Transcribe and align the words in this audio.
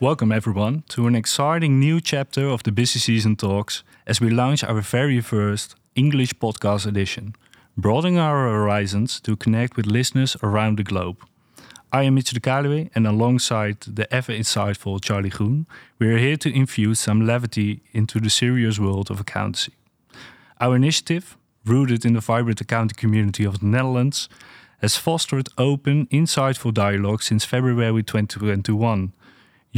Welcome, 0.00 0.30
everyone, 0.30 0.84
to 0.90 1.08
an 1.08 1.16
exciting 1.16 1.80
new 1.80 2.00
chapter 2.00 2.46
of 2.46 2.62
the 2.62 2.70
Busy 2.70 3.00
Season 3.00 3.34
Talks 3.34 3.82
as 4.06 4.20
we 4.20 4.30
launch 4.30 4.62
our 4.62 4.80
very 4.80 5.20
first 5.20 5.74
English 5.96 6.34
podcast 6.34 6.86
edition, 6.86 7.34
broadening 7.76 8.16
our 8.16 8.48
horizons 8.48 9.18
to 9.22 9.34
connect 9.34 9.76
with 9.76 9.86
listeners 9.86 10.36
around 10.40 10.78
the 10.78 10.84
globe. 10.84 11.16
I 11.92 12.04
am 12.04 12.14
Mitch 12.14 12.30
de 12.30 12.38
Kaluwe, 12.38 12.90
and 12.94 13.08
alongside 13.08 13.80
the 13.80 14.06
ever 14.14 14.32
insightful 14.32 15.02
Charlie 15.02 15.30
Groen, 15.30 15.66
we 15.98 16.06
are 16.06 16.18
here 16.18 16.36
to 16.36 16.54
infuse 16.54 17.00
some 17.00 17.26
levity 17.26 17.82
into 17.90 18.20
the 18.20 18.30
serious 18.30 18.78
world 18.78 19.10
of 19.10 19.18
accountancy. 19.18 19.72
Our 20.60 20.76
initiative, 20.76 21.36
rooted 21.64 22.04
in 22.04 22.12
the 22.12 22.20
vibrant 22.20 22.60
accounting 22.60 22.96
community 22.96 23.44
of 23.44 23.58
the 23.58 23.66
Netherlands, 23.66 24.28
has 24.80 24.96
fostered 24.96 25.48
open, 25.58 26.06
insightful 26.06 26.72
dialogue 26.72 27.20
since 27.20 27.44
February 27.44 28.04
2021, 28.04 29.12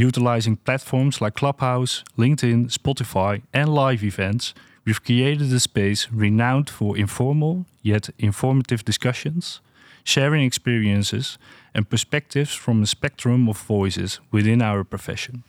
utilizing 0.01 0.57
platforms 0.57 1.21
like 1.21 1.35
Clubhouse, 1.35 2.03
LinkedIn, 2.17 2.71
Spotify, 2.71 3.41
and 3.53 3.69
live 3.69 4.03
events. 4.03 4.53
We've 4.85 5.03
created 5.03 5.53
a 5.53 5.59
space 5.59 6.07
renowned 6.11 6.69
for 6.69 6.97
informal 6.97 7.65
yet 7.83 8.09
informative 8.17 8.83
discussions, 8.83 9.61
sharing 10.03 10.43
experiences 10.43 11.37
and 11.73 11.89
perspectives 11.89 12.53
from 12.55 12.81
a 12.81 12.85
spectrum 12.85 13.47
of 13.47 13.57
voices 13.57 14.19
within 14.31 14.61
our 14.61 14.83
profession. 14.83 15.43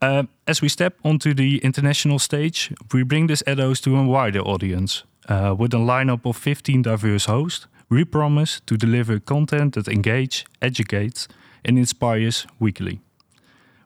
Uh, 0.00 0.24
as 0.46 0.62
we 0.62 0.68
step 0.68 0.94
onto 1.02 1.34
the 1.34 1.58
international 1.58 2.18
stage, 2.18 2.72
we 2.92 3.02
bring 3.02 3.26
this 3.26 3.42
ethos 3.46 3.80
to 3.80 3.96
a 3.96 4.04
wider 4.04 4.40
audience. 4.40 5.04
Uh, 5.28 5.54
with 5.58 5.74
a 5.74 5.78
lineup 5.78 6.24
of 6.24 6.36
15 6.36 6.82
diverse 6.82 7.26
hosts, 7.26 7.66
we 7.88 8.04
promise 8.04 8.60
to 8.66 8.76
deliver 8.76 9.18
content 9.18 9.74
that 9.74 9.88
engages, 9.88 10.44
educates, 10.60 11.28
and 11.64 11.78
inspires 11.78 12.46
weekly. 12.60 13.00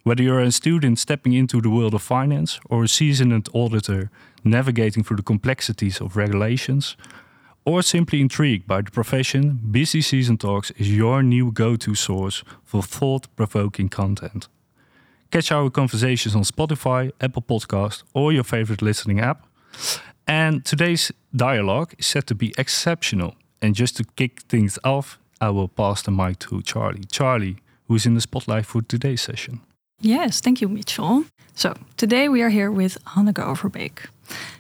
Whether 0.03 0.23
you're 0.23 0.41
a 0.41 0.51
student 0.51 0.99
stepping 0.99 1.35
into 1.35 1.61
the 1.61 1.69
world 1.69 1.93
of 1.93 2.01
finance 2.01 2.59
or 2.71 2.85
a 2.85 2.89
seasoned 2.89 3.49
auditor 3.53 4.11
navigating 4.43 5.05
through 5.05 5.19
the 5.19 5.23
complexities 5.23 6.01
of 6.01 6.17
regulations, 6.17 6.97
or 7.67 7.83
simply 7.83 8.23
intrigued 8.23 8.67
by 8.67 8.81
the 8.81 8.91
profession, 8.91 9.61
Busy 9.71 10.01
Season 10.01 10.39
Talks 10.39 10.71
is 10.73 10.97
your 10.97 11.23
new 11.23 11.53
go 11.53 11.77
to 11.77 11.95
source 11.95 12.43
for 12.65 12.83
thought 12.83 13.29
provoking 13.37 13.91
content. 13.91 14.49
Catch 15.31 15.53
our 15.53 15.69
conversations 15.69 16.35
on 16.35 16.43
Spotify, 16.43 17.13
Apple 17.21 17.43
Podcast, 17.43 18.03
or 18.15 18.33
your 18.33 18.43
favorite 18.43 18.81
listening 18.81 19.21
app. 19.21 19.47
And 20.27 20.65
today's 20.65 21.13
dialogue 21.37 21.95
is 21.99 22.07
set 22.07 22.27
to 22.29 22.35
be 22.35 22.55
exceptional. 22.57 23.35
And 23.61 23.75
just 23.75 23.99
to 23.99 24.05
kick 24.17 24.41
things 24.49 24.79
off, 24.83 25.19
I 25.43 25.51
will 25.51 25.69
pass 25.69 26.01
the 26.01 26.11
mic 26.11 26.39
to 26.41 26.63
Charlie. 26.63 27.05
Charlie, 27.05 27.59
who 27.87 27.97
is 27.97 28.07
in 28.07 28.15
the 28.15 28.23
spotlight 28.23 28.65
for 28.65 28.81
today's 28.81 29.21
session. 29.21 29.61
Yes, 30.01 30.41
thank 30.41 30.63
you, 30.63 30.69
Mitchell. 30.69 31.25
So, 31.55 31.75
today 31.99 32.29
we 32.31 32.41
are 32.41 32.49
here 32.49 32.71
with 32.71 32.97
Hanneke 33.05 33.45
Overbeek, 33.45 34.07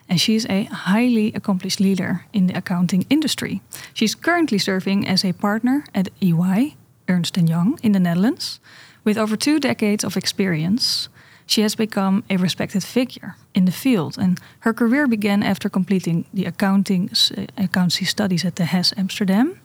and 0.06 0.20
she's 0.20 0.44
a 0.50 0.64
highly 0.64 1.33
accomplished 1.34 1.80
leader 1.80 2.27
in 2.33 2.46
the 2.46 2.58
accounting 2.58 3.06
industry. 3.08 3.62
She's 3.94 4.14
currently 4.14 4.58
serving 4.58 5.08
as 5.08 5.24
a 5.24 5.33
partner 5.33 5.84
at 5.94 6.11
EY, 6.20 6.77
Ernst 7.08 7.38
& 7.38 7.48
Young, 7.48 7.78
in 7.83 7.92
the 7.92 8.00
Netherlands. 8.00 8.61
With 9.02 9.16
over 9.16 9.34
two 9.34 9.58
decades 9.58 10.05
of 10.05 10.14
experience, 10.14 11.08
she 11.46 11.62
has 11.62 11.74
become 11.74 12.22
a 12.28 12.36
respected 12.36 12.84
figure 12.84 13.36
in 13.55 13.64
the 13.64 13.72
field, 13.72 14.18
and 14.18 14.38
her 14.58 14.74
career 14.74 15.08
began 15.08 15.42
after 15.42 15.70
completing 15.70 16.27
the 16.34 16.44
accounting 16.44 17.08
uh, 17.08 17.46
accountancy 17.56 18.05
studies 18.05 18.44
at 18.44 18.56
the 18.56 18.66
HES 18.66 18.92
Amsterdam 18.98 19.58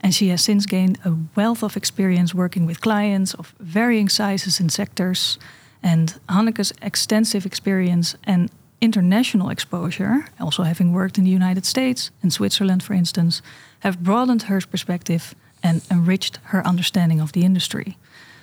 and 0.00 0.14
she 0.14 0.28
has 0.28 0.42
since 0.42 0.66
gained 0.66 0.98
a 1.04 1.14
wealth 1.36 1.62
of 1.62 1.76
experience 1.76 2.34
working 2.34 2.66
with 2.66 2.80
clients 2.80 3.34
of 3.34 3.54
varying 3.60 4.08
sizes 4.08 4.60
and 4.60 4.72
sectors. 4.72 5.38
And 5.82 6.18
Hanneke's 6.28 6.72
extensive 6.82 7.46
experience 7.46 8.16
and 8.24 8.50
international 8.80 9.50
exposure, 9.50 10.24
also 10.38 10.62
having 10.62 10.92
worked 10.92 11.18
in 11.18 11.24
the 11.24 11.30
United 11.30 11.66
States 11.66 12.10
and 12.22 12.32
Switzerland, 12.32 12.82
for 12.82 12.94
instance, 12.94 13.42
have 13.80 14.02
broadened 14.02 14.42
her 14.42 14.60
perspective 14.60 15.34
and 15.62 15.82
enriched 15.90 16.38
her 16.44 16.66
understanding 16.66 17.20
of 17.20 17.32
the 17.32 17.44
industry. 17.44 17.96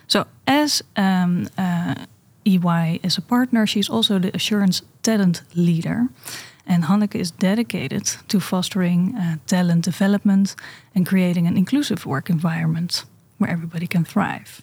So, 0.07 0.25
as 0.46 0.84
um, 0.96 1.47
uh, 1.57 1.96
EY 2.46 3.00
is 3.03 3.17
a 3.17 3.22
partner, 3.22 3.67
she's 3.67 3.90
also 3.90 4.19
the 4.19 4.35
assurance 4.35 4.81
talent 5.01 5.41
leader. 5.56 6.07
And 6.67 6.83
Hanneke 6.83 7.19
is 7.19 7.31
dedicated 7.31 8.05
to 8.28 8.39
fostering 8.39 9.16
uh, 9.16 9.38
talent 9.47 9.85
development 9.85 10.55
and 10.94 11.07
creating 11.07 11.47
an 11.47 11.57
inclusive 11.57 12.05
work 12.05 12.29
environment 12.29 13.05
where 13.38 13.50
everybody 13.50 13.88
can 13.88 14.03
thrive. 14.03 14.61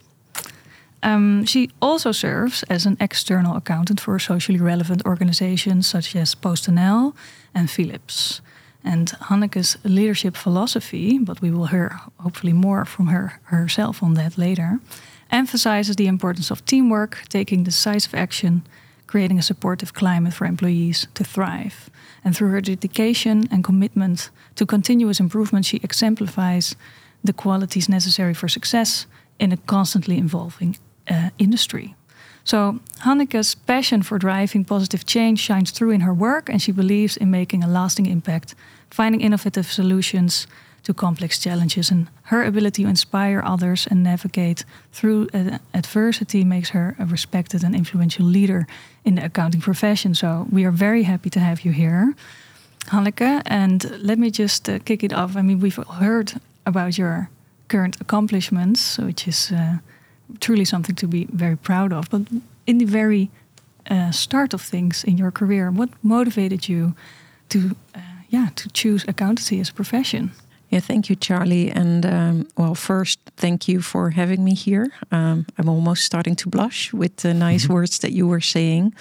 Um, 1.03 1.45
she 1.45 1.71
also 1.81 2.13
serves 2.13 2.63
as 2.65 2.87
an 2.87 2.97
external 2.99 3.57
accountant 3.57 4.01
for 4.01 4.19
socially 4.19 4.61
relevant 4.61 5.03
organizations 5.05 5.87
such 5.87 6.17
as 6.17 6.35
PostNL 6.35 7.15
and 7.55 7.71
Philips. 7.71 8.41
And 8.83 9.09
Hanneke's 9.29 9.77
leadership 9.85 10.37
philosophy, 10.37 11.19
but 11.19 11.41
we 11.41 11.51
will 11.51 11.67
hear 11.67 12.01
hopefully 12.21 12.53
more 12.53 12.85
from 12.85 13.07
her 13.07 13.41
herself 13.45 14.03
on 14.03 14.15
that 14.15 14.39
later, 14.39 14.79
emphasizes 15.31 15.97
the 15.97 16.07
importance 16.07 16.51
of 16.51 16.65
teamwork, 16.65 17.23
taking 17.29 17.65
decisive 17.65 18.15
action, 18.15 18.63
creating 19.15 19.39
a 19.39 19.43
supportive 19.43 19.93
climate 19.93 20.35
for 20.35 20.45
employees 20.45 21.07
to 21.15 21.23
thrive. 21.23 21.89
And 22.25 22.35
through 22.35 22.51
her 22.51 22.61
dedication 22.61 23.49
and 23.53 23.63
commitment 23.63 24.31
to 24.57 24.67
continuous 24.67 25.21
improvement, 25.21 25.67
she 25.67 25.77
exemplifies 25.77 26.75
the 27.23 27.33
qualities 27.33 27.89
necessary 27.89 28.35
for 28.35 28.49
success 28.49 29.07
in 29.39 29.53
a 29.53 29.57
constantly 29.57 30.19
evolving 30.19 30.77
uh, 31.09 31.31
industry. 31.39 31.95
So, 32.43 32.81
Hanneke's 33.05 33.55
passion 33.55 34.03
for 34.03 34.19
driving 34.19 34.65
positive 34.65 35.05
change 35.05 35.39
shines 35.39 35.71
through 35.71 35.95
in 35.95 36.01
her 36.01 36.15
work, 36.15 36.49
and 36.49 36.61
she 36.61 36.73
believes 36.73 37.17
in 37.17 37.31
making 37.31 37.63
a 37.63 37.69
lasting 37.69 38.07
impact, 38.07 38.57
finding 38.91 39.21
innovative 39.21 39.67
solutions 39.73 40.49
to 40.85 40.95
complex 40.95 41.39
challenges. 41.39 41.91
And 41.91 42.07
her 42.23 42.45
ability 42.45 42.83
to 42.83 42.89
inspire 42.89 43.43
others 43.45 43.87
and 43.91 44.03
navigate 44.03 44.65
through 44.93 45.29
adversity 45.73 46.45
makes 46.45 46.71
her 46.71 46.95
a 46.99 47.07
respected 47.07 47.65
and 47.65 47.75
influential 47.75 48.27
leader 48.27 48.67
in 49.05 49.17
the 49.17 49.25
accounting 49.25 49.61
profession. 49.61 50.15
So 50.15 50.47
we 50.51 50.65
are 50.65 50.71
very 50.73 51.03
happy 51.03 51.31
to 51.31 51.41
have 51.41 51.65
you 51.65 51.73
here, 51.73 52.15
Hanneke. 52.87 53.43
And 53.47 53.99
let 54.03 54.19
me 54.19 54.31
just 54.31 54.69
uh, 54.69 54.79
kick 54.85 55.03
it 55.03 55.13
off. 55.13 55.37
I 55.37 55.43
mean, 55.43 55.61
we've 55.61 55.79
heard 56.01 56.33
about 56.65 56.97
your 56.97 57.29
current 57.69 58.01
accomplishments, 58.01 58.99
which 58.99 59.27
is 59.29 59.51
uh, 59.53 59.79
truly 60.41 60.65
something 60.65 60.97
to 60.97 61.07
be 61.07 61.27
very 61.33 61.57
proud 61.57 61.93
of. 61.93 62.09
But 62.11 62.23
in 62.67 62.79
the 62.79 62.87
very 62.87 63.31
uh, 63.91 64.11
start 64.11 64.55
of 64.55 64.63
things 64.63 65.05
in 65.05 65.19
your 65.19 65.31
career, 65.31 65.71
what 65.71 65.89
motivated 66.03 66.69
you 66.69 66.95
to, 67.49 67.59
uh, 67.95 68.01
yeah, 68.29 68.49
to 68.55 68.69
choose 68.73 69.05
accountancy 69.09 69.61
as 69.61 69.71
a 69.71 69.75
profession? 69.75 70.31
Yeah, 70.75 70.81
thank 70.81 71.09
you, 71.09 71.15
Charlie. 71.15 71.71
And 71.71 72.05
um, 72.05 72.49
well, 72.57 72.75
first, 72.75 73.21
thank 73.37 73.69
you 73.69 73.81
for 73.81 74.11
having 74.11 74.43
me 74.43 74.55
here. 74.55 74.91
Um, 75.13 75.47
I'm 75.57 75.69
almost 75.69 76.03
starting 76.03 76.35
to 76.35 76.49
blush 76.49 76.93
with 76.93 77.15
the 77.19 77.33
nice 77.33 77.69
words 77.75 78.01
that 78.01 78.11
you 78.11 78.27
were 78.27 78.41
saying. 78.41 78.93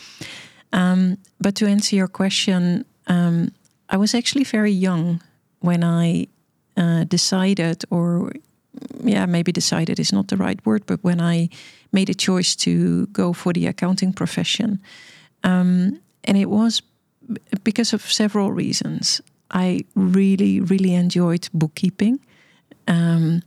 Um, 0.72 1.17
but 1.41 1.56
to 1.56 1.66
answer 1.66 1.95
your 1.95 2.07
question, 2.07 2.85
um, 3.07 3.53
I 3.89 3.97
was 3.97 4.13
actually 4.13 4.44
very 4.44 4.72
young 4.72 5.23
when 5.61 5.84
I 5.84 6.28
uh, 6.78 7.06
decided, 7.06 7.85
or 7.90 8.34
yeah, 9.03 9.25
maybe 9.25 9.51
decided 9.51 10.00
is 10.00 10.13
not 10.13 10.28
the 10.28 10.38
right 10.38 10.63
word, 10.67 10.85
but 10.85 11.03
when 11.03 11.19
I 11.19 11.50
made 11.91 12.11
a 12.11 12.13
choice 12.13 12.55
to 12.57 13.07
go 13.07 13.34
for 13.34 13.51
the 13.51 13.66
accounting 13.66 14.13
profession. 14.13 14.79
Um, 15.44 16.00
and 16.23 16.37
it 16.37 16.52
was 16.52 16.84
because 17.64 17.93
of 17.93 18.03
several 18.03 18.52
reasons. 18.52 19.22
I 19.53 19.85
really, 19.96 20.59
really 20.59 20.96
enjoyed 20.96 21.47
bookkeeping. 21.53 22.20
Um, 22.88 23.44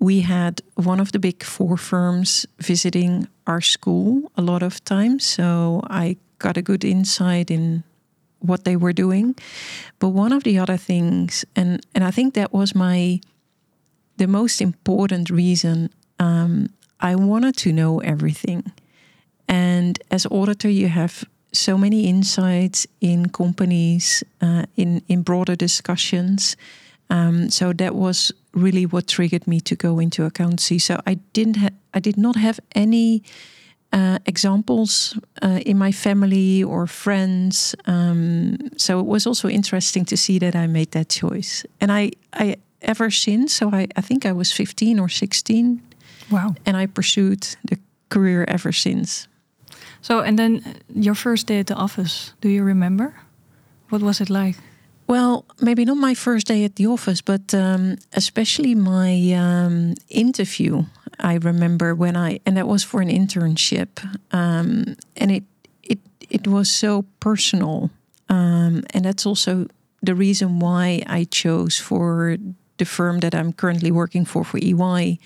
we 0.00 0.20
had 0.20 0.60
one 0.74 1.00
of 1.00 1.12
the 1.12 1.18
big 1.18 1.42
four 1.42 1.76
firms 1.76 2.46
visiting 2.58 3.28
our 3.46 3.60
school 3.60 4.30
a 4.36 4.42
lot 4.42 4.62
of 4.62 4.84
times, 4.84 5.24
so 5.24 5.80
I 5.88 6.16
got 6.38 6.56
a 6.56 6.62
good 6.62 6.84
insight 6.84 7.50
in 7.50 7.84
what 8.40 8.64
they 8.64 8.76
were 8.76 8.92
doing. 8.92 9.34
But 9.98 10.08
one 10.08 10.32
of 10.32 10.44
the 10.44 10.58
other 10.58 10.76
things, 10.76 11.44
and 11.56 11.80
and 11.94 12.04
I 12.04 12.10
think 12.10 12.34
that 12.34 12.52
was 12.52 12.74
my 12.74 13.20
the 14.16 14.26
most 14.26 14.60
important 14.60 15.30
reason. 15.30 15.90
Um, 16.18 16.68
I 17.00 17.14
wanted 17.14 17.56
to 17.58 17.72
know 17.72 18.00
everything, 18.00 18.72
and 19.48 19.98
as 20.10 20.26
auditor, 20.26 20.68
you 20.68 20.88
have 20.88 21.24
so 21.52 21.78
many 21.78 22.06
insights 22.06 22.86
in 23.00 23.28
companies, 23.28 24.24
uh, 24.40 24.64
in 24.76 25.02
in 25.08 25.22
broader 25.22 25.56
discussions. 25.56 26.56
Um, 27.10 27.50
so 27.50 27.72
that 27.72 27.94
was 27.94 28.32
really 28.52 28.84
what 28.86 29.06
triggered 29.06 29.46
me 29.46 29.60
to 29.60 29.74
go 29.74 29.98
into 29.98 30.24
accountancy. 30.24 30.78
So 30.78 31.00
I 31.06 31.14
didn't 31.32 31.56
ha- 31.56 31.76
I 31.94 32.00
did 32.00 32.16
not 32.16 32.36
have 32.36 32.60
any 32.74 33.22
uh, 33.92 34.18
examples 34.26 35.18
uh, 35.42 35.60
in 35.64 35.78
my 35.78 35.92
family 35.92 36.62
or 36.62 36.86
friends. 36.86 37.74
Um, 37.86 38.56
so 38.76 39.00
it 39.00 39.06
was 39.06 39.26
also 39.26 39.48
interesting 39.48 40.04
to 40.06 40.16
see 40.16 40.38
that 40.38 40.54
I 40.54 40.66
made 40.66 40.90
that 40.92 41.08
choice. 41.08 41.64
And 41.80 41.90
I, 41.90 42.10
I 42.32 42.56
ever 42.82 43.10
since, 43.10 43.54
so 43.54 43.70
I, 43.72 43.88
I 43.96 44.02
think 44.02 44.26
I 44.26 44.32
was 44.32 44.52
15 44.52 44.98
or 44.98 45.08
16. 45.08 45.80
Wow. 46.30 46.54
And 46.66 46.76
I 46.76 46.86
pursued 46.86 47.56
the 47.64 47.78
career 48.10 48.44
ever 48.48 48.72
since. 48.72 49.26
So, 50.00 50.20
and 50.20 50.38
then 50.38 50.62
your 50.94 51.14
first 51.14 51.46
day 51.46 51.58
at 51.60 51.66
the 51.66 51.74
office, 51.74 52.32
do 52.40 52.48
you 52.48 52.62
remember? 52.62 53.14
What 53.88 54.02
was 54.02 54.20
it 54.20 54.30
like? 54.30 54.56
Well, 55.06 55.46
maybe 55.60 55.86
not 55.86 55.96
my 55.96 56.14
first 56.14 56.46
day 56.46 56.64
at 56.64 56.76
the 56.76 56.86
office, 56.86 57.22
but 57.22 57.54
um, 57.54 57.96
especially 58.12 58.74
my 58.74 59.32
um, 59.32 59.94
interview. 60.10 60.84
I 61.18 61.34
remember 61.36 61.94
when 61.94 62.14
I, 62.14 62.40
and 62.44 62.56
that 62.58 62.68
was 62.68 62.84
for 62.84 63.00
an 63.00 63.08
internship, 63.08 64.04
um, 64.32 64.96
and 65.16 65.32
it 65.32 65.44
it 65.82 65.98
it 66.28 66.46
was 66.46 66.70
so 66.70 67.06
personal, 67.20 67.90
um, 68.28 68.84
and 68.90 69.04
that's 69.04 69.24
also 69.24 69.66
the 70.02 70.14
reason 70.14 70.60
why 70.60 71.02
I 71.06 71.24
chose 71.24 71.78
for 71.78 72.36
the 72.76 72.84
firm 72.84 73.20
that 73.20 73.34
I'm 73.34 73.52
currently 73.52 73.90
working 73.90 74.26
for 74.26 74.44
for 74.44 74.58
EY. 74.58 75.18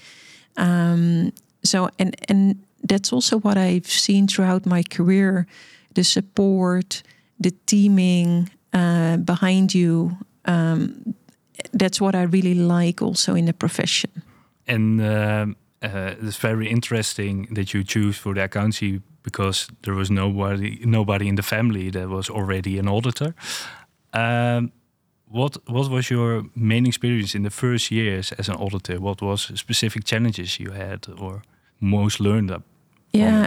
Um, 0.57 1.33
so, 1.65 1.91
and 1.99 2.17
and 2.29 2.63
that's 2.83 3.13
also 3.13 3.39
what 3.39 3.57
I've 3.57 3.87
seen 3.87 4.27
throughout 4.27 4.67
my 4.67 4.83
career: 4.83 5.47
the 5.95 6.05
support, 6.05 7.03
the 7.41 7.53
teaming 7.67 8.51
uh, 8.73 9.17
behind 9.17 9.75
you. 9.75 10.17
Um, 10.45 11.15
that's 11.73 12.01
what 12.01 12.15
I 12.15 12.23
really 12.23 12.55
like 12.55 13.03
also 13.03 13.35
in 13.35 13.45
the 13.45 13.53
profession. 13.53 14.11
And 14.67 15.01
um, 15.01 15.57
uh, 15.83 16.15
it's 16.23 16.37
very 16.37 16.69
interesting 16.69 17.49
that 17.55 17.73
you 17.73 17.85
choose 17.85 18.17
for 18.17 18.35
the 18.35 18.45
accountancy 18.45 19.01
because 19.23 19.69
there 19.83 19.95
was 19.95 20.11
nobody 20.11 20.81
nobody 20.85 21.29
in 21.29 21.37
the 21.37 21.43
family 21.43 21.91
that 21.91 22.09
was 22.09 22.31
already 22.31 22.79
an 22.79 22.89
auditor. 22.89 23.35
Um, 24.13 24.73
what 25.29 25.57
what 25.67 25.91
was 25.91 26.11
your 26.11 26.45
main 26.55 26.87
experience 26.87 27.35
in 27.35 27.43
the 27.43 27.51
first 27.51 27.91
years 27.91 28.33
as 28.33 28.49
an 28.49 28.57
auditor? 28.57 29.01
What 29.01 29.21
was 29.21 29.51
specific 29.55 30.05
challenges 30.05 30.59
you 30.59 30.73
had 30.73 31.07
or 31.19 31.43
most 31.81 32.21
learned 32.21 32.51
up? 32.51 32.63
Yeah, 33.13 33.47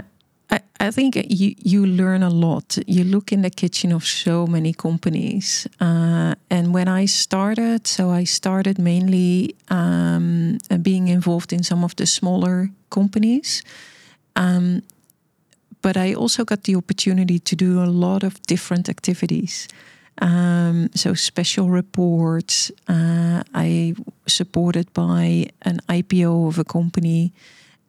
I, 0.50 0.60
I 0.80 0.90
think 0.90 1.16
you 1.16 1.54
you 1.58 1.86
learn 1.86 2.22
a 2.22 2.30
lot. 2.30 2.78
You 2.86 3.04
look 3.04 3.32
in 3.32 3.42
the 3.42 3.50
kitchen 3.50 3.92
of 3.92 4.04
so 4.04 4.46
many 4.46 4.72
companies, 4.72 5.66
uh, 5.80 6.34
and 6.48 6.72
when 6.74 6.88
I 6.88 7.06
started, 7.06 7.86
so 7.86 8.10
I 8.10 8.24
started 8.24 8.78
mainly 8.78 9.54
um, 9.68 10.58
being 10.82 11.08
involved 11.08 11.52
in 11.52 11.62
some 11.62 11.84
of 11.84 11.94
the 11.96 12.06
smaller 12.06 12.70
companies. 12.88 13.62
Um, 14.36 14.82
but 15.82 15.96
I 15.96 16.14
also 16.14 16.44
got 16.44 16.64
the 16.64 16.76
opportunity 16.76 17.38
to 17.38 17.56
do 17.56 17.82
a 17.82 17.86
lot 17.86 18.22
of 18.24 18.40
different 18.46 18.88
activities. 18.88 19.68
Um, 20.22 20.88
so 20.94 21.14
special 21.14 21.70
reports. 21.70 22.72
Uh, 22.88 23.42
I 23.54 23.94
supported 24.26 24.92
by 24.92 25.46
an 25.62 25.80
IPO 25.88 26.48
of 26.48 26.58
a 26.58 26.64
company. 26.64 27.32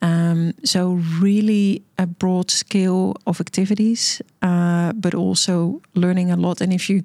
Um, 0.01 0.53
so 0.63 0.99
really 1.19 1.81
a 1.97 2.05
broad 2.05 2.51
scale 2.51 3.15
of 3.25 3.39
activities, 3.39 4.21
uh, 4.41 4.93
but 4.93 5.15
also 5.15 5.81
learning 5.93 6.31
a 6.31 6.35
lot. 6.35 6.61
And 6.61 6.71
if 6.71 6.89
you, 6.89 7.03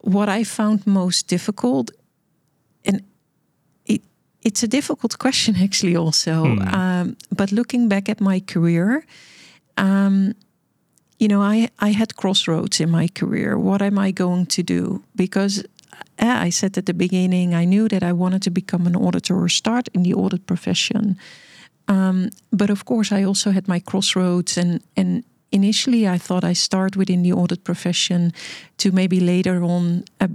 what 0.00 0.28
I 0.28 0.44
found 0.44 0.86
most 0.86 1.28
difficult, 1.28 1.90
and 2.84 3.02
it, 3.86 4.00
it's 4.42 4.62
a 4.62 4.68
difficult 4.68 5.18
question 5.18 5.56
actually 5.62 5.96
also. 5.96 6.44
Hmm. 6.44 6.74
Um, 6.74 7.16
but 7.36 7.52
looking 7.52 7.88
back 7.88 8.08
at 8.08 8.20
my 8.20 8.40
career, 8.40 9.04
um, 9.76 10.34
you 11.18 11.28
know, 11.28 11.42
I, 11.42 11.68
I 11.80 11.90
had 11.90 12.16
crossroads 12.16 12.80
in 12.80 12.90
my 12.90 13.08
career. 13.08 13.58
What 13.58 13.82
am 13.82 13.98
I 13.98 14.12
going 14.12 14.46
to 14.46 14.62
do? 14.62 15.02
Because 15.14 15.64
I 16.18 16.50
said 16.50 16.76
at 16.78 16.86
the 16.86 16.94
beginning, 16.94 17.54
I 17.54 17.64
knew 17.64 17.88
that 17.88 18.02
I 18.02 18.12
wanted 18.12 18.42
to 18.42 18.50
become 18.50 18.86
an 18.86 18.96
auditor 18.96 19.36
or 19.36 19.48
start 19.48 19.88
in 19.94 20.02
the 20.02 20.14
audit 20.14 20.46
profession. 20.46 21.16
Um, 21.88 22.30
but 22.50 22.70
of 22.70 22.84
course, 22.84 23.12
I 23.12 23.24
also 23.24 23.50
had 23.50 23.68
my 23.68 23.80
crossroads, 23.80 24.58
and 24.58 24.80
and 24.96 25.24
initially 25.50 26.06
I 26.06 26.18
thought 26.18 26.44
I 26.44 26.54
start 26.54 26.96
within 26.96 27.22
the 27.22 27.32
audit 27.32 27.64
profession 27.64 28.32
to 28.76 28.92
maybe 28.92 29.20
later 29.20 29.62
on 29.62 30.04
uh, 30.20 30.28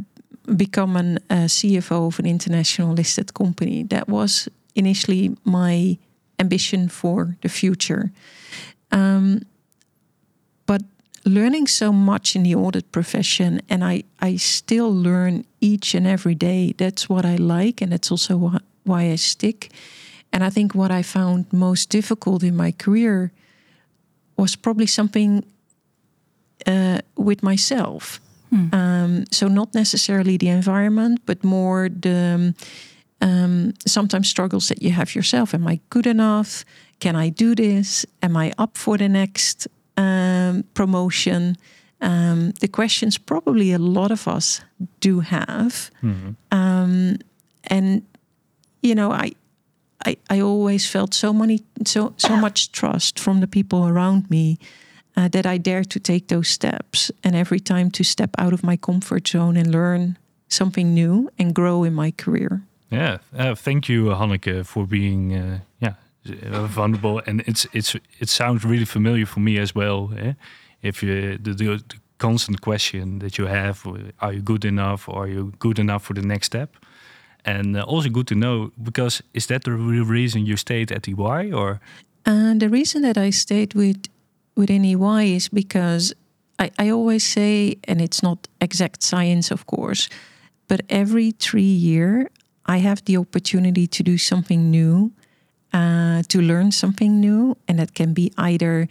become 0.55 0.95
an 0.95 1.17
uh, 1.29 1.47
CFO 1.47 2.07
of 2.07 2.19
an 2.19 2.25
international 2.25 2.95
listed 2.95 3.33
company. 3.33 3.83
That 3.83 4.07
was 4.07 4.49
initially 4.75 5.35
my 5.43 5.97
ambition 6.39 6.89
for 6.89 7.37
the 7.41 7.49
future. 7.49 8.11
Um, 8.91 9.41
learning 11.25 11.67
so 11.67 11.91
much 11.91 12.35
in 12.35 12.43
the 12.43 12.55
audit 12.55 12.91
profession 12.91 13.61
and 13.69 13.83
I, 13.83 14.03
I 14.19 14.35
still 14.35 14.93
learn 14.93 15.45
each 15.61 15.95
and 15.95 16.05
every 16.05 16.35
day. 16.35 16.73
That's 16.77 17.09
what 17.09 17.25
I 17.25 17.35
like 17.35 17.81
and 17.81 17.91
that's 17.91 18.11
also 18.11 18.37
wh 18.37 18.57
why 18.83 19.11
I 19.11 19.15
stick. 19.15 19.71
And 20.33 20.43
I 20.43 20.49
think 20.49 20.75
what 20.75 20.91
I 20.91 21.03
found 21.03 21.45
most 21.51 21.89
difficult 21.89 22.43
in 22.43 22.55
my 22.55 22.71
career 22.71 23.31
was 24.35 24.55
probably 24.55 24.87
something 24.87 25.45
uh, 26.67 26.99
with 27.15 27.43
myself. 27.43 28.19
Hmm. 28.49 28.75
Um, 28.75 29.25
so 29.31 29.47
not 29.47 29.73
necessarily 29.73 30.37
the 30.37 30.49
environment, 30.49 31.21
but 31.25 31.43
more 31.43 31.87
the 31.89 32.53
um, 33.21 33.73
sometimes 33.85 34.27
struggles 34.27 34.67
that 34.67 34.81
you 34.81 34.91
have 34.91 35.15
yourself. 35.15 35.53
Am 35.53 35.67
I 35.67 35.79
good 35.89 36.07
enough? 36.07 36.65
Can 36.99 37.15
I 37.15 37.29
do 37.29 37.55
this? 37.55 38.05
Am 38.21 38.35
I 38.35 38.51
up 38.57 38.77
for 38.77 38.97
the 38.97 39.07
next 39.07 39.67
um, 39.97 40.63
promotion. 40.73 41.57
Um, 42.01 42.51
the 42.59 42.67
questions 42.67 43.17
probably 43.17 43.71
a 43.71 43.77
lot 43.77 44.11
of 44.11 44.27
us 44.27 44.61
do 44.99 45.21
have, 45.21 45.89
mm-hmm. 46.01 46.31
um, 46.51 47.17
and 47.63 48.01
you 48.81 48.93
know, 48.93 49.11
I, 49.11 49.31
I, 50.05 50.17
I 50.29 50.41
always 50.41 50.85
felt 50.85 51.13
so 51.13 51.31
many, 51.31 51.61
so 51.85 52.13
so 52.17 52.35
much 52.35 52.73
trust 52.73 53.19
from 53.19 53.39
the 53.39 53.47
people 53.47 53.87
around 53.87 54.29
me 54.29 54.57
uh, 55.15 55.29
that 55.29 55.45
I 55.45 55.57
dared 55.57 55.89
to 55.91 55.99
take 55.99 56.27
those 56.27 56.49
steps, 56.49 57.11
and 57.23 57.35
every 57.35 57.61
time 57.61 57.89
to 57.91 58.03
step 58.03 58.31
out 58.37 58.53
of 58.53 58.63
my 58.63 58.75
comfort 58.75 59.27
zone 59.27 59.55
and 59.55 59.71
learn 59.71 60.17
something 60.49 60.93
new 60.93 61.29
and 61.39 61.55
grow 61.55 61.85
in 61.85 61.93
my 61.93 62.11
career. 62.11 62.61
Yeah, 62.91 63.19
uh, 63.35 63.55
thank 63.55 63.87
you, 63.87 64.05
Hanneke, 64.07 64.65
for 64.65 64.85
being 64.85 65.33
uh, 65.33 65.59
yeah 65.79 65.93
vulnerable, 66.25 67.21
and 67.25 67.41
it's 67.41 67.67
it's 67.73 67.95
it 68.19 68.29
sounds 68.29 68.63
really 68.63 68.85
familiar 68.85 69.25
for 69.25 69.39
me 69.39 69.59
as 69.59 69.73
well. 69.75 70.11
Eh? 70.17 70.33
If 70.81 71.03
you 71.03 71.37
the, 71.37 71.53
the, 71.53 71.65
the, 71.65 71.95
constant 72.17 72.61
question 72.61 73.19
that 73.19 73.37
you 73.37 73.47
have, 73.47 73.85
are 74.19 74.31
you 74.31 74.41
good 74.41 74.63
enough, 74.63 75.09
or 75.09 75.23
are 75.23 75.27
you 75.27 75.51
good 75.59 75.77
enough 75.77 76.03
for 76.03 76.13
the 76.13 76.21
next 76.21 76.45
step? 76.45 76.69
And 77.43 77.75
uh, 77.75 77.81
also 77.81 78.09
good 78.09 78.27
to 78.27 78.35
know 78.35 78.71
because 78.81 79.21
is 79.33 79.47
that 79.47 79.63
the 79.63 79.71
real 79.71 80.05
reason 80.05 80.45
you 80.45 80.55
stayed 80.55 80.91
at 80.91 81.07
EY, 81.07 81.51
or? 81.51 81.79
And 82.25 82.61
the 82.61 82.69
reason 82.69 83.01
that 83.01 83.17
I 83.17 83.31
stayed 83.31 83.73
with 83.73 84.07
within 84.55 84.85
EY 84.85 85.35
is 85.35 85.49
because 85.49 86.13
I, 86.59 86.71
I 86.79 86.91
always 86.91 87.25
say, 87.25 87.77
and 87.87 88.01
it's 88.01 88.21
not 88.21 88.47
exact 88.61 89.03
science, 89.03 89.51
of 89.51 89.65
course, 89.65 90.09
but 90.67 90.81
every 90.89 91.31
three 91.31 91.63
year 91.63 92.29
I 92.65 92.77
have 92.77 93.03
the 93.05 93.17
opportunity 93.17 93.87
to 93.87 94.03
do 94.03 94.17
something 94.17 94.71
new 94.71 95.11
uh, 95.73 96.21
to 96.27 96.41
learn 96.41 96.71
something 96.71 97.19
new, 97.19 97.57
and 97.67 97.79
that 97.79 97.93
can 97.93 98.13
be 98.13 98.31
either 98.37 98.87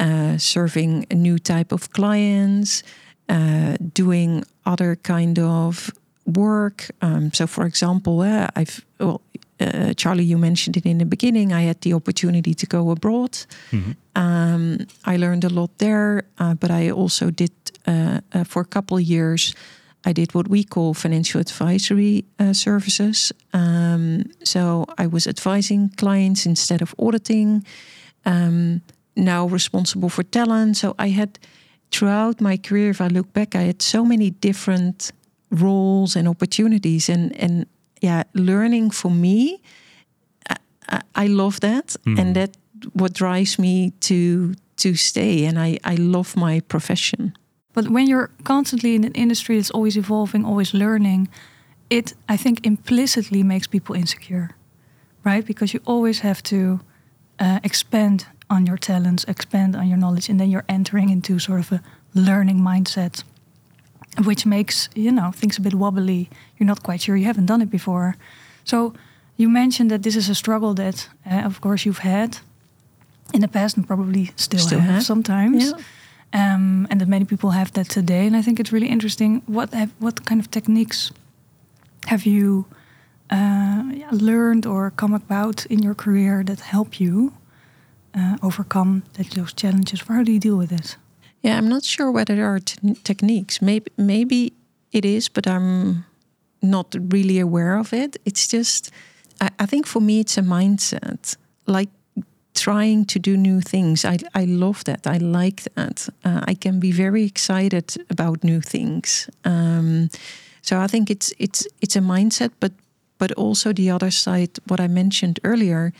uh, 0.00 0.36
serving 0.38 1.06
a 1.10 1.14
new 1.14 1.38
type 1.38 1.72
of 1.72 1.90
clients, 1.92 2.82
uh, 3.28 3.76
doing 3.94 4.44
other 4.64 4.96
kind 4.96 5.38
of 5.38 5.90
work. 6.26 6.90
Um, 7.00 7.32
so, 7.32 7.46
for 7.46 7.64
example, 7.64 8.20
uh, 8.20 8.48
I've 8.56 8.84
well, 8.98 9.20
uh, 9.60 9.94
Charlie, 9.94 10.24
you 10.24 10.36
mentioned 10.36 10.76
it 10.76 10.84
in 10.84 10.98
the 10.98 11.06
beginning. 11.06 11.52
I 11.52 11.62
had 11.62 11.80
the 11.80 11.94
opportunity 11.94 12.54
to 12.54 12.66
go 12.66 12.90
abroad. 12.90 13.32
Mm-hmm. 13.70 13.92
Um, 14.14 14.86
I 15.04 15.16
learned 15.16 15.44
a 15.44 15.48
lot 15.48 15.78
there, 15.78 16.24
uh, 16.38 16.54
but 16.54 16.70
I 16.70 16.90
also 16.90 17.30
did 17.30 17.52
for 18.44 18.62
a 18.62 18.66
couple 18.66 18.96
of 18.96 19.04
years 19.04 19.54
I 20.06 20.12
did 20.12 20.34
what 20.34 20.48
we 20.48 20.64
call 20.64 20.94
financial 20.94 21.40
advisory 21.40 22.24
uh, 22.38 22.52
services. 22.52 23.32
Um, 23.52 24.24
so 24.44 24.84
I 24.96 25.06
was 25.08 25.26
advising 25.26 25.90
clients 25.96 26.46
instead 26.46 26.80
of 26.82 26.94
auditing. 26.98 27.64
Um, 28.24 28.82
now 29.16 29.46
responsible 29.46 30.08
for 30.08 30.22
talent. 30.22 30.76
So 30.76 30.94
I 30.98 31.08
had 31.08 31.38
throughout 31.90 32.40
my 32.40 32.56
career, 32.56 32.90
if 32.90 33.00
I 33.00 33.08
look 33.08 33.32
back, 33.32 33.54
I 33.54 33.62
had 33.62 33.82
so 33.82 34.04
many 34.04 34.30
different 34.30 35.12
roles 35.50 36.16
and 36.16 36.28
opportunities, 36.28 37.08
and 37.08 37.34
and 37.40 37.66
yeah, 38.02 38.22
learning 38.32 38.92
for 38.92 39.10
me, 39.10 39.60
I, 40.88 41.00
I 41.14 41.26
love 41.28 41.60
that, 41.60 41.96
mm. 42.04 42.18
and 42.18 42.34
that 42.34 42.56
what 42.92 43.12
drives 43.12 43.58
me 43.58 43.92
to 44.00 44.54
to 44.76 44.94
stay, 44.94 45.46
and 45.46 45.58
I 45.58 45.78
I 45.84 45.96
love 45.96 46.36
my 46.36 46.60
profession. 46.60 47.32
But 47.76 47.84
when 47.88 48.06
you're 48.08 48.28
constantly 48.42 48.94
in 48.94 49.04
an 49.04 49.12
industry 49.14 49.56
that's 49.56 49.70
always 49.74 49.96
evolving, 49.96 50.46
always 50.46 50.72
learning, 50.72 51.28
it 51.88 52.14
I 52.34 52.36
think 52.38 52.66
implicitly 52.66 53.42
makes 53.42 53.66
people 53.68 53.94
insecure, 53.96 54.48
right? 55.24 55.46
Because 55.46 55.74
you 55.74 55.80
always 55.84 56.20
have 56.20 56.40
to 56.42 56.56
uh, 57.38 57.58
expand 57.62 58.26
on 58.48 58.66
your 58.66 58.78
talents, 58.78 59.24
expand 59.28 59.76
on 59.76 59.86
your 59.88 59.98
knowledge, 59.98 60.30
and 60.30 60.38
then 60.40 60.48
you're 60.50 60.64
entering 60.68 61.10
into 61.10 61.38
sort 61.38 61.60
of 61.60 61.72
a 61.72 61.80
learning 62.14 62.60
mindset, 62.62 63.24
which 64.24 64.46
makes 64.46 64.88
you 64.94 65.12
know 65.12 65.32
things 65.32 65.58
a 65.58 65.60
bit 65.60 65.74
wobbly. 65.74 66.28
You're 66.58 66.66
not 66.68 66.82
quite 66.82 67.00
sure. 67.02 67.16
You 67.16 67.26
haven't 67.26 67.46
done 67.46 67.62
it 67.62 67.70
before, 67.70 68.14
so 68.64 68.92
you 69.36 69.50
mentioned 69.50 69.90
that 69.90 70.02
this 70.02 70.16
is 70.16 70.28
a 70.30 70.34
struggle 70.34 70.74
that, 70.74 71.10
uh, 71.30 71.46
of 71.46 71.60
course, 71.60 71.84
you've 71.86 72.02
had. 72.02 72.38
in 73.34 73.40
the 73.40 73.48
past 73.48 73.76
and 73.76 73.86
probably 73.86 74.30
still, 74.36 74.60
Still 74.60 74.80
have, 74.80 74.90
have. 74.94 75.02
sometimes. 75.04 75.64
Yeah. 75.64 75.78
Um, 76.36 76.86
and 76.90 77.00
that 77.00 77.08
many 77.08 77.24
people 77.24 77.50
have 77.50 77.70
that 77.72 77.88
today. 77.88 78.26
And 78.26 78.36
I 78.36 78.42
think 78.42 78.60
it's 78.60 78.70
really 78.70 78.88
interesting. 78.88 79.42
What 79.46 79.72
have, 79.72 79.90
what 79.98 80.26
kind 80.26 80.40
of 80.40 80.50
techniques 80.50 81.12
have 82.06 82.26
you 82.26 82.64
uh, 83.30 83.82
learned 84.10 84.66
or 84.66 84.90
come 84.90 85.14
about 85.14 85.66
in 85.66 85.82
your 85.82 85.94
career 85.94 86.44
that 86.44 86.60
help 86.60 87.00
you 87.00 87.32
uh, 88.14 88.36
overcome 88.42 89.02
that, 89.14 89.30
those 89.30 89.54
challenges? 89.54 90.02
How 90.08 90.24
do 90.24 90.30
you 90.32 90.38
deal 90.38 90.58
with 90.58 90.72
it? 90.72 90.98
Yeah, 91.42 91.56
I'm 91.56 91.68
not 91.68 91.84
sure 91.84 92.10
whether 92.10 92.36
there 92.36 92.54
are 92.54 92.60
te- 92.60 92.94
techniques. 93.02 93.62
Maybe 93.62 93.90
maybe 93.96 94.52
it 94.92 95.04
is, 95.04 95.30
but 95.30 95.46
I'm 95.46 96.04
not 96.60 96.94
really 97.12 97.40
aware 97.40 97.78
of 97.78 97.92
it. 97.92 98.16
It's 98.24 98.46
just, 98.46 98.90
I, 99.40 99.48
I 99.58 99.66
think 99.66 99.86
for 99.86 100.02
me, 100.02 100.20
it's 100.20 100.38
a 100.38 100.42
mindset. 100.42 101.36
Like 101.66 101.88
trying 102.56 103.04
to 103.06 103.18
do 103.18 103.36
new 103.36 103.60
things. 103.60 104.04
I 104.04 104.18
I 104.34 104.46
love 104.46 104.82
that. 104.84 105.06
I 105.06 105.18
like 105.18 105.62
that. 105.74 106.08
Uh, 106.24 106.40
I 106.50 106.54
can 106.54 106.80
be 106.80 106.92
very 106.92 107.24
excited 107.24 107.96
about 108.08 108.42
new 108.42 108.60
things. 108.60 109.28
Um, 109.44 110.08
so 110.62 110.84
I 110.84 110.88
think 110.88 111.10
it's 111.10 111.32
it's 111.38 111.66
it's 111.80 111.96
a 111.96 112.00
mindset, 112.00 112.50
but 112.58 112.72
but 113.18 113.32
also 113.32 113.72
the 113.72 113.90
other 113.90 114.10
side, 114.10 114.50
what 114.66 114.80
I 114.80 114.88
mentioned 114.88 115.38
earlier. 115.42 115.92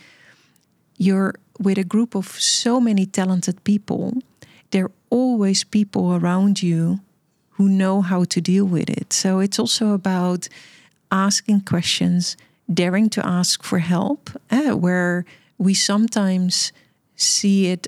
You're 0.97 1.33
with 1.59 1.77
a 1.77 1.83
group 1.83 2.15
of 2.15 2.27
so 2.39 2.79
many 2.79 3.05
talented 3.05 3.63
people. 3.63 4.11
There 4.69 4.85
are 4.85 4.91
always 5.09 5.63
people 5.63 6.15
around 6.15 6.61
you 6.61 6.99
who 7.57 7.67
know 7.69 8.01
how 8.01 8.25
to 8.25 8.41
deal 8.41 8.65
with 8.65 8.89
it. 8.89 9.13
So 9.13 9.39
it's 9.39 9.59
also 9.59 9.93
about 9.93 10.49
asking 11.09 11.61
questions, 11.61 12.37
daring 12.67 13.09
to 13.09 13.25
ask 13.25 13.63
for 13.63 13.79
help, 13.79 14.29
eh, 14.49 14.71
where 14.71 15.23
we 15.57 15.73
sometimes 15.73 16.71
see 17.15 17.71
it 17.71 17.87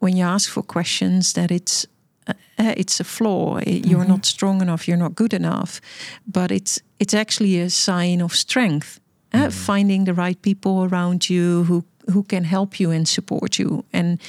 when 0.00 0.16
you 0.16 0.24
ask 0.24 0.50
for 0.50 0.62
questions 0.62 1.32
that 1.32 1.50
it's 1.50 1.86
uh, 2.26 2.34
eh, 2.58 2.74
it's 2.76 3.00
a 3.00 3.04
flaw. 3.04 3.58
You're 3.66 4.06
not 4.06 4.26
strong 4.26 4.60
enough. 4.62 4.86
You're 4.86 4.98
not 4.98 5.14
good 5.14 5.32
enough. 5.32 5.80
But 6.26 6.50
it's 6.50 6.80
it's 6.98 7.14
actually 7.14 7.60
a 7.60 7.70
sign 7.70 8.22
of 8.22 8.32
strength. 8.34 9.00
eh, 9.32 9.50
Finding 9.50 10.04
the 10.04 10.14
right 10.14 10.40
people 10.42 10.70
around 10.84 11.28
you 11.28 11.64
who 11.64 11.82
who 12.12 12.22
can 12.22 12.44
help 12.44 12.78
you 12.80 12.92
and 12.92 13.08
support 13.08 13.58
you. 13.58 13.84
And 13.92 14.20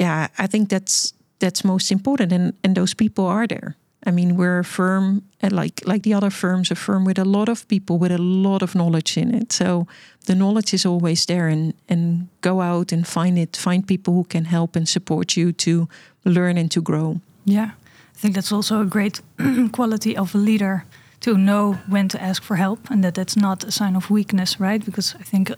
yeah, 0.00 0.28
I 0.38 0.46
think 0.48 0.68
that's 0.68 1.14
that's 1.38 1.64
most 1.64 1.90
important. 1.90 2.32
And 2.32 2.52
and 2.62 2.74
those 2.74 2.94
people 2.94 3.24
are 3.24 3.46
there. 3.46 3.74
I 4.06 4.10
mean, 4.10 4.36
we're 4.36 4.60
a 4.60 4.64
firm 4.64 5.22
like 5.42 5.82
like 5.84 6.02
the 6.02 6.14
other 6.14 6.30
firms, 6.30 6.70
a 6.70 6.74
firm 6.74 7.04
with 7.04 7.18
a 7.18 7.24
lot 7.24 7.48
of 7.48 7.66
people 7.66 7.98
with 7.98 8.12
a 8.12 8.18
lot 8.18 8.62
of 8.62 8.74
knowledge 8.74 9.20
in 9.20 9.34
it. 9.34 9.52
So 9.52 9.86
the 10.26 10.34
knowledge 10.34 10.74
is 10.74 10.86
always 10.86 11.26
there, 11.26 11.48
and 11.48 11.74
and 11.88 12.28
go 12.40 12.60
out 12.60 12.92
and 12.92 13.06
find 13.06 13.38
it. 13.38 13.56
Find 13.56 13.86
people 13.86 14.14
who 14.14 14.24
can 14.24 14.44
help 14.44 14.76
and 14.76 14.88
support 14.88 15.36
you 15.36 15.52
to 15.52 15.88
learn 16.24 16.58
and 16.58 16.70
to 16.70 16.80
grow. 16.82 17.20
Yeah, 17.44 17.70
I 18.16 18.18
think 18.18 18.34
that's 18.34 18.52
also 18.52 18.80
a 18.80 18.86
great 18.86 19.22
quality 19.72 20.16
of 20.16 20.34
a 20.34 20.38
leader 20.38 20.84
to 21.20 21.36
know 21.36 21.74
when 21.88 22.08
to 22.08 22.22
ask 22.22 22.42
for 22.42 22.56
help 22.56 22.90
and 22.90 23.04
that 23.04 23.14
that's 23.14 23.36
not 23.36 23.64
a 23.64 23.70
sign 23.70 23.96
of 23.96 24.10
weakness, 24.10 24.58
right? 24.60 24.84
Because 24.84 25.14
I 25.20 25.22
think 25.22 25.50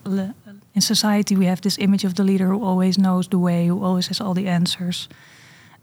in 0.74 0.80
society 0.80 1.36
we 1.36 1.46
have 1.46 1.60
this 1.60 1.78
image 1.78 2.04
of 2.04 2.14
the 2.14 2.24
leader 2.24 2.46
who 2.46 2.64
always 2.64 2.96
knows 2.96 3.28
the 3.28 3.38
way, 3.38 3.68
who 3.68 3.84
always 3.84 4.08
has 4.08 4.20
all 4.20 4.34
the 4.34 4.48
answers 4.48 5.08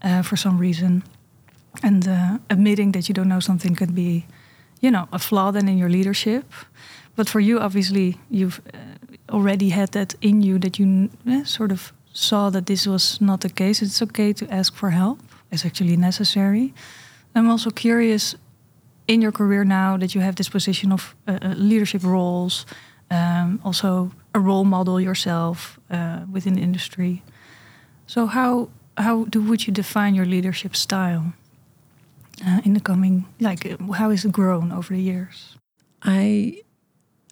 uh, 0.03 0.21
for 0.21 0.37
some 0.37 0.57
reason. 0.57 1.03
And 1.83 2.07
uh, 2.07 2.37
admitting 2.49 2.91
that 2.93 3.07
you 3.07 3.13
don't 3.13 3.27
know 3.27 3.39
something 3.39 3.75
could 3.75 3.93
be, 3.93 4.25
you 4.81 4.91
know, 4.91 5.07
a 5.11 5.19
flaw 5.19 5.51
then 5.51 5.67
in 5.67 5.77
your 5.77 5.89
leadership. 5.89 6.45
But 7.15 7.29
for 7.29 7.39
you, 7.39 7.59
obviously, 7.59 8.17
you've 8.29 8.61
uh, 8.73 8.77
already 9.33 9.69
had 9.69 9.91
that 9.91 10.15
in 10.21 10.41
you 10.41 10.59
that 10.59 10.79
you 10.79 11.09
eh, 11.27 11.43
sort 11.43 11.71
of 11.71 11.93
saw 12.13 12.49
that 12.49 12.65
this 12.65 12.87
was 12.87 13.21
not 13.21 13.41
the 13.41 13.49
case. 13.49 13.81
It's 13.81 14.01
okay 14.01 14.33
to 14.33 14.53
ask 14.53 14.75
for 14.75 14.89
help. 14.89 15.19
It's 15.51 15.65
actually 15.65 15.97
necessary. 15.97 16.73
I'm 17.35 17.49
also 17.49 17.69
curious 17.69 18.35
in 19.07 19.21
your 19.21 19.31
career 19.31 19.63
now 19.63 19.97
that 19.97 20.13
you 20.13 20.21
have 20.21 20.35
this 20.35 20.49
position 20.49 20.91
of 20.91 21.15
uh, 21.27 21.39
uh, 21.41 21.53
leadership 21.57 22.03
roles, 22.03 22.65
um, 23.11 23.59
also 23.63 24.11
a 24.33 24.39
role 24.39 24.65
model 24.65 25.01
yourself 25.01 25.79
uh, 25.89 26.19
within 26.31 26.53
the 26.53 26.61
industry. 26.61 27.21
So 28.07 28.27
how 28.27 28.69
how 28.97 29.25
do 29.25 29.41
would 29.41 29.65
you 29.65 29.73
define 29.73 30.15
your 30.15 30.25
leadership 30.25 30.75
style 30.75 31.33
uh, 32.45 32.61
in 32.63 32.73
the 32.73 32.79
coming 32.79 33.25
like 33.39 33.79
how 33.95 34.09
is 34.09 34.25
it 34.25 34.31
grown 34.31 34.71
over 34.71 34.93
the 34.93 35.01
years? 35.01 35.57
I 36.01 36.61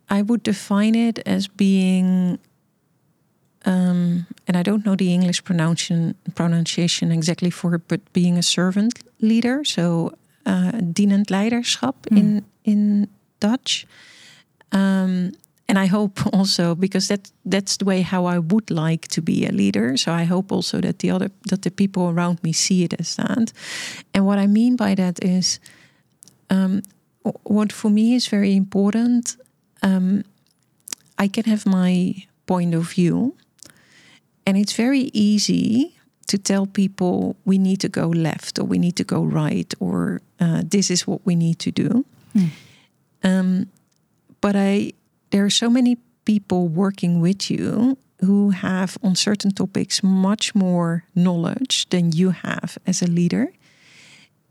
I 0.10 0.22
would 0.22 0.44
define 0.44 0.96
it 0.96 1.20
as 1.26 1.48
being 1.48 2.40
um, 3.66 4.26
and 4.48 4.56
I 4.56 4.64
don't 4.64 4.86
know 4.86 4.96
the 4.96 5.14
English 5.14 5.44
pronunciation 5.44 6.16
pronunciation 6.36 7.12
exactly 7.12 7.50
for 7.50 7.76
it, 7.76 7.88
but 7.88 8.02
being 8.14 8.38
a 8.38 8.44
servant 8.44 9.04
leader, 9.20 9.64
so 9.64 10.14
uh, 10.46 10.72
dienend 10.94 11.30
leiderschap 11.30 11.96
in 12.12 12.46
in 12.64 13.08
Dutch. 13.40 13.86
Um, 14.72 15.32
and 15.68 15.78
I 15.78 15.88
hope 15.88 16.20
also 16.34 16.76
because 16.76 17.08
that 17.08 17.32
that's 17.46 17.78
the 17.78 17.86
way 17.86 18.02
how 18.02 18.26
I 18.26 18.40
would 18.40 18.72
like 18.72 19.08
to 19.10 19.22
be 19.22 19.46
a 19.46 19.52
leader. 19.52 19.98
So 19.98 20.12
I 20.12 20.26
hope 20.26 20.52
also 20.52 20.82
that 20.82 21.00
the 21.00 21.12
other 21.12 21.30
that 21.50 21.62
the 21.62 21.72
people 21.72 22.10
around 22.10 22.44
me 22.44 22.54
see 22.54 22.84
it 22.84 22.94
as 23.00 23.16
that. 23.16 23.54
And 24.14 24.26
what 24.26 24.40
I 24.40 24.48
mean 24.48 24.76
by 24.76 24.96
that 24.96 25.24
is, 25.24 25.60
um, 26.50 26.82
what 27.44 27.74
for 27.74 27.92
me 27.92 28.16
is 28.16 28.28
very 28.28 28.56
important. 28.56 29.38
Um, 29.84 30.24
I 31.18 31.28
can 31.28 31.46
have 31.46 31.66
my 31.66 32.16
point 32.46 32.76
of 32.76 32.92
view, 32.92 33.36
and 34.46 34.58
it's 34.58 34.74
very 34.74 35.10
easy 35.14 35.94
to 36.28 36.38
tell 36.38 36.66
people 36.66 37.36
we 37.46 37.58
need 37.58 37.80
to 37.80 37.90
go 37.90 38.08
left 38.08 38.60
or 38.60 38.66
we 38.66 38.78
need 38.78 38.96
to 38.98 39.04
go 39.04 39.24
right 39.24 39.74
or 39.80 40.22
uh, 40.40 40.62
this 40.70 40.92
is 40.92 41.08
what 41.08 41.26
we 41.26 41.36
need 41.36 41.58
to 41.60 41.72
do. 41.72 42.06
Um, 43.24 43.68
but 44.42 44.56
I 44.56 44.92
there 45.30 45.46
are 45.46 45.50
so 45.50 45.70
many 45.70 45.98
people 46.26 46.68
working 46.68 47.22
with 47.22 47.50
you 47.50 47.98
who 48.22 48.50
have 48.50 48.98
on 49.04 49.16
certain 49.16 49.52
topics 49.52 50.04
much 50.04 50.56
more 50.56 51.04
knowledge 51.16 51.88
than 51.90 52.12
you 52.12 52.32
have 52.32 52.78
as 52.86 53.02
a 53.02 53.08
leader 53.08 53.54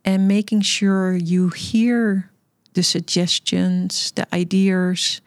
and 0.05 0.29
making 0.29 0.61
sure 0.61 1.15
you 1.15 1.49
hear 1.49 2.31
the 2.75 2.83
suggestions 2.83 4.13
the 4.13 4.27
ideas 4.35 5.21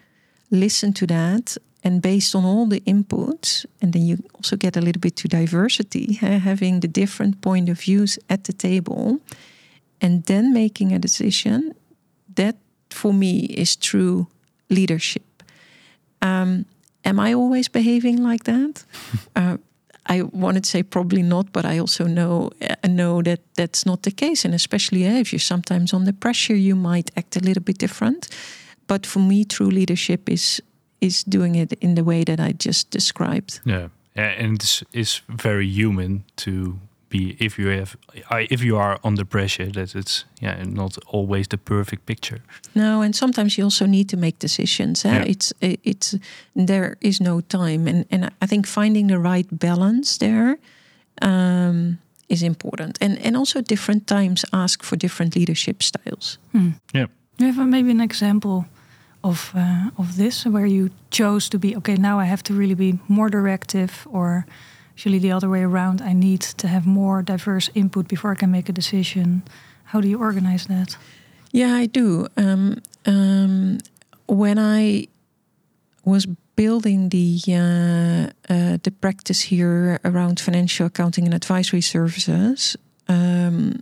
listen 0.50 0.94
to 0.94 1.06
that 1.06 1.58
and 1.84 2.02
based 2.02 2.36
on 2.36 2.46
all 2.46 2.66
the 2.66 2.82
inputs 2.82 3.66
and 3.82 3.94
then 3.94 4.06
you 4.06 4.18
also 4.36 4.56
get 4.56 4.78
a 4.78 4.82
little 4.82 5.00
bit 5.00 5.16
to 5.16 5.28
diversity 5.28 6.14
having 6.22 6.80
the 6.80 6.88
different 6.88 7.42
point 7.42 7.70
of 7.70 7.82
views 7.82 8.18
at 8.30 8.46
the 8.46 8.54
table 8.54 9.20
and 10.02 10.24
then 10.26 10.54
making 10.54 10.94
a 10.94 11.00
decision 11.00 11.74
that 12.36 12.56
for 12.90 13.14
me 13.14 13.42
is 13.42 13.76
true 13.76 14.28
leadership 14.70 15.29
um, 16.22 16.66
am 17.04 17.20
i 17.20 17.34
always 17.34 17.70
behaving 17.70 18.24
like 18.24 18.44
that 18.44 18.86
uh, 19.36 19.58
I 20.10 20.24
wanted 20.24 20.64
to 20.64 20.70
say 20.70 20.84
probably 20.84 21.22
not, 21.22 21.52
but 21.52 21.66
I 21.66 21.80
also 21.80 22.08
know 22.08 22.50
uh, 22.62 22.88
know 22.88 23.22
that 23.22 23.40
that's 23.56 23.86
not 23.86 24.02
the 24.02 24.12
case, 24.12 24.44
and 24.44 24.56
especially 24.56 25.08
uh, 25.08 25.20
if 25.20 25.32
you're 25.32 25.40
sometimes 25.40 25.94
under 25.94 26.14
pressure, 26.14 26.56
you 26.56 26.76
might 26.76 27.12
act 27.16 27.36
a 27.36 27.40
little 27.40 27.64
bit 27.64 27.78
different. 27.78 28.28
But 28.88 29.06
for 29.06 29.20
me, 29.20 29.46
true 29.46 29.70
leadership 29.70 30.30
is 30.30 30.62
is 31.00 31.24
doing 31.24 31.56
it 31.56 31.74
in 31.74 31.96
the 31.96 32.04
way 32.04 32.24
that 32.24 32.40
I 32.40 32.54
just 32.58 32.90
described. 32.90 33.60
Yeah, 33.66 33.90
yeah 34.16 34.46
and 34.46 34.56
it's, 34.56 34.84
it's 34.92 35.22
very 35.28 35.68
human 35.68 36.24
to 36.36 36.80
be 37.10 37.36
if 37.40 37.58
you 37.58 37.68
have 37.70 37.96
I- 38.32 38.48
if 38.50 38.62
you 38.64 38.78
are 38.78 38.98
under 39.04 39.26
pressure 39.26 39.72
that 39.72 39.96
it's 39.96 40.26
yeah 40.42 40.64
not 40.66 40.98
always 41.08 41.48
the 41.48 41.58
perfect 41.58 42.06
picture. 42.06 42.40
No, 42.74 43.02
and 43.02 43.16
sometimes 43.16 43.56
you 43.58 43.66
also 43.66 43.86
need 43.86 44.08
to 44.10 44.18
make 44.18 44.36
decisions. 44.40 45.04
eh? 45.06 45.10
Yeah. 45.10 45.26
It's 45.30 45.54
it's 45.84 46.16
there 46.68 46.96
is 47.00 47.20
no 47.20 47.42
time, 47.42 47.90
and 47.90 48.06
and 48.12 48.24
I 48.44 48.48
think 48.48 48.68
finding 48.68 49.08
the 49.08 49.18
right 49.20 49.48
balance 49.50 50.18
there 50.18 50.58
um, 51.22 51.98
is 52.28 52.42
important, 52.42 52.98
and 53.02 53.18
and 53.26 53.36
also 53.38 53.62
different 53.62 54.06
times 54.08 54.46
ask 54.52 54.84
for 54.84 54.98
different 54.98 55.36
leadership 55.36 55.82
styles. 55.84 56.40
Yeah. 56.94 57.08
Do 57.38 57.46
you 57.46 57.54
have 57.54 57.62
a, 57.64 57.66
maybe 57.66 57.92
an 57.92 58.02
example 58.02 58.66
of 59.22 59.52
uh, 59.56 59.90
of 59.98 60.16
this 60.16 60.46
where 60.46 60.68
you 60.68 60.90
chose 61.10 61.50
to 61.50 61.58
be 61.60 61.76
okay? 61.78 61.96
Now 61.98 62.22
I 62.22 62.26
have 62.26 62.42
to 62.44 62.54
really 62.54 62.76
be 62.76 63.00
more 63.08 63.30
directive, 63.30 63.92
or 64.12 64.46
actually 65.00 65.20
the 65.20 65.32
other 65.32 65.50
way 65.50 65.64
around. 65.64 66.02
I 66.02 66.12
need 66.12 66.42
to 66.58 66.68
have 66.68 66.86
more 66.86 67.22
diverse 67.22 67.70
input 67.74 68.10
before 68.10 68.32
I 68.34 68.36
can 68.36 68.52
make 68.52 68.68
a 68.68 68.74
decision. 68.74 69.44
How 69.86 70.02
do 70.02 70.10
you 70.10 70.20
organize 70.20 70.68
that? 70.68 70.98
Yeah, 71.54 71.74
I 71.74 71.86
do. 71.86 72.28
Um, 72.36 72.82
um, 73.06 73.78
when 74.28 74.60
I 74.60 75.08
was 76.04 76.26
building 76.56 77.10
the 77.10 77.40
uh, 77.48 78.54
uh, 78.54 78.78
the 78.84 78.92
practice 78.92 79.48
here 79.50 80.02
around 80.04 80.42
financial 80.42 80.88
accounting 80.88 81.26
and 81.26 81.34
advisory 81.34 81.82
services, 81.82 82.76
um, 83.08 83.80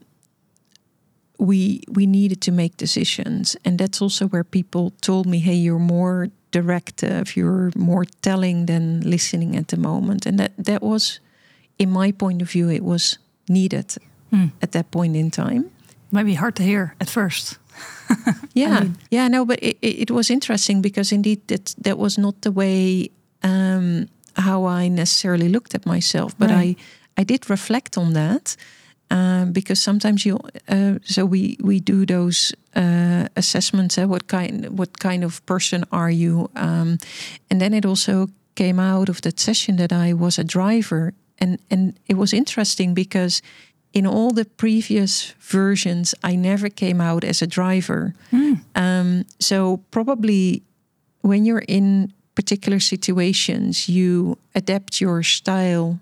we 1.40 1.82
we 1.90 2.06
needed 2.06 2.42
to 2.42 2.52
make 2.52 2.78
decisions, 2.78 3.58
and 3.66 3.80
that's 3.80 4.02
also 4.04 4.28
where 4.28 4.44
people 4.44 4.92
told 5.02 5.26
me, 5.26 5.40
"Hey, 5.40 5.56
you're 5.56 5.80
more 5.80 6.30
directive. 6.52 7.36
You're 7.36 7.72
more 7.76 8.06
telling 8.22 8.66
than 8.68 9.02
listening 9.02 9.56
at 9.58 9.68
the 9.68 9.78
moment, 9.78 10.26
and 10.26 10.38
that 10.40 10.52
that 10.66 10.82
was, 10.82 11.20
in 11.78 11.90
my 11.92 12.12
point 12.14 12.42
of 12.42 12.52
view, 12.52 12.70
it 12.72 12.84
was 12.84 13.18
needed 13.50 13.96
Hmm. 14.30 14.48
at 14.62 14.72
that 14.72 14.90
point 14.92 15.16
in 15.16 15.30
time. 15.32 15.64
Might 16.12 16.26
be 16.26 16.34
hard 16.36 16.56
to 16.56 16.64
hear 16.64 16.94
at 17.00 17.10
first. 17.10 17.58
Yeah, 18.54 18.80
mean- 18.80 18.96
yeah, 19.12 19.30
no, 19.30 19.46
but 19.46 19.60
it, 19.62 19.78
it 19.82 20.00
it 20.02 20.12
was 20.12 20.30
interesting 20.30 20.82
because 20.82 21.16
indeed 21.16 21.40
that 21.48 21.76
that 21.84 21.98
was 21.98 22.18
not 22.18 22.42
the 22.42 22.52
way 22.52 23.10
um, 23.44 24.08
how 24.34 24.66
I 24.84 24.90
necessarily 24.90 25.48
looked 25.50 25.76
at 25.76 25.86
myself, 25.86 26.34
but 26.38 26.50
Right. 26.50 26.78
I 26.78 27.22
I 27.22 27.26
did 27.26 27.50
reflect 27.50 27.98
on 27.98 28.14
that 28.14 28.56
um, 29.10 29.52
because 29.52 29.82
sometimes 29.82 30.26
you 30.26 30.40
uh, 30.68 31.00
so 31.04 31.26
we 31.26 31.58
we 31.62 31.80
do 31.80 32.06
those 32.06 32.54
uh, 32.76 33.28
assessments. 33.36 33.98
Uh, 33.98 34.08
what 34.08 34.28
kind 34.28 34.78
what 34.78 35.00
kind 35.00 35.24
of 35.24 35.46
person 35.46 35.84
are 35.92 36.12
you? 36.12 36.50
Um, 36.56 36.98
and 37.50 37.60
then 37.62 37.74
it 37.74 37.86
also 37.86 38.28
came 38.56 38.80
out 38.80 39.10
of 39.10 39.22
that 39.22 39.40
session 39.40 39.78
that 39.78 39.92
I 39.92 40.14
was 40.14 40.40
a 40.40 40.44
driver, 40.44 41.14
and 41.38 41.60
and 41.70 41.94
it 42.06 42.18
was 42.18 42.34
interesting 42.34 42.94
because 42.94 43.42
in 43.94 44.06
all 44.06 44.32
the 44.34 44.46
previous 44.46 45.34
versions, 45.40 46.14
I 46.24 46.36
never 46.36 46.70
came 46.70 47.02
out 47.02 47.24
as 47.24 47.42
a 47.42 47.48
driver. 47.48 48.14
Um, 48.76 49.26
so 49.40 49.78
probably 49.92 50.62
when 51.22 51.46
you're 51.46 51.66
in 51.68 52.14
particular 52.36 52.80
situations, 52.80 53.90
you 53.90 54.38
adapt 54.54 55.02
your 55.02 55.24
style, 55.24 56.00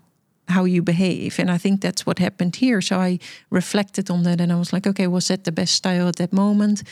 how 0.48 0.66
you 0.66 0.82
behave, 0.82 1.38
and 1.38 1.50
I 1.50 1.58
think 1.58 1.80
that's 1.80 2.06
what 2.06 2.18
happened 2.18 2.56
here. 2.56 2.80
So 2.80 3.00
I 3.00 3.18
reflected 3.50 4.10
on 4.10 4.22
that, 4.22 4.40
and 4.40 4.52
I 4.52 4.56
was 4.56 4.72
like, 4.72 4.88
okay, 4.88 5.08
was 5.08 5.26
that 5.26 5.42
the 5.42 5.52
best 5.52 5.74
style 5.74 6.08
at 6.08 6.16
that 6.16 6.32
moment? 6.32 6.82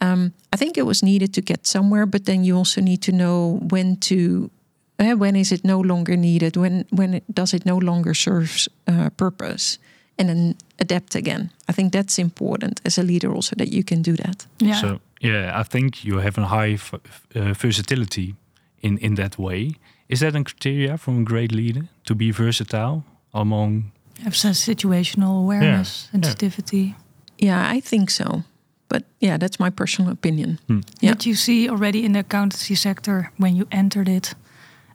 Um, 0.00 0.32
I 0.52 0.56
think 0.56 0.76
it 0.76 0.86
was 0.86 1.02
needed 1.02 1.32
to 1.32 1.40
get 1.40 1.66
somewhere, 1.66 2.06
but 2.06 2.24
then 2.24 2.44
you 2.44 2.56
also 2.56 2.80
need 2.80 3.02
to 3.02 3.12
know 3.12 3.60
when 3.70 3.96
to. 3.96 4.50
Uh, 4.98 5.16
when 5.18 5.36
is 5.36 5.50
it 5.50 5.62
no 5.62 5.80
longer 5.82 6.16
needed? 6.16 6.56
When 6.56 6.84
when 6.90 7.14
it, 7.14 7.24
does 7.34 7.52
it 7.52 7.64
no 7.64 7.78
longer 7.78 8.14
serve 8.14 8.66
uh, 8.86 9.10
purpose? 9.16 9.78
And 10.18 10.28
then 10.28 10.54
adapt 10.78 11.14
again. 11.14 11.50
I 11.68 11.72
think 11.72 11.92
that's 11.92 12.18
important 12.18 12.80
as 12.84 12.98
a 12.98 13.02
leader, 13.02 13.34
also 13.34 13.54
that 13.56 13.68
you 13.68 13.84
can 13.84 14.02
do 14.02 14.16
that. 14.16 14.46
Yeah. 14.58 14.80
So 14.80 14.98
yeah, 15.20 15.60
I 15.60 15.64
think 15.64 16.04
you 16.04 16.20
have 16.20 16.38
a 16.38 16.46
high 16.46 16.74
f- 16.74 16.94
uh, 17.34 17.52
versatility 17.52 18.34
in 18.80 18.98
in 18.98 19.14
that 19.14 19.36
way. 19.36 19.76
Is 20.08 20.20
that 20.20 20.36
a 20.36 20.44
criteria 20.44 20.96
from 20.96 21.20
a 21.20 21.24
great 21.24 21.52
leader 21.52 21.88
to 22.04 22.14
be 22.14 22.30
versatile 22.30 23.04
among? 23.32 23.92
have 24.22 24.36
some 24.36 24.52
situational 24.52 25.40
awareness, 25.42 26.08
sensitivity. 26.12 26.94
Yeah, 27.38 27.76
I 27.76 27.80
think 27.80 28.10
so. 28.10 28.42
But 28.88 29.02
yeah, 29.20 29.38
that's 29.38 29.58
my 29.58 29.70
personal 29.70 30.12
opinion. 30.12 30.58
Yeah. 31.00 31.12
Did 31.12 31.26
you 31.26 31.34
see 31.34 31.68
already 31.68 32.04
in 32.04 32.12
the 32.12 32.20
accountancy 32.20 32.74
sector 32.74 33.30
when 33.36 33.56
you 33.56 33.66
entered 33.70 34.08
it 34.08 34.34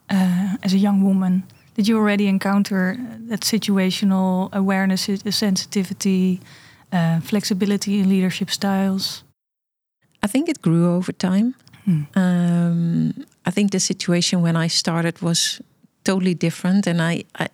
uh, 0.09 0.55
as 0.63 0.73
a 0.73 0.77
young 0.77 1.03
woman? 1.03 1.43
Did 1.75 1.87
you 1.87 1.97
already 1.97 2.27
encounter 2.27 2.97
that 3.29 3.41
situational 3.41 4.49
awareness, 4.51 5.09
sensitivity, 5.29 6.39
uh, 6.91 7.19
flexibility 7.21 7.99
in 7.99 8.09
leadership 8.09 8.49
styles? 8.49 9.23
I 10.23 10.27
think 10.27 10.49
it 10.49 10.61
grew 10.61 10.95
over 10.95 11.13
time. 11.13 11.55
Hmm. 11.85 12.03
Um, 12.15 13.25
I 13.45 13.51
think 13.51 13.71
the 13.71 13.79
situation 13.79 14.41
when 14.41 14.55
I 14.55 14.69
started 14.69 15.21
was 15.21 15.61
totally 16.03 16.33
different, 16.33 16.87
and 16.87 17.01
I 17.01 17.23
I, 17.39 17.47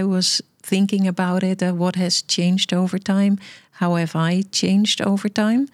I 0.00 0.04
was 0.04 0.42
thinking 0.62 1.08
about 1.08 1.42
it. 1.42 1.62
Uh, 1.62 1.72
what 1.72 1.96
has 1.96 2.22
changed 2.22 2.72
over 2.72 2.98
time? 2.98 3.38
How 3.70 3.96
have 3.96 4.14
I 4.14 4.42
changed 4.50 5.00
over 5.00 5.28
time? 5.28 5.68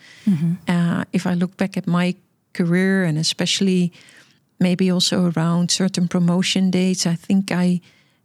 Uh, 0.68 1.04
if 1.12 1.26
I 1.26 1.34
look 1.34 1.56
back 1.56 1.76
at 1.76 1.86
my 1.86 2.14
career, 2.52 3.04
and 3.04 3.18
especially 3.18 3.90
maybe 4.58 4.92
also 4.92 5.32
around 5.36 5.70
certain 5.70 6.08
promotion 6.08 6.70
dates, 6.70 7.06
I 7.06 7.16
think 7.16 7.50
I 7.50 7.80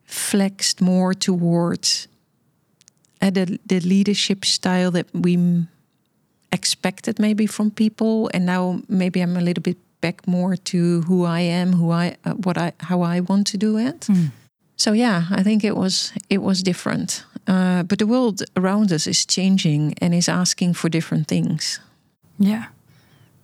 flexed 0.06 0.82
more 0.82 1.14
towards 1.14 2.08
uh, 3.22 3.32
the 3.32 3.60
the 3.66 3.80
leadership 3.80 4.46
style 4.46 4.92
that 4.92 5.08
we 5.14 5.38
expected 6.52 7.20
maybe 7.20 7.48
from 7.48 7.72
people 7.72 8.30
and 8.34 8.46
now 8.46 8.82
maybe 8.88 9.22
i'm 9.22 9.38
a 9.38 9.42
little 9.42 9.62
bit 9.62 9.78
back 10.02 10.28
more 10.28 10.56
to 10.58 11.02
who 11.02 11.26
i 11.26 11.40
am 11.40 11.74
who 11.74 11.92
i 11.92 12.16
uh, 12.26 12.34
what 12.34 12.58
i 12.58 12.72
how 12.80 13.02
i 13.02 13.20
want 13.20 13.48
to 13.48 13.58
do 13.58 13.78
it 13.78 14.08
so 14.76 14.94
yeah 14.94 15.24
i 15.32 15.44
think 15.44 15.64
it 15.64 15.76
was 15.76 16.12
it 16.30 16.42
was 16.42 16.64
different 16.64 17.26
uh, 17.48 17.84
but 17.84 17.98
the 17.98 18.06
world 18.06 18.42
around 18.56 18.92
us 18.92 19.08
is 19.08 19.26
changing 19.26 19.94
and 20.02 20.14
is 20.14 20.30
asking 20.30 20.74
for 20.74 20.90
different 20.90 21.28
things 21.28 21.80
Yeah. 22.40 22.66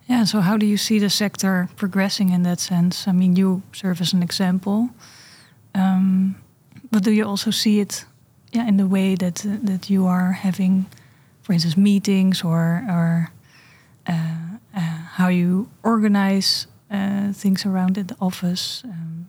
Yeah. 0.08 0.24
So, 0.26 0.40
how 0.40 0.56
do 0.58 0.66
you 0.66 0.76
see 0.76 0.98
the 0.98 1.10
sector 1.10 1.68
progressing 1.76 2.32
in 2.32 2.42
that 2.42 2.60
sense? 2.60 3.10
I 3.10 3.12
mean, 3.12 3.36
you 3.36 3.62
serve 3.72 4.00
as 4.00 4.12
an 4.12 4.22
example. 4.22 4.88
Um, 5.74 6.34
but 6.90 7.04
do 7.04 7.10
you 7.10 7.28
also 7.28 7.50
see 7.50 7.80
it 7.80 8.06
yeah, 8.52 8.66
in 8.66 8.76
the 8.76 8.86
way 8.86 9.14
that, 9.16 9.44
that 9.66 9.88
you 9.90 10.06
are 10.06 10.32
having, 10.32 10.86
for 11.48 11.54
instance, 11.54 11.78
meetings 11.78 12.44
or, 12.44 12.84
or 12.90 13.30
uh, 14.06 14.12
uh, 14.76 14.80
how 15.16 15.28
you 15.28 15.70
organize 15.82 16.66
uh, 16.90 17.32
things 17.32 17.64
around 17.64 17.96
at 17.96 18.08
the 18.08 18.16
office? 18.20 18.82
Um, 18.84 19.26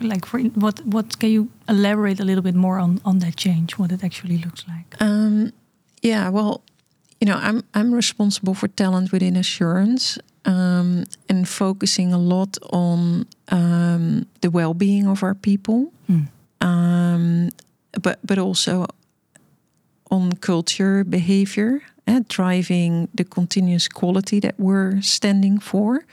like, 0.00 0.26
for 0.26 0.40
what, 0.40 0.84
what 0.84 1.20
can 1.20 1.30
you 1.30 1.48
elaborate 1.68 2.18
a 2.18 2.24
little 2.24 2.42
bit 2.42 2.56
more 2.56 2.80
on, 2.80 3.00
on 3.04 3.20
that 3.20 3.36
change, 3.36 3.78
what 3.78 3.92
it 3.92 4.02
actually 4.02 4.38
looks 4.38 4.64
like? 4.66 5.00
Um, 5.00 5.52
yeah, 6.02 6.28
well, 6.28 6.62
you 7.20 7.26
know, 7.28 7.38
I'm 7.40 7.62
I'm 7.72 7.94
responsible 7.94 8.54
for 8.54 8.66
talent 8.68 9.12
within 9.12 9.36
assurance 9.36 10.18
um, 10.44 11.04
and 11.28 11.48
focusing 11.48 12.12
a 12.12 12.18
lot 12.18 12.58
on 12.72 13.26
um, 13.50 14.26
the 14.40 14.50
well-being 14.50 15.06
of 15.06 15.22
our 15.22 15.34
people, 15.34 15.92
Hmm. 16.08 16.22
um, 16.60 17.48
but 18.02 18.18
but 18.26 18.38
also 18.38 18.86
on 20.14 20.32
culture, 20.32 21.04
behavior, 21.04 21.82
and 22.06 22.28
driving 22.28 23.08
the 23.14 23.24
continuous 23.24 23.88
quality 23.88 24.40
that 24.40 24.54
we're 24.58 25.00
standing 25.02 25.58
for. 25.58 26.04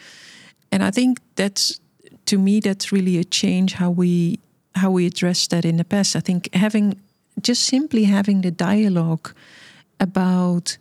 And 0.72 0.84
I 0.84 0.92
think 0.92 1.20
that's 1.36 1.80
to 2.26 2.38
me 2.38 2.60
that's 2.62 2.92
really 2.92 3.18
a 3.18 3.24
change 3.24 3.74
how 3.74 3.92
we 3.92 4.40
how 4.76 4.90
we 4.92 5.06
address 5.06 5.48
that 5.48 5.66
in 5.66 5.78
the 5.78 5.84
past. 5.84 6.16
I 6.16 6.22
think 6.22 6.50
having 6.54 7.00
just 7.42 7.64
simply 7.64 8.06
having 8.06 8.42
the 8.42 8.52
dialogue 8.52 9.34
about 10.00 10.78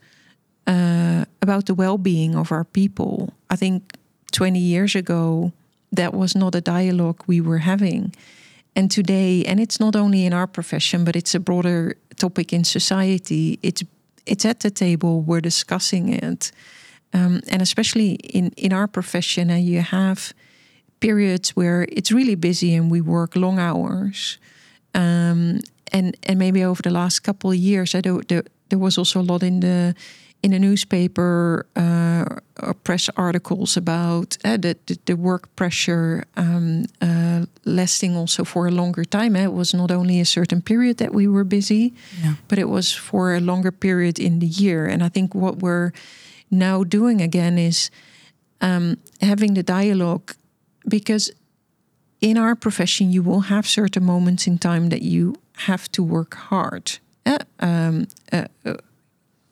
uh, 0.67 1.25
about 1.43 1.67
the 1.67 1.75
well-being 1.75 2.37
of 2.37 2.53
our 2.53 2.65
people. 2.65 3.33
I 3.51 3.57
think 3.57 3.97
20 4.33 4.59
years 4.59 4.95
ago 4.95 5.53
that 5.93 6.15
was 6.15 6.35
not 6.35 6.55
a 6.55 6.61
dialogue 6.61 7.25
we 7.27 7.41
were 7.41 7.59
having. 7.59 8.15
And 8.77 8.91
today, 8.91 9.45
and 9.45 9.61
it's 9.61 9.81
not 9.81 9.97
only 9.97 10.25
in 10.25 10.33
our 10.33 10.47
profession, 10.47 11.05
but 11.05 11.17
it's 11.17 11.35
a 11.35 11.41
broader 11.41 11.97
topic 12.17 12.53
in 12.53 12.65
society. 12.65 13.59
It's 13.63 13.83
it's 14.27 14.45
at 14.45 14.61
the 14.61 14.71
table. 14.71 15.23
We're 15.23 15.41
discussing 15.41 16.13
it, 16.13 16.53
um, 17.13 17.41
and 17.49 17.63
especially 17.63 18.13
in 18.13 18.53
in 18.57 18.73
our 18.73 18.87
profession, 18.87 19.51
uh, 19.51 19.57
you 19.57 19.81
have 19.81 20.33
periods 21.01 21.57
where 21.57 21.87
it's 21.89 22.13
really 22.13 22.37
busy 22.37 22.75
and 22.75 22.91
we 22.91 23.01
work 23.01 23.35
long 23.35 23.59
hours. 23.59 24.39
Um, 24.95 25.61
and 25.93 26.17
and 26.23 26.39
maybe 26.39 26.65
over 26.65 26.83
the 26.83 26.91
last 26.91 27.21
couple 27.21 27.51
of 27.51 27.57
years, 27.57 27.95
I 27.95 28.01
do, 28.01 28.23
there 28.29 28.45
there 28.69 28.79
was 28.79 28.99
also 28.99 29.21
a 29.21 29.23
lot 29.23 29.43
in 29.43 29.61
the 29.61 29.95
in 30.43 30.51
the 30.53 30.59
newspaper 30.59 31.67
uh, 31.77 32.25
or 32.67 32.75
press 32.75 33.11
articles 33.17 33.77
about 33.77 34.39
uh, 34.45 34.57
the, 34.57 34.75
the 34.87 34.97
the 35.05 35.15
work 35.17 35.49
pressure 35.55 36.25
um, 36.37 36.85
uh, 37.03 37.45
lasting 37.65 38.17
also 38.17 38.45
for 38.45 38.67
a 38.67 38.71
longer 38.71 39.05
time. 39.05 39.37
eh. 39.37 39.45
It 39.45 39.53
was 39.53 39.73
not 39.75 39.91
only 39.91 40.21
a 40.21 40.25
certain 40.25 40.63
period 40.63 40.97
that 40.97 41.13
we 41.15 41.27
were 41.29 41.45
busy, 41.45 41.93
Yeah. 42.23 42.35
but 42.49 42.59
it 42.59 42.69
was 42.69 42.93
for 42.97 43.35
a 43.35 43.41
longer 43.41 43.73
period 43.73 44.19
in 44.19 44.39
the 44.41 44.47
year. 44.47 44.87
And 44.93 45.03
I 45.03 45.09
think 45.11 45.35
what 45.35 45.55
we're 45.63 45.91
now 46.51 46.85
doing 46.85 47.21
again 47.23 47.59
is 47.59 47.91
um, 48.61 48.97
having 49.21 49.55
the 49.55 49.63
dialogue 49.63 50.35
because 50.89 51.33
in 52.21 52.37
our 52.39 52.55
profession 52.57 53.13
you 53.13 53.23
will 53.23 53.41
have 53.43 53.67
certain 53.67 54.05
moments 54.05 54.47
in 54.47 54.59
time 54.59 54.89
that 54.89 55.03
you 55.03 55.35
have 55.67 55.89
to 55.93 56.03
work 56.03 56.35
hard. 56.51 56.99
Uh, 57.27 57.39
um, 57.61 58.07
uh, 58.33 58.45
uh, 58.65 58.75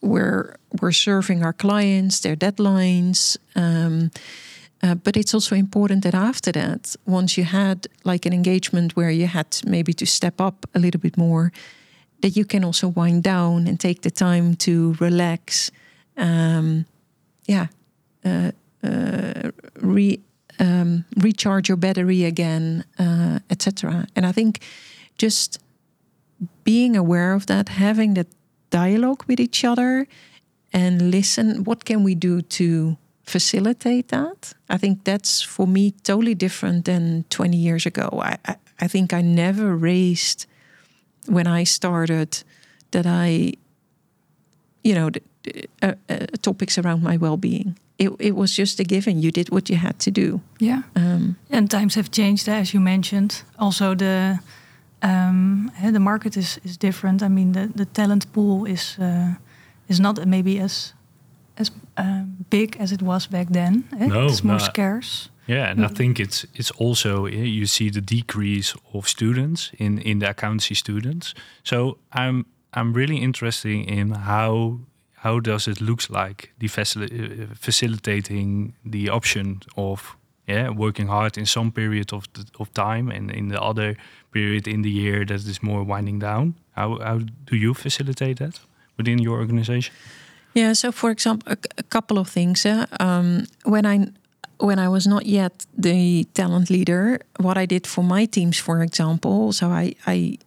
we're 0.00 0.56
we're 0.80 0.92
serving 0.92 1.44
our 1.44 1.52
clients, 1.52 2.20
their 2.20 2.36
deadlines. 2.36 3.36
Um, 3.54 4.10
uh, 4.82 4.94
but 4.94 5.16
it's 5.16 5.34
also 5.34 5.56
important 5.56 6.04
that 6.04 6.14
after 6.14 6.52
that, 6.52 6.94
once 7.04 7.36
you 7.36 7.44
had 7.44 7.88
like 8.04 8.26
an 8.26 8.32
engagement 8.32 8.94
where 8.94 9.10
you 9.10 9.26
had 9.26 9.46
maybe 9.66 9.92
to 9.92 10.06
step 10.06 10.40
up 10.40 10.66
a 10.74 10.78
little 10.78 11.00
bit 11.00 11.16
more, 11.16 11.52
that 12.20 12.36
you 12.36 12.44
can 12.44 12.64
also 12.64 12.88
wind 12.88 13.22
down 13.22 13.66
and 13.66 13.80
take 13.80 14.02
the 14.02 14.10
time 14.10 14.54
to 14.54 14.94
relax. 15.00 15.70
Um, 16.16 16.86
yeah, 17.46 17.66
uh, 18.24 18.52
uh, 18.84 19.50
re 19.80 20.20
um, 20.60 21.04
recharge 21.16 21.68
your 21.68 21.76
battery 21.76 22.24
again, 22.24 22.84
uh, 22.98 23.38
etc. 23.50 24.06
And 24.14 24.26
I 24.26 24.32
think 24.32 24.60
just 25.16 25.58
being 26.64 26.96
aware 26.96 27.32
of 27.32 27.46
that, 27.46 27.68
having 27.68 28.14
that 28.14 28.26
dialogue 28.70 29.24
with 29.26 29.40
each 29.40 29.64
other, 29.64 30.06
and 30.72 31.10
listen. 31.10 31.64
What 31.64 31.84
can 31.84 32.04
we 32.04 32.14
do 32.14 32.42
to 32.42 32.96
facilitate 33.28 34.08
that. 34.08 34.54
I 34.68 34.78
think 34.78 35.04
that's 35.04 35.42
for 35.42 35.66
me 35.66 35.92
totally 36.02 36.34
different 36.34 36.84
than 36.84 37.24
20 37.30 37.56
years 37.56 37.86
ago. 37.86 38.08
I, 38.22 38.38
I, 38.44 38.56
I 38.80 38.88
think 38.88 39.12
I 39.12 39.20
never 39.20 39.76
raised 39.76 40.46
when 41.26 41.46
I 41.46 41.64
started 41.64 42.42
that 42.90 43.06
I, 43.06 43.52
you 44.82 44.94
know, 44.94 45.10
uh, 45.82 45.92
uh, 46.08 46.26
topics 46.42 46.78
around 46.78 47.02
my 47.02 47.16
well 47.16 47.36
being. 47.36 47.78
It, 47.98 48.10
it 48.18 48.36
was 48.36 48.54
just 48.54 48.80
a 48.80 48.84
given. 48.84 49.22
You 49.22 49.30
did 49.32 49.50
what 49.50 49.68
you 49.68 49.76
had 49.76 49.98
to 50.00 50.10
do. 50.10 50.40
Yeah. 50.60 50.82
Um, 50.94 51.36
and 51.50 51.70
times 51.70 51.96
have 51.96 52.10
changed, 52.10 52.48
as 52.48 52.72
you 52.72 52.80
mentioned. 52.80 53.42
Also, 53.58 53.94
the 53.94 54.38
um, 55.02 55.70
the 55.92 56.00
market 56.00 56.36
is, 56.36 56.60
is 56.64 56.76
different. 56.76 57.22
I 57.22 57.28
mean, 57.28 57.52
the, 57.52 57.70
the 57.74 57.86
talent 57.86 58.32
pool 58.32 58.66
is 58.66 58.96
uh, 58.98 59.34
is 59.88 60.00
not 60.00 60.26
maybe 60.26 60.60
as 60.60 60.94
as 61.56 61.70
um, 61.96 62.46
big 62.50 62.76
as 62.80 62.92
it 62.92 63.02
was 63.02 63.28
back 63.28 63.48
then. 63.50 63.84
Eh? 64.00 64.06
No, 64.06 64.26
it's 64.26 64.42
more 64.42 64.58
no, 64.58 64.64
scarce. 64.64 65.30
Yeah, 65.46 65.70
and 65.70 65.84
I 65.84 65.88
think 65.88 66.18
it's 66.18 66.46
it's 66.54 66.70
also 66.70 67.26
you 67.26 67.66
see 67.66 67.90
the 67.90 68.02
decrease 68.02 68.74
of 68.92 69.08
students 69.08 69.72
in 69.78 69.98
in 69.98 70.18
the 70.18 70.28
accountancy 70.28 70.74
students. 70.74 71.34
So 71.62 71.98
I'm 72.12 72.44
I'm 72.72 72.92
really 72.92 73.16
interested 73.16 73.88
in 73.88 74.10
how 74.10 74.80
how 75.22 75.40
does 75.40 75.66
it 75.66 75.80
looks 75.80 76.10
like 76.10 76.52
the 76.58 76.68
facil 76.68 77.08
facilitating 77.54 78.74
the 78.84 79.10
option 79.10 79.60
of 79.74 80.17
yeah 80.48 80.70
working 80.70 81.08
hard 81.08 81.36
in 81.38 81.46
some 81.46 81.70
period 81.70 82.12
of 82.12 82.24
the, 82.32 82.44
of 82.58 82.72
time 82.72 83.10
and 83.16 83.30
in 83.30 83.48
the 83.48 83.60
other 83.60 83.96
period 84.32 84.66
in 84.66 84.82
the 84.82 84.90
year 84.90 85.24
that 85.24 85.46
is 85.46 85.62
more 85.62 85.82
winding 85.84 86.18
down. 86.20 86.54
How 86.72 86.98
how 86.98 87.18
do 87.44 87.56
you 87.56 87.74
facilitate 87.74 88.34
that 88.38 88.60
within 88.96 89.18
your 89.18 89.38
organization? 89.38 89.94
Yeah. 90.54 90.74
So, 90.74 90.92
for 90.92 91.10
example, 91.10 91.52
a, 91.52 91.56
a 91.78 91.82
couple 91.82 92.18
of 92.18 92.28
things. 92.28 92.66
Uh, 92.66 92.86
um, 93.00 93.46
when 93.64 93.86
I 93.86 94.08
when 94.58 94.78
I 94.78 94.88
was 94.88 95.06
not 95.06 95.26
yet 95.26 95.66
the 95.82 96.24
talent 96.34 96.70
leader, 96.70 97.20
what 97.36 97.56
I 97.56 97.66
did 97.66 97.86
for 97.86 98.04
my 98.04 98.26
teams, 98.26 98.58
for 98.58 98.82
example, 98.82 99.52
so 99.52 99.68
I 99.68 99.94
I, 100.06 100.38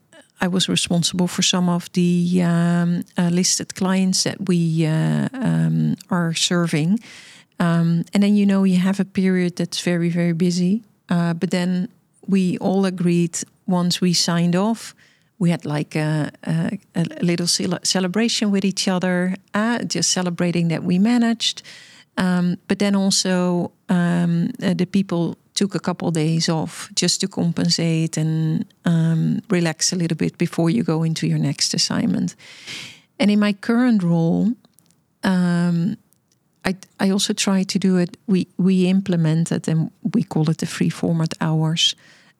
I 0.41 0.47
was 0.47 0.67
responsible 0.67 1.27
for 1.27 1.43
some 1.43 1.69
of 1.69 1.89
the 1.93 2.41
um, 2.43 3.03
uh, 3.17 3.29
listed 3.29 3.75
clients 3.75 4.23
that 4.23 4.37
we 4.47 4.85
uh, 4.85 5.29
um, 5.33 5.95
are 6.09 6.33
serving, 6.33 6.99
um, 7.61 8.03
and 8.13 8.21
then 8.23 8.35
you 8.35 8.45
know 8.45 8.65
you 8.65 8.77
have 8.77 8.99
a 8.99 9.05
period 9.05 9.55
that's 9.55 9.81
very 9.85 10.09
very 10.09 10.33
busy, 10.33 10.83
uh, 11.09 11.33
but 11.33 11.49
then 11.49 11.87
we 12.27 12.57
all 12.57 12.85
agreed 12.85 13.37
once 13.65 14.01
we 14.01 14.13
signed 14.13 14.55
off 14.55 14.93
we 15.41 15.49
had 15.49 15.65
like 15.65 15.95
a, 15.95 16.31
a, 16.43 16.77
a 16.93 17.03
little 17.23 17.47
celebration 17.47 18.51
with 18.51 18.63
each 18.63 18.87
other, 18.87 19.35
uh, 19.55 19.79
just 19.79 20.11
celebrating 20.11 20.67
that 20.67 20.83
we 20.83 20.99
managed. 20.99 21.63
Um, 22.15 22.57
but 22.67 22.77
then 22.77 22.95
also 22.95 23.71
um, 23.89 24.51
uh, 24.61 24.75
the 24.75 24.85
people 24.85 25.35
took 25.55 25.73
a 25.73 25.79
couple 25.79 26.11
days 26.11 26.47
off 26.47 26.91
just 26.93 27.21
to 27.21 27.27
compensate 27.27 28.17
and 28.17 28.65
um, 28.85 29.41
relax 29.49 29.91
a 29.91 29.95
little 29.95 30.15
bit 30.15 30.37
before 30.37 30.69
you 30.69 30.83
go 30.83 31.01
into 31.01 31.25
your 31.25 31.39
next 31.39 31.73
assignment. 31.73 32.35
And 33.17 33.31
in 33.31 33.39
my 33.39 33.53
current 33.53 34.03
role, 34.03 34.53
um, 35.23 35.97
I, 36.65 36.75
I 36.99 37.09
also 37.09 37.33
try 37.33 37.63
to 37.63 37.79
do 37.79 37.97
it. 37.97 38.17
We 38.27 38.47
we 38.57 38.87
implement 38.87 39.51
it 39.51 39.67
and 39.67 39.91
we 40.13 40.23
call 40.23 40.49
it 40.49 40.57
the 40.57 40.65
free 40.65 40.89
format 40.89 41.33
hours. 41.41 41.95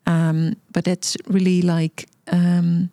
Um, 0.06 0.56
but 0.72 0.88
it's 0.88 1.18
really 1.28 1.62
like 1.62 2.08
um, 2.32 2.90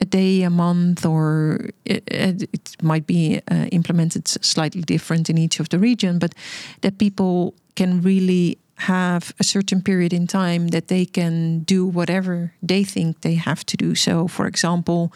a 0.00 0.04
day, 0.04 0.42
a 0.42 0.50
month, 0.50 1.06
or 1.06 1.70
it, 1.84 2.02
it 2.06 2.82
might 2.82 3.06
be 3.06 3.40
uh, 3.50 3.66
implemented 3.72 4.28
slightly 4.28 4.82
different 4.82 5.30
in 5.30 5.38
each 5.38 5.60
of 5.60 5.68
the 5.68 5.78
region, 5.78 6.18
but 6.18 6.34
that 6.80 6.98
people 6.98 7.54
can 7.74 8.02
really 8.02 8.58
have 8.76 9.32
a 9.38 9.44
certain 9.44 9.82
period 9.82 10.12
in 10.12 10.26
time 10.26 10.68
that 10.68 10.88
they 10.88 11.06
can 11.06 11.60
do 11.60 11.86
whatever 11.86 12.52
they 12.62 12.84
think 12.84 13.20
they 13.20 13.34
have 13.34 13.64
to 13.64 13.76
do. 13.76 13.94
So, 13.94 14.28
for 14.28 14.46
example, 14.46 15.12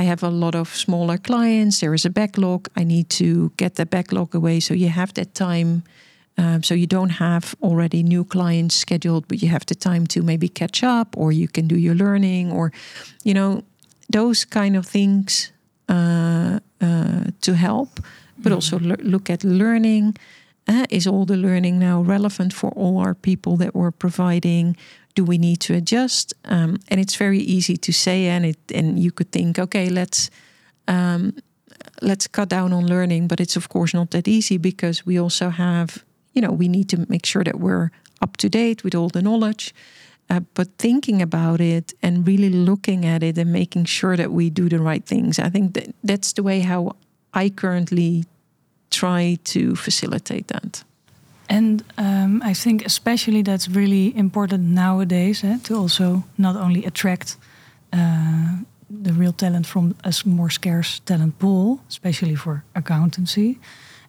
I 0.00 0.04
have 0.04 0.22
a 0.22 0.30
lot 0.30 0.54
of 0.54 0.68
smaller 0.68 1.18
clients, 1.18 1.80
there 1.80 1.94
is 1.94 2.06
a 2.06 2.10
backlog, 2.10 2.68
I 2.80 2.84
need 2.84 3.08
to 3.10 3.52
get 3.56 3.74
the 3.74 3.84
backlog 3.84 4.34
away. 4.34 4.60
So, 4.60 4.74
you 4.74 4.88
have 4.88 5.12
that 5.14 5.34
time 5.34 5.82
um, 6.40 6.62
so 6.62 6.74
you 6.74 6.86
don't 6.86 7.10
have 7.10 7.54
already 7.60 8.02
new 8.02 8.24
clients 8.24 8.74
scheduled, 8.74 9.28
but 9.28 9.42
you 9.42 9.48
have 9.48 9.66
the 9.66 9.74
time 9.74 10.06
to 10.06 10.22
maybe 10.22 10.48
catch 10.48 10.82
up, 10.82 11.14
or 11.16 11.32
you 11.32 11.48
can 11.48 11.68
do 11.68 11.76
your 11.76 11.94
learning, 11.94 12.50
or 12.50 12.72
you 13.24 13.34
know 13.34 13.62
those 14.08 14.46
kind 14.46 14.76
of 14.76 14.86
things 14.86 15.52
uh, 15.88 16.60
uh, 16.80 17.24
to 17.42 17.54
help. 17.54 18.00
But 18.38 18.52
mm-hmm. 18.52 18.54
also 18.54 18.78
look 18.78 19.28
at 19.28 19.44
learning. 19.44 20.16
Uh, 20.68 20.86
is 20.88 21.06
all 21.06 21.26
the 21.26 21.36
learning 21.36 21.78
now 21.78 22.00
relevant 22.00 22.52
for 22.52 22.70
all 22.70 22.98
our 22.98 23.14
people 23.14 23.56
that 23.56 23.74
we're 23.74 23.90
providing? 23.90 24.76
Do 25.14 25.24
we 25.24 25.38
need 25.38 25.60
to 25.60 25.74
adjust? 25.74 26.34
Um, 26.44 26.78
and 26.88 27.00
it's 27.00 27.16
very 27.16 27.38
easy 27.38 27.76
to 27.76 27.92
say, 27.92 28.26
and 28.26 28.44
it 28.44 28.58
and 28.74 28.98
you 28.98 29.10
could 29.12 29.30
think, 29.32 29.58
okay, 29.58 29.90
let's. 29.90 30.30
Um, 30.88 31.34
let's 32.02 32.26
cut 32.26 32.48
down 32.48 32.72
on 32.72 32.86
learning, 32.86 33.28
but 33.28 33.40
it's 33.40 33.56
of 33.56 33.68
course 33.68 33.94
not 33.94 34.10
that 34.10 34.26
easy 34.26 34.58
because 34.58 35.06
we 35.06 35.20
also 35.20 35.50
have 35.50 36.04
you 36.32 36.40
know, 36.40 36.52
we 36.52 36.68
need 36.68 36.88
to 36.90 37.06
make 37.08 37.26
sure 37.26 37.44
that 37.44 37.58
we're 37.58 37.90
up 38.20 38.36
to 38.38 38.48
date 38.48 38.84
with 38.84 38.94
all 38.94 39.08
the 39.08 39.22
knowledge. 39.22 39.74
Uh, 40.28 40.40
but 40.54 40.68
thinking 40.78 41.20
about 41.20 41.60
it 41.60 41.92
and 42.02 42.26
really 42.26 42.50
looking 42.50 43.04
at 43.04 43.22
it 43.22 43.36
and 43.36 43.52
making 43.52 43.84
sure 43.84 44.16
that 44.16 44.30
we 44.30 44.48
do 44.48 44.68
the 44.68 44.78
right 44.78 45.04
things, 45.04 45.38
I 45.38 45.48
think 45.48 45.74
that 45.74 45.92
that's 46.04 46.32
the 46.34 46.42
way 46.42 46.60
how 46.60 46.94
I 47.34 47.48
currently 47.50 48.24
try 48.90 49.38
to 49.44 49.74
facilitate 49.74 50.48
that. 50.48 50.84
And 51.50 51.82
um, 51.98 52.42
I 52.50 52.54
think 52.54 52.84
especially 52.84 53.42
that's 53.42 53.68
really 53.68 54.12
important 54.16 54.62
nowadays 54.62 55.42
eh, 55.42 55.58
to 55.62 55.74
also 55.74 56.22
not 56.36 56.56
only 56.56 56.86
attract 56.86 57.36
uh, 57.92 58.58
the 59.02 59.12
real 59.12 59.32
talent 59.32 59.66
from 59.66 59.94
a 60.04 60.12
more 60.24 60.50
scarce 60.50 61.00
talent 61.04 61.38
pool, 61.38 61.80
especially 61.88 62.36
for 62.36 62.62
accountancy. 62.72 63.58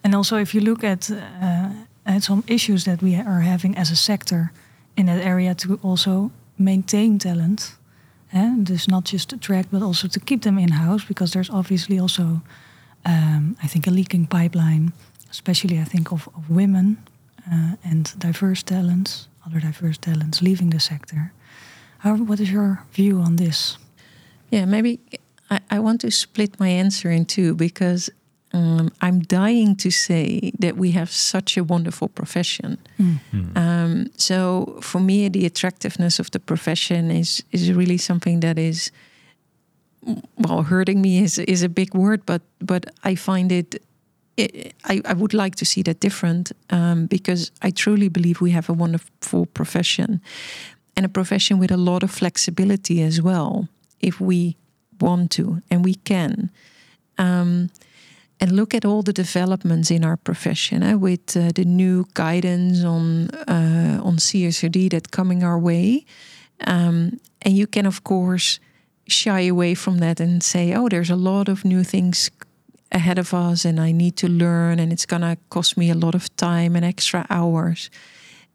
And 0.04 0.14
also, 0.14 0.36
if 0.36 0.54
you 0.54 0.60
look 0.62 0.84
at 0.84 1.10
uh, 1.10 1.68
and 2.04 2.22
some 2.22 2.42
issues 2.46 2.84
that 2.84 3.02
we 3.02 3.14
are 3.14 3.40
having 3.40 3.76
as 3.76 3.90
a 3.90 3.96
sector 3.96 4.52
in 4.96 5.06
that 5.06 5.24
area 5.24 5.54
to 5.54 5.78
also 5.82 6.30
maintain 6.56 7.18
talent. 7.18 7.76
And 8.32 8.66
dus 8.66 8.86
not 8.86 9.04
just 9.04 9.32
attract, 9.32 9.70
but 9.70 9.82
also 9.82 10.08
to 10.08 10.20
keep 10.20 10.42
them 10.42 10.58
in 10.58 10.72
house, 10.72 11.04
because 11.04 11.32
there's 11.32 11.50
obviously 11.50 12.00
also, 12.00 12.40
um, 13.04 13.56
I 13.62 13.68
think, 13.68 13.86
a 13.86 13.90
leaking 13.90 14.26
pipeline, 14.26 14.92
especially 15.30 15.78
I 15.78 15.84
think 15.84 16.12
of, 16.12 16.28
of 16.34 16.48
women 16.48 16.96
uh, 17.50 17.76
and 17.84 18.18
diverse 18.18 18.62
talents, 18.62 19.28
other 19.46 19.60
diverse 19.60 19.98
talents 19.98 20.42
leaving 20.42 20.70
the 20.70 20.80
sector. 20.80 21.32
How, 21.98 22.16
what 22.16 22.40
is 22.40 22.50
your 22.50 22.82
view 22.92 23.20
on 23.20 23.36
this? 23.36 23.78
Yeah, 24.50 24.64
maybe 24.66 24.98
I, 25.50 25.60
I 25.70 25.78
want 25.78 26.00
to 26.00 26.10
split 26.10 26.58
my 26.58 26.68
answer 26.68 27.10
in 27.10 27.24
two 27.24 27.54
because 27.54 28.10
um, 28.52 28.90
I'm 29.00 29.20
dying 29.20 29.76
to 29.76 29.90
say 29.90 30.52
that 30.58 30.76
we 30.76 30.90
have 30.92 31.10
such 31.10 31.56
a 31.56 31.64
wonderful 31.64 32.08
profession. 32.08 32.78
Mm. 32.98 33.20
Mm. 33.32 33.56
Um, 33.56 34.06
so 34.16 34.78
for 34.80 35.00
me, 35.00 35.28
the 35.28 35.46
attractiveness 35.46 36.18
of 36.18 36.30
the 36.30 36.40
profession 36.40 37.10
is 37.10 37.42
is 37.50 37.72
really 37.72 37.98
something 37.98 38.40
that 38.40 38.58
is 38.58 38.90
well 40.36 40.62
hurting 40.62 41.00
me 41.00 41.22
is 41.22 41.38
is 41.38 41.62
a 41.62 41.68
big 41.68 41.94
word, 41.94 42.26
but 42.26 42.42
but 42.58 42.86
I 43.04 43.14
find 43.14 43.52
it. 43.52 43.82
It 44.36 44.74
I, 44.84 45.00
I 45.04 45.12
would 45.12 45.34
like 45.34 45.56
to 45.56 45.64
see 45.64 45.82
that 45.82 46.00
different 46.00 46.52
um, 46.70 47.06
because 47.06 47.50
I 47.62 47.70
truly 47.70 48.08
believe 48.08 48.40
we 48.40 48.50
have 48.52 48.68
a 48.68 48.72
wonderful 48.72 49.46
profession 49.46 50.20
and 50.96 51.06
a 51.06 51.08
profession 51.08 51.58
with 51.58 51.70
a 51.70 51.76
lot 51.76 52.02
of 52.02 52.10
flexibility 52.10 53.02
as 53.02 53.20
well 53.20 53.68
if 54.00 54.20
we 54.20 54.56
want 55.00 55.30
to 55.32 55.62
and 55.70 55.84
we 55.84 55.94
can. 55.94 56.50
Um, 57.18 57.70
and 58.40 58.52
look 58.56 58.74
at 58.74 58.84
all 58.84 59.02
the 59.02 59.12
developments 59.12 59.90
in 59.90 60.04
our 60.04 60.16
profession 60.16 60.82
eh, 60.82 60.94
with 60.94 61.36
uh, 61.36 61.52
the 61.54 61.64
new 61.64 62.06
guidance 62.14 62.82
on 62.84 63.30
uh, 63.48 64.00
on 64.02 64.16
CSRD 64.16 64.90
that 64.90 65.10
coming 65.10 65.44
our 65.44 65.58
way. 65.58 66.04
Um, 66.66 67.20
and 67.42 67.56
you 67.56 67.68
can 67.68 67.86
of 67.86 68.02
course 68.02 68.58
shy 69.06 69.42
away 69.42 69.74
from 69.74 69.98
that 69.98 70.20
and 70.20 70.42
say, 70.42 70.74
"Oh, 70.74 70.88
there's 70.88 71.10
a 71.10 71.16
lot 71.16 71.48
of 71.48 71.64
new 71.64 71.84
things 71.84 72.30
ahead 72.92 73.18
of 73.18 73.34
us, 73.34 73.64
and 73.64 73.80
I 73.80 73.92
need 73.92 74.16
to 74.16 74.28
learn, 74.28 74.78
and 74.78 74.92
it's 74.92 75.06
gonna 75.06 75.36
cost 75.48 75.76
me 75.76 75.90
a 75.90 75.94
lot 75.94 76.14
of 76.14 76.34
time 76.36 76.76
and 76.76 76.84
extra 76.84 77.26
hours." 77.30 77.90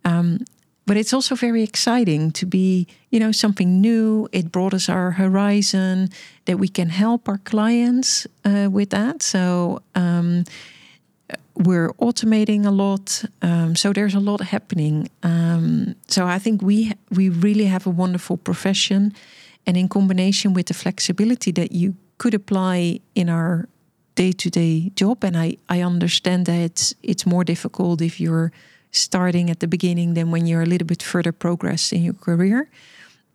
Um, 0.06 0.40
but 0.86 0.96
it's 0.96 1.14
also 1.14 1.36
very 1.36 1.64
exciting 1.64 2.32
to 2.32 2.46
be 2.46 2.88
you 3.12 3.20
know 3.20 3.32
something 3.32 3.82
new. 3.82 4.28
It 4.32 4.52
broadens 4.52 4.90
our 4.90 5.12
horizon 5.12 6.10
that 6.46 6.58
we 6.60 6.68
can 6.68 6.90
help 6.90 7.28
our 7.28 7.40
clients 7.40 8.28
uh, 8.46 8.70
with 8.72 8.90
that. 8.90 9.22
So 9.22 9.82
um, 9.96 10.46
we're 11.56 11.90
automating 12.00 12.66
a 12.66 12.72
lot 12.72 13.26
um, 13.42 13.76
so 13.76 13.92
there's 13.92 14.16
a 14.16 14.20
lot 14.20 14.42
happening. 14.42 15.10
Um, 15.24 15.96
so 16.08 16.26
i 16.26 16.40
think 16.40 16.62
we 16.62 16.94
we 17.10 17.30
really 17.30 17.66
have 17.66 17.88
a 17.88 17.90
wonderful 17.90 18.38
profession 18.38 19.14
and 19.66 19.78
in 19.78 19.88
combination 19.88 20.54
with 20.54 20.66
the 20.68 20.74
flexibility 20.74 21.52
that 21.52 21.72
you 21.72 21.96
could 22.18 22.34
apply 22.34 23.00
in 23.14 23.30
our 23.30 23.68
day-to-day 24.18 24.92
job. 24.96 25.24
And 25.24 25.38
I, 25.38 25.58
I 25.70 25.82
understand 25.82 26.46
that 26.46 26.60
it's 26.60 26.96
it's 27.02 27.26
more 27.26 27.44
difficult 27.44 28.02
if 28.02 28.20
you're 28.20 28.52
starting 28.92 29.50
at 29.50 29.60
the 29.60 29.68
beginning 29.68 30.16
than 30.16 30.32
when 30.32 30.48
you're 30.48 30.64
a 30.64 30.70
little 30.70 30.88
bit 30.88 31.04
further 31.04 31.32
progress 31.32 31.92
in 31.92 32.04
your 32.04 32.16
career. 32.16 32.68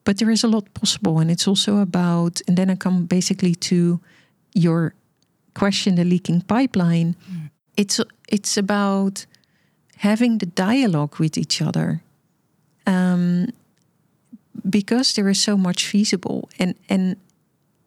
But 0.04 0.16
there 0.18 0.32
is 0.32 0.44
a 0.44 0.48
lot 0.48 0.64
possible 0.74 1.20
and 1.20 1.30
it's 1.30 1.48
also 1.48 1.78
about 1.78 2.42
and 2.48 2.56
then 2.56 2.70
i 2.70 2.76
come 2.76 3.06
basically 3.06 3.54
to 3.54 4.00
your 4.54 4.92
question 5.54 5.94
the 5.94 6.04
leaking 6.04 6.42
pipeline. 6.42 7.14
Mm. 7.14 7.50
it's 7.76 8.00
it's 8.28 8.56
about 8.58 9.26
having 9.96 10.38
the 10.38 10.46
dialogue 10.46 11.20
with 11.20 11.38
each 11.38 11.62
other 11.62 12.02
um, 12.86 13.46
because 14.68 15.14
there 15.14 15.28
is 15.28 15.40
so 15.40 15.56
much 15.56 15.86
feasible. 15.86 16.48
And 16.58 16.74
and 16.88 17.16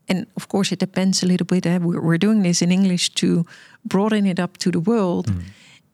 and 0.08 0.26
of 0.36 0.48
course 0.48 0.72
it 0.72 0.80
depends 0.80 1.24
a 1.24 1.26
little 1.26 1.46
bit 1.46 1.66
eh? 1.66 1.78
we're 1.78 2.18
doing 2.18 2.44
this 2.44 2.62
in 2.62 2.72
english 2.72 3.10
to 3.10 3.46
broaden 3.84 4.26
it 4.26 4.40
up 4.40 4.58
to 4.58 4.72
the 4.72 4.80
world 4.80 5.28
mm. 5.28 5.42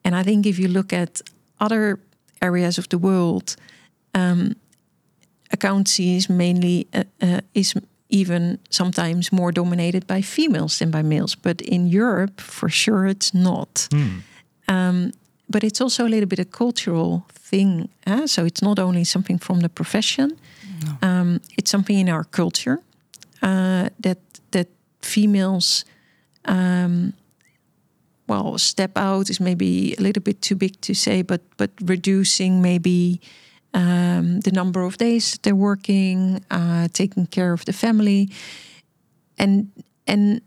and 0.04 0.15
i 0.15 0.24
think 0.24 0.45
if 0.45 0.60
you 0.60 0.67
look 0.67 0.93
at 0.93 1.21
other 1.60 2.00
areas 2.41 2.78
of 2.78 2.88
the 2.88 2.97
world 2.97 3.56
um, 4.13 4.56
accountancy 5.52 6.15
is 6.15 6.30
mainly 6.30 6.88
uh, 6.93 7.04
uh, 7.21 7.41
is 7.54 7.74
even 8.10 8.58
sometimes 8.69 9.32
more 9.32 9.54
dominated 9.54 10.06
by 10.06 10.21
females 10.21 10.78
than 10.78 10.91
by 10.91 11.02
males 11.02 11.36
but 11.36 11.62
in 11.62 11.88
europe 11.88 12.41
for 12.41 12.69
sure 12.69 13.06
it's 13.06 13.34
not 13.34 13.88
mm. 13.91 14.21
um, 14.67 15.12
but 15.50 15.63
it's 15.63 15.82
also 15.82 16.06
a 16.06 16.10
little 16.10 16.28
bit 16.28 16.39
a 16.39 16.45
cultural 16.45 17.26
thing 17.30 17.89
eh? 18.06 18.28
so 18.28 18.45
it's 18.45 18.62
not 18.62 18.80
only 18.80 19.04
something 19.04 19.39
from 19.39 19.62
the 19.62 19.69
profession 19.69 20.38
no. 20.86 21.08
um, 21.08 21.41
it's 21.58 21.69
something 21.69 21.97
in 21.97 22.10
our 22.10 22.24
culture 22.24 22.80
uh, 23.41 23.89
that 23.99 24.19
that 24.51 24.67
females 25.01 25.86
um, 26.45 27.13
well 28.27 28.58
step 28.58 28.97
out 28.97 29.30
is 29.30 29.39
maybe 29.39 29.95
a 29.97 30.01
little 30.01 30.23
bit 30.23 30.41
too 30.41 30.56
big 30.56 30.80
to 30.82 30.93
say 30.93 31.21
but 31.21 31.41
but 31.58 31.71
reducing 31.82 32.62
maybe 32.62 33.19
um, 33.73 34.41
the 34.41 34.51
number 34.51 34.82
of 34.82 34.97
days 34.97 35.39
they're 35.41 35.56
working 35.56 36.43
uh, 36.51 36.88
taking 36.93 37.25
care 37.27 37.54
of 37.54 37.65
the 37.65 37.73
family 37.73 38.30
and 39.38 39.71
and 40.08 40.41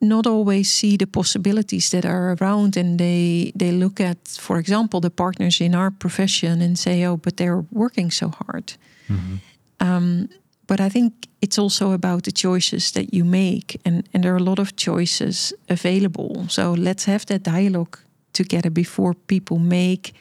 not 0.00 0.26
always 0.26 0.70
see 0.70 0.96
the 0.96 1.06
possibilities 1.06 1.90
that 1.90 2.04
are 2.04 2.34
around 2.40 2.76
and 2.76 2.98
they 2.98 3.52
they 3.54 3.72
look 3.72 4.00
at 4.00 4.16
for 4.28 4.58
example 4.58 5.00
the 5.00 5.10
partners 5.10 5.60
in 5.60 5.74
our 5.74 5.90
profession 5.90 6.62
and 6.62 6.78
say 6.78 7.04
oh 7.04 7.16
but 7.16 7.36
they're 7.36 7.64
working 7.70 8.10
so 8.10 8.28
hard 8.28 8.76
mm 9.08 9.16
-hmm. 9.16 9.38
um, 9.86 10.28
but 10.70 10.80
I 10.80 10.88
think 10.88 11.12
it's 11.40 11.58
also 11.58 11.90
about 11.90 12.22
the 12.22 12.32
choices 12.32 12.92
that 12.92 13.12
you 13.12 13.24
make, 13.24 13.80
and, 13.84 14.08
and 14.14 14.22
there 14.22 14.32
are 14.32 14.36
a 14.36 14.48
lot 14.48 14.60
of 14.60 14.76
choices 14.76 15.52
available. 15.68 16.44
So 16.48 16.74
let's 16.74 17.06
have 17.06 17.26
that 17.26 17.42
dialogue 17.42 17.98
together 18.32 18.70
before 18.70 19.14
people 19.26 19.58
make 19.58 20.14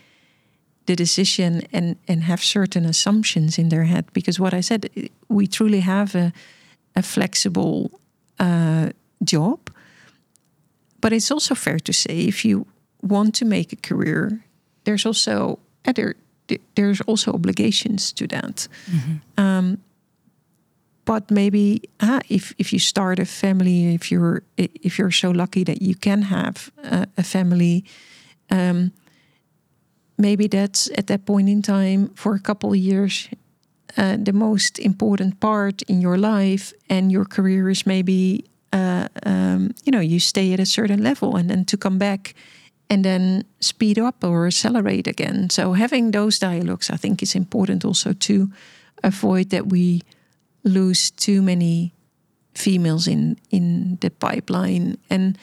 the 0.87 0.95
decision 0.95 1.61
and, 1.71 1.97
and 2.07 2.23
have 2.23 2.41
certain 2.41 2.85
assumptions 2.85 3.59
in 3.59 3.69
their 3.69 3.83
head. 3.83 4.05
Because 4.11 4.39
what 4.39 4.55
I 4.55 4.61
said, 4.61 4.89
we 5.27 5.45
truly 5.45 5.81
have 5.81 6.15
a, 6.15 6.33
a 6.95 7.03
flexible 7.03 7.91
uh, 8.39 8.89
job. 9.23 9.59
But 10.99 11.13
it's 11.13 11.29
also 11.29 11.53
fair 11.53 11.79
to 11.79 11.93
say 11.93 12.21
if 12.21 12.43
you 12.43 12.65
want 13.03 13.35
to 13.35 13.45
make 13.45 13.71
a 13.71 13.87
career, 13.87 14.43
there's 14.83 15.05
also 15.05 15.59
uh, 15.85 15.91
there, 15.91 16.15
there's 16.73 17.01
also 17.01 17.33
obligations 17.33 18.11
to 18.13 18.25
that. 18.25 18.67
Mm 18.87 18.99
-hmm. 18.99 19.43
um, 19.43 19.77
but 21.09 21.31
maybe 21.31 21.81
uh, 21.99 22.19
if 22.29 22.53
if 22.57 22.71
you 22.71 22.79
start 22.79 23.19
a 23.19 23.25
family, 23.25 23.95
if 23.95 24.11
you're 24.11 24.43
if 24.57 24.99
you're 24.99 25.11
so 25.11 25.31
lucky 25.31 25.63
that 25.63 25.81
you 25.81 25.95
can 25.95 26.21
have 26.21 26.69
a, 26.83 27.07
a 27.17 27.23
family, 27.23 27.83
um, 28.51 28.91
maybe 30.17 30.47
that's 30.47 30.91
at 30.97 31.07
that 31.07 31.25
point 31.25 31.49
in 31.49 31.61
time 31.61 32.09
for 32.15 32.35
a 32.35 32.39
couple 32.39 32.69
of 32.69 32.77
years 32.77 33.27
uh, 33.97 34.17
the 34.23 34.33
most 34.33 34.79
important 34.79 35.39
part 35.39 35.81
in 35.87 36.01
your 36.01 36.17
life, 36.17 36.73
and 36.89 37.11
your 37.11 37.25
career 37.25 37.69
is 37.69 37.85
maybe 37.85 38.45
uh, 38.71 39.07
um, 39.25 39.71
you 39.83 39.91
know 39.91 40.03
you 40.03 40.19
stay 40.19 40.53
at 40.53 40.59
a 40.59 40.65
certain 40.65 41.01
level, 41.03 41.37
and 41.37 41.49
then 41.49 41.65
to 41.65 41.77
come 41.77 41.97
back 41.97 42.35
and 42.89 43.03
then 43.03 43.43
speed 43.59 43.97
up 43.97 44.23
or 44.23 44.45
accelerate 44.45 45.07
again. 45.07 45.49
So 45.49 45.73
having 45.73 46.11
those 46.11 46.39
dialogues, 46.39 46.89
I 46.91 46.97
think, 46.97 47.21
is 47.21 47.35
important 47.35 47.83
also 47.85 48.13
to 48.13 48.47
avoid 49.03 49.49
that 49.49 49.65
we 49.65 50.01
lose 50.63 51.11
too 51.11 51.41
many 51.41 51.93
females 52.53 53.07
in 53.07 53.37
in 53.49 53.97
the 54.01 54.09
pipeline. 54.09 54.97
And 55.09 55.37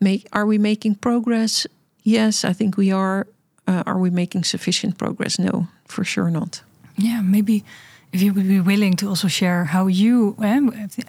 make 0.00 0.26
are 0.32 0.46
we 0.46 0.58
making 0.58 0.96
progress? 0.96 1.66
Yes 2.02 2.44
i 2.44 2.52
think 2.52 2.76
we 2.76 2.92
are. 2.92 3.26
Uh, 3.68 3.82
are 3.84 3.98
we 3.98 4.10
making 4.10 4.44
sufficient 4.44 4.96
progress? 4.96 5.38
No 5.38 5.66
for 5.88 6.04
sure 6.04 6.30
not. 6.30 6.62
Yeah 6.96 7.22
maybe 7.22 7.64
if 8.12 8.22
you 8.22 8.32
would 8.32 8.48
be 8.48 8.60
willing 8.60 8.96
to 8.96 9.08
also 9.08 9.28
share 9.28 9.64
how 9.64 9.88
you 9.88 10.36
eh, 10.42 10.60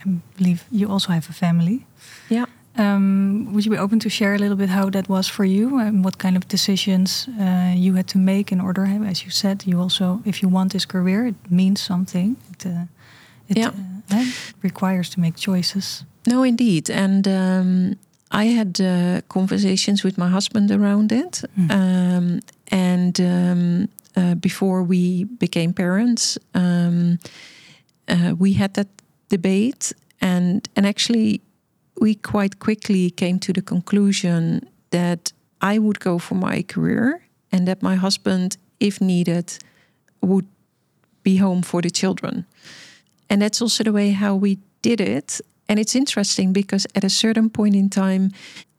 i 0.06 0.10
believe 0.38 0.63
you 0.71 0.91
also 0.91 1.12
have 1.12 1.30
a 1.30 1.34
family. 1.34 1.86
Yeah. 2.30 2.45
Um, 2.80 3.53
would 3.53 3.65
you 3.65 3.71
be 3.71 3.77
open 3.77 3.99
to 3.99 4.10
share 4.10 4.36
a 4.36 4.38
little 4.38 4.56
bit 4.56 4.69
how 4.69 4.89
that 4.91 5.10
was 5.10 5.27
for 5.27 5.45
you 5.45 5.80
and 5.80 6.06
what 6.06 6.17
kind 6.17 6.38
of 6.38 6.47
decisions 6.47 7.27
uh, 7.39 7.73
you 7.75 7.95
had 7.95 8.08
to 8.08 8.19
make 8.19 8.51
in 8.51 8.62
order? 8.62 8.86
As 8.86 9.23
you 9.23 9.32
said 9.32 9.63
you 9.65 9.82
also 9.82 10.21
if 10.25 10.41
you 10.41 10.51
want 10.51 10.71
this 10.71 10.86
career 10.86 11.27
it 11.27 11.36
means 11.49 11.82
something. 11.82 12.36
It, 12.51 12.65
uh, 12.65 12.86
it 13.47 13.57
yeah. 13.57 13.71
uh, 14.12 14.25
requires 14.62 15.10
to 15.10 15.19
make 15.19 15.36
choices. 15.36 16.05
No, 16.25 16.43
indeed. 16.43 16.89
And 16.89 17.27
um, 17.27 17.95
I 18.31 18.45
had 18.45 18.81
uh, 18.81 19.21
conversations 19.29 20.03
with 20.03 20.17
my 20.17 20.29
husband 20.29 20.71
around 20.71 21.12
it. 21.12 21.43
Mm. 21.57 21.71
Um, 21.71 22.39
and 22.67 23.19
um, 23.21 23.89
uh, 24.15 24.36
before 24.36 24.83
we 24.83 25.23
became 25.23 25.73
parents, 25.73 26.38
um, 26.53 27.19
uh, 28.07 28.36
we 28.38 28.53
had 28.53 28.73
that 28.73 28.88
debate. 29.29 29.93
And, 30.19 30.67
and 30.75 30.86
actually, 30.86 31.41
we 31.99 32.15
quite 32.15 32.60
quickly 32.60 33.10
came 33.10 33.39
to 33.39 33.53
the 33.53 33.62
conclusion 33.62 34.67
that 34.89 35.31
I 35.62 35.79
would 35.79 35.99
go 35.99 36.19
for 36.19 36.36
my 36.36 36.63
career 36.63 37.21
and 37.51 37.67
that 37.67 37.81
my 37.81 37.95
husband, 37.95 38.57
if 38.79 38.99
needed, 39.01 39.57
would 40.21 40.47
be 41.23 41.38
home 41.38 41.62
for 41.62 41.81
the 41.81 41.89
children. 41.89 42.45
And 43.29 43.41
that's 43.41 43.61
also 43.61 43.83
the 43.83 43.91
way 43.91 44.11
how 44.11 44.35
we 44.35 44.59
did 44.81 45.01
it. 45.01 45.41
And 45.69 45.79
it's 45.79 45.95
interesting 45.95 46.53
because 46.53 46.87
at 46.95 47.03
a 47.03 47.09
certain 47.09 47.49
point 47.49 47.75
in 47.75 47.89
time, 47.89 48.31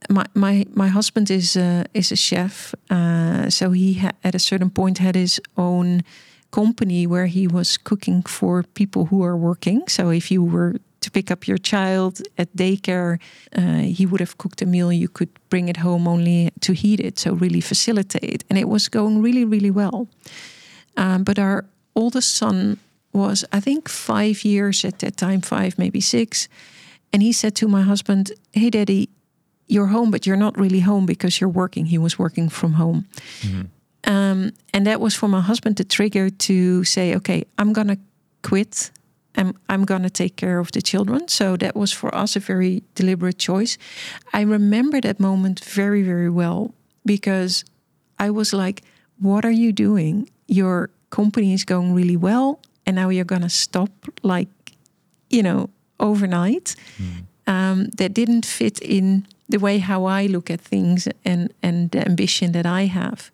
my 0.08 0.24
my, 0.34 0.64
my 0.74 0.88
husband 0.88 1.30
is 1.30 1.56
a, 1.56 1.84
is 1.92 2.12
a 2.12 2.16
chef, 2.16 2.74
uh, 2.90 3.50
so 3.50 3.72
he 3.72 4.00
at 4.22 4.34
a 4.34 4.38
certain 4.38 4.70
point 4.70 4.98
had 4.98 5.14
his 5.14 5.40
own 5.56 6.02
company 6.50 7.06
where 7.06 7.26
he 7.26 7.46
was 7.46 7.76
cooking 7.76 8.22
for 8.22 8.62
people 8.62 9.06
who 9.06 9.22
are 9.22 9.36
working. 9.36 9.82
So 9.88 10.10
if 10.10 10.30
you 10.30 10.42
were 10.42 10.76
to 11.00 11.10
pick 11.10 11.30
up 11.30 11.46
your 11.46 11.58
child 11.58 12.20
at 12.36 12.48
daycare, 12.56 13.18
uh, 13.56 13.94
he 13.94 14.06
would 14.06 14.20
have 14.20 14.36
cooked 14.38 14.62
a 14.62 14.66
meal. 14.66 14.92
You 14.92 15.08
could 15.08 15.28
bring 15.50 15.68
it 15.68 15.76
home 15.78 16.08
only 16.08 16.50
to 16.60 16.72
heat 16.72 17.00
it, 17.00 17.18
so 17.18 17.34
really 17.34 17.60
facilitate. 17.60 18.44
And 18.48 18.58
it 18.58 18.68
was 18.68 18.88
going 18.88 19.22
really, 19.22 19.44
really 19.44 19.70
well. 19.70 20.08
Um, 20.96 21.22
but 21.24 21.38
our 21.38 21.64
oldest 21.94 22.34
son 22.34 22.78
was, 23.12 23.44
I 23.52 23.60
think, 23.60 23.88
five 23.88 24.44
years 24.44 24.84
at 24.84 24.98
that 25.00 25.16
time, 25.16 25.40
five, 25.40 25.78
maybe 25.78 26.00
six. 26.00 26.48
And 27.12 27.22
he 27.22 27.32
said 27.32 27.54
to 27.56 27.68
my 27.68 27.82
husband, 27.82 28.32
Hey, 28.52 28.70
daddy, 28.70 29.08
you're 29.66 29.86
home, 29.86 30.10
but 30.10 30.26
you're 30.26 30.36
not 30.36 30.58
really 30.58 30.80
home 30.80 31.06
because 31.06 31.40
you're 31.40 31.50
working. 31.50 31.86
He 31.86 31.98
was 31.98 32.18
working 32.18 32.48
from 32.48 32.74
home. 32.74 33.06
Mm-hmm. 33.40 34.10
Um, 34.10 34.52
and 34.72 34.86
that 34.86 35.00
was 35.00 35.14
for 35.14 35.28
my 35.28 35.40
husband 35.40 35.76
the 35.76 35.84
trigger 35.84 36.30
to 36.30 36.84
say, 36.84 37.14
Okay, 37.16 37.44
I'm 37.58 37.72
going 37.72 37.88
to 37.88 37.98
quit. 38.42 38.90
I'm, 39.36 39.54
I'm 39.68 39.84
going 39.84 40.02
to 40.02 40.10
take 40.10 40.36
care 40.36 40.58
of 40.58 40.72
the 40.72 40.82
children. 40.82 41.28
So 41.28 41.56
that 41.56 41.76
was 41.76 41.92
for 41.92 42.12
us 42.14 42.34
a 42.34 42.40
very 42.40 42.82
deliberate 42.94 43.38
choice. 43.38 43.78
I 44.32 44.40
remember 44.40 45.00
that 45.00 45.20
moment 45.20 45.60
very, 45.60 46.02
very 46.02 46.30
well 46.30 46.74
because 47.04 47.64
I 48.18 48.30
was 48.30 48.52
like, 48.52 48.82
What 49.18 49.44
are 49.44 49.52
you 49.52 49.72
doing? 49.72 50.28
Your 50.46 50.90
company 51.10 51.52
is 51.52 51.64
going 51.64 51.94
really 51.94 52.16
well 52.16 52.60
and 52.88 52.96
now 52.96 53.10
you're 53.10 53.24
going 53.24 53.42
to 53.42 53.50
stop 53.50 53.90
like 54.22 54.48
you 55.28 55.42
know 55.42 55.68
overnight. 56.00 56.74
Mm. 56.96 57.24
um, 57.46 57.88
that 57.96 58.12
didn't 58.14 58.46
fit 58.46 58.78
in 58.80 59.26
the 59.48 59.58
way 59.58 59.78
how 59.78 60.04
i 60.04 60.26
look 60.26 60.50
at 60.50 60.60
things 60.60 61.08
and 61.24 61.52
and 61.62 61.90
the 61.90 62.00
ambition 62.06 62.52
that 62.52 62.66
i 62.66 62.86
have. 62.86 63.30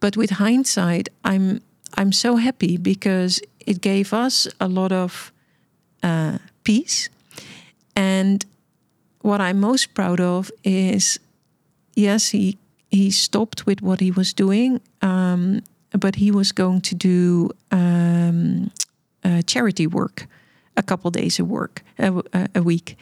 But 0.00 0.16
with 0.16 0.30
hindsight 0.30 1.08
i'm 1.24 1.60
i'm 1.98 2.12
so 2.12 2.36
happy 2.36 2.76
because 2.78 3.40
it 3.66 3.80
gave 3.80 4.12
us 4.26 4.48
a 4.58 4.68
lot 4.68 4.92
of 4.92 5.32
uh, 6.02 6.38
peace. 6.62 7.10
And 7.94 8.44
what 9.22 9.40
i'm 9.40 9.60
most 9.60 9.94
proud 9.94 10.20
of 10.20 10.50
is 10.62 11.20
yes 11.94 12.32
he 12.32 12.56
he 12.90 13.10
stopped 13.10 13.66
with 13.66 13.80
what 13.82 14.00
he 14.00 14.10
was 14.10 14.34
doing 14.34 14.80
um, 15.02 15.60
but 15.96 16.16
he 16.16 16.30
was 16.30 16.52
going 16.52 16.80
to 16.82 16.94
do 16.94 17.50
um, 17.70 18.70
uh, 19.24 19.42
charity 19.42 19.86
work, 19.86 20.26
a 20.76 20.82
couple 20.82 21.10
days 21.10 21.40
of 21.40 21.48
work 21.48 21.82
a, 21.98 22.22
a, 22.54 22.62
week, 22.62 22.96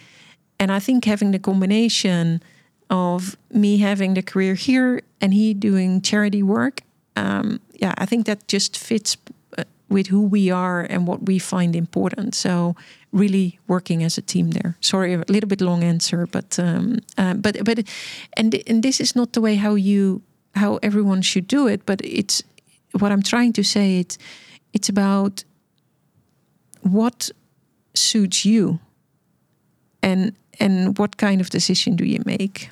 and 0.58 0.70
I 0.70 0.78
think 0.78 1.04
having 1.04 1.32
the 1.32 1.38
combination 1.38 2.42
of 2.90 3.36
me 3.50 3.78
having 3.78 4.14
the 4.14 4.22
career 4.22 4.54
here 4.54 5.02
and 5.20 5.34
he 5.34 5.54
doing 5.54 6.00
charity 6.00 6.42
work, 6.42 6.82
um, 7.16 7.60
yeah, 7.74 7.94
I 7.98 8.06
think 8.06 8.26
that 8.26 8.46
just 8.48 8.76
fits 8.76 9.16
uh, 9.58 9.64
with 9.88 10.08
who 10.08 10.22
we 10.22 10.50
are 10.50 10.82
and 10.82 11.06
what 11.06 11.26
we 11.26 11.38
find 11.38 11.74
important. 11.74 12.34
So 12.34 12.76
really 13.12 13.58
working 13.66 14.02
as 14.02 14.18
a 14.18 14.22
team 14.22 14.50
there. 14.50 14.76
Sorry, 14.80 15.14
a 15.14 15.24
little 15.28 15.48
bit 15.48 15.60
long 15.60 15.82
answer, 15.82 16.26
but 16.26 16.58
um, 16.58 16.98
uh, 17.16 17.34
but 17.34 17.64
but 17.64 17.78
and 18.36 18.54
and 18.66 18.82
this 18.82 19.00
is 19.00 19.14
not 19.14 19.32
the 19.32 19.40
way 19.40 19.56
how 19.56 19.76
you 19.76 20.22
how 20.54 20.78
everyone 20.82 21.22
should 21.22 21.46
do 21.46 21.68
it. 21.68 21.86
But 21.86 22.00
it's 22.04 22.42
what 22.98 23.12
I'm 23.12 23.22
trying 23.22 23.52
to 23.54 23.62
say. 23.62 23.98
It's 23.98 24.18
it's 24.72 24.88
about 24.88 25.44
what 26.82 27.30
suits 27.94 28.44
you 28.44 28.80
and 30.02 30.36
and 30.60 30.98
what 30.98 31.16
kind 31.16 31.40
of 31.40 31.50
decision 31.50 31.96
do 31.96 32.04
you 32.04 32.20
make 32.26 32.70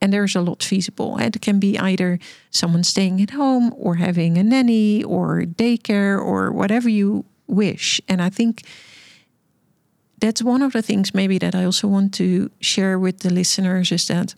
and 0.00 0.12
there's 0.12 0.34
a 0.34 0.40
lot 0.40 0.62
feasible 0.62 1.18
it 1.18 1.40
can 1.40 1.60
be 1.60 1.78
either 1.78 2.18
someone 2.50 2.82
staying 2.82 3.20
at 3.20 3.30
home 3.30 3.74
or 3.76 3.96
having 3.96 4.38
a 4.38 4.42
nanny 4.42 5.04
or 5.04 5.42
daycare 5.42 6.18
or 6.18 6.50
whatever 6.50 6.88
you 6.88 7.24
wish 7.46 8.00
and 8.08 8.22
i 8.22 8.30
think 8.30 8.62
that's 10.18 10.42
one 10.42 10.62
of 10.62 10.72
the 10.72 10.82
things 10.82 11.14
maybe 11.14 11.38
that 11.38 11.54
i 11.54 11.64
also 11.64 11.86
want 11.86 12.14
to 12.14 12.50
share 12.60 12.98
with 12.98 13.20
the 13.20 13.30
listeners 13.30 13.92
is 13.92 14.06
that 14.06 14.34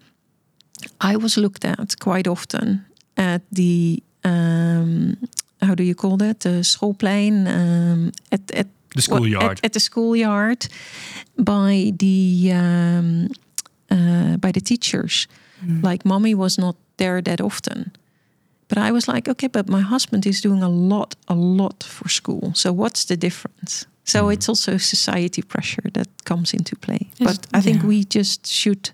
i 1.00 1.16
was 1.16 1.37
looked 1.37 1.64
at 1.64 1.98
quite 2.00 2.26
often 2.26 2.85
at 3.16 3.42
the 3.52 4.02
um, 4.24 5.16
how 5.61 5.74
do 5.74 5.82
you 5.82 5.94
call 5.94 6.16
that 6.16 6.40
the 6.40 6.62
schoolplein 6.62 7.46
um, 7.46 8.12
at, 8.30 8.50
at 8.50 8.66
the 8.94 9.02
schoolyard 9.02 9.58
at, 9.58 9.64
at, 9.64 9.72
the 9.72 9.80
schoolyard 9.80 10.68
by 11.38 11.92
the 11.96 12.52
um, 12.52 13.28
uh, 13.90 14.37
by 14.38 14.52
the 14.52 14.61
teachers. 14.61 15.28
Mm. 15.64 15.82
Like 15.85 16.04
mommy 16.04 16.35
was 16.35 16.58
not 16.58 16.76
there 16.96 17.22
that 17.22 17.40
often. 17.40 17.92
But 18.68 18.78
I 18.78 18.90
was 18.90 19.06
like, 19.06 19.28
okay, 19.28 19.48
but 19.48 19.68
my 19.68 19.82
husband 19.82 20.24
is 20.26 20.40
doing 20.40 20.62
a 20.62 20.68
lot, 20.68 21.14
a 21.28 21.35
lot 21.35 21.82
for 21.82 22.08
school. 22.08 22.52
So 22.54 22.72
what's 22.72 23.04
the 23.04 23.16
difference? 23.16 23.87
So 24.04 24.24
mm. 24.24 24.32
it's 24.32 24.48
also 24.48 24.78
society 24.78 25.42
pressure 25.42 25.90
that 25.92 26.08
comes 26.24 26.54
into 26.54 26.76
play. 26.76 27.11
It's, 27.18 27.38
but 27.38 27.46
I 27.52 27.61
think 27.61 27.82
yeah. 27.82 27.88
we 27.88 28.04
just 28.04 28.46
should 28.46 28.90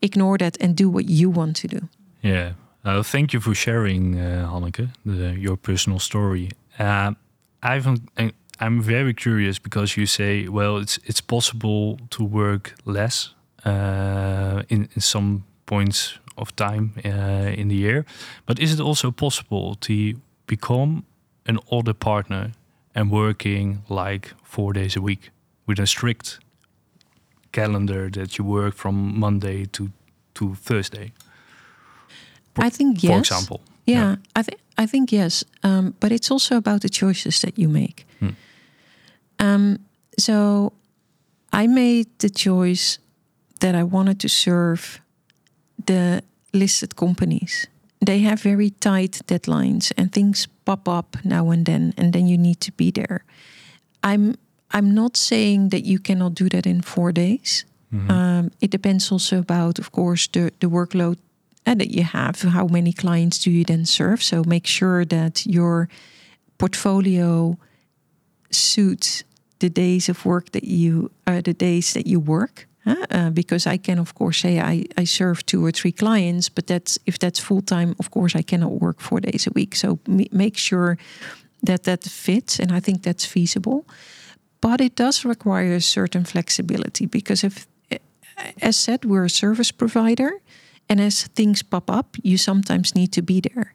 ignore 0.00 0.38
that 0.38 0.56
and 0.60 0.76
do 0.76 0.88
what 0.88 1.08
you 1.08 1.28
want 1.28 1.56
to 1.56 1.68
do. 1.68 1.88
Yeah. 2.22 2.52
Uh, 2.84 3.02
thank 3.02 3.32
you 3.32 3.40
for 3.40 3.54
sharing, 3.54 4.18
uh, 4.18 4.48
Hanneke, 4.50 4.88
the, 5.04 5.38
your 5.38 5.56
personal 5.56 5.98
story. 5.98 6.50
Uh, 6.78 7.12
I've 7.62 7.86
I'm 8.60 8.82
very 8.82 9.14
curious 9.14 9.58
because 9.58 9.96
you 9.96 10.06
say, 10.06 10.48
well, 10.48 10.78
it's 10.78 10.98
it's 11.04 11.20
possible 11.20 11.98
to 12.10 12.24
work 12.24 12.74
less 12.84 13.34
uh, 13.66 14.62
in, 14.68 14.88
in 14.94 15.00
some 15.00 15.44
points 15.66 16.18
of 16.36 16.54
time 16.56 16.92
uh, 17.04 17.60
in 17.60 17.68
the 17.68 17.76
year, 17.76 18.04
but 18.46 18.58
is 18.58 18.72
it 18.72 18.80
also 18.80 19.10
possible 19.10 19.74
to 19.74 20.14
become 20.46 21.04
an 21.46 21.58
audit 21.70 21.98
partner 21.98 22.52
and 22.94 23.10
working 23.10 23.82
like 23.88 24.34
four 24.42 24.72
days 24.72 24.96
a 24.96 25.00
week 25.00 25.30
with 25.66 25.78
a 25.78 25.86
strict 25.86 26.38
calendar 27.52 28.10
that 28.10 28.38
you 28.38 28.44
work 28.44 28.74
from 28.74 29.18
Monday 29.18 29.66
to 29.66 29.90
to 30.34 30.54
Thursday? 30.54 31.12
I 32.56 32.70
think 32.70 33.02
yes. 33.02 33.12
for 33.12 33.18
example. 33.18 33.60
Yeah, 33.86 33.96
yeah. 33.96 34.16
I 34.36 34.42
think 34.42 34.60
I 34.78 34.86
think 34.86 35.12
yes, 35.12 35.44
um, 35.62 35.94
but 36.00 36.10
it's 36.12 36.30
also 36.30 36.56
about 36.56 36.80
the 36.80 36.88
choices 36.88 37.40
that 37.40 37.58
you 37.58 37.68
make. 37.68 38.06
Hmm. 38.18 38.30
Um, 39.38 39.78
so 40.18 40.72
I 41.52 41.66
made 41.66 42.06
the 42.18 42.30
choice 42.30 42.98
that 43.60 43.74
I 43.74 43.82
wanted 43.82 44.18
to 44.20 44.28
serve 44.28 45.00
the 45.86 46.22
listed 46.52 46.96
companies. 46.96 47.66
They 48.06 48.20
have 48.20 48.40
very 48.42 48.70
tight 48.70 49.20
deadlines 49.26 49.92
and 49.96 50.10
things 50.12 50.48
pop 50.64 50.88
up 50.88 51.16
now 51.24 51.50
and 51.50 51.66
then, 51.66 51.92
and 51.96 52.12
then 52.12 52.26
you 52.26 52.38
need 52.38 52.60
to 52.60 52.72
be 52.72 52.90
there. 52.90 53.24
I'm 54.02 54.36
I'm 54.70 54.94
not 54.94 55.16
saying 55.16 55.70
that 55.70 55.84
you 55.84 55.98
cannot 55.98 56.34
do 56.34 56.48
that 56.48 56.66
in 56.66 56.82
four 56.82 57.12
days. 57.12 57.64
Mm-hmm. 57.92 58.10
Um, 58.10 58.50
it 58.60 58.70
depends 58.70 59.12
also 59.12 59.38
about, 59.38 59.78
of 59.78 59.90
course, 59.90 60.28
the 60.28 60.52
the 60.60 60.68
workload 60.68 61.18
that 61.78 61.90
you 61.90 62.04
have. 62.04 62.42
How 62.42 62.66
many 62.66 62.92
clients 62.92 63.38
do 63.38 63.50
you 63.50 63.64
then 63.64 63.86
serve? 63.86 64.22
So 64.22 64.42
make 64.46 64.66
sure 64.66 65.04
that 65.04 65.46
your 65.46 65.88
portfolio 66.58 67.56
suits 68.50 69.24
the 69.60 69.70
days 69.70 70.08
of 70.08 70.24
work 70.24 70.50
that 70.52 70.64
you 70.64 71.10
uh, 71.26 71.40
the 71.40 71.54
days 71.54 71.92
that 71.92 72.06
you 72.06 72.20
work 72.20 72.66
uh, 72.86 73.30
because 73.30 73.66
I 73.66 73.78
can 73.78 73.98
of 73.98 74.14
course 74.14 74.40
say 74.40 74.58
I, 74.58 74.86
I 74.96 75.04
serve 75.04 75.44
two 75.46 75.64
or 75.64 75.70
three 75.70 75.92
clients 75.92 76.48
but 76.48 76.66
that's 76.66 76.98
if 77.06 77.18
that's 77.18 77.38
full 77.38 77.62
time 77.62 77.94
of 77.98 78.10
course 78.10 78.34
I 78.34 78.42
cannot 78.42 78.80
work 78.80 79.00
four 79.00 79.20
days 79.20 79.46
a 79.46 79.50
week 79.54 79.76
so 79.76 79.98
make 80.32 80.56
sure 80.58 80.96
that 81.62 81.84
that 81.84 82.04
fits 82.04 82.58
and 82.58 82.72
I 82.72 82.80
think 82.80 83.02
that's 83.02 83.24
feasible 83.24 83.84
but 84.60 84.80
it 84.80 84.96
does 84.96 85.24
require 85.24 85.74
a 85.74 85.80
certain 85.80 86.24
flexibility 86.24 87.06
because 87.06 87.44
if 87.44 87.66
as 88.62 88.76
said 88.76 89.04
we're 89.04 89.26
a 89.26 89.30
service 89.30 89.72
provider 89.72 90.32
and 90.90 91.00
as 91.00 91.28
things 91.34 91.62
pop 91.62 91.90
up 91.90 92.16
you 92.22 92.36
sometimes 92.36 92.94
need 92.94 93.12
to 93.12 93.22
be 93.22 93.40
there 93.40 93.74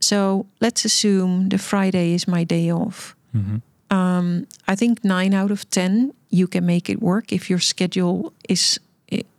so 0.00 0.46
let's 0.60 0.84
assume 0.84 1.48
the 1.48 1.58
Friday 1.58 2.14
is 2.14 2.28
my 2.28 2.44
day 2.44 2.70
off 2.70 3.16
mm-hmm 3.34 3.58
um, 3.92 4.46
I 4.66 4.74
think 4.74 5.04
nine 5.04 5.34
out 5.34 5.50
of 5.50 5.68
ten 5.68 6.12
you 6.30 6.48
can 6.48 6.64
make 6.64 6.88
it 6.88 7.02
work 7.02 7.30
if 7.30 7.50
your 7.50 7.60
schedule 7.60 8.32
is 8.48 8.80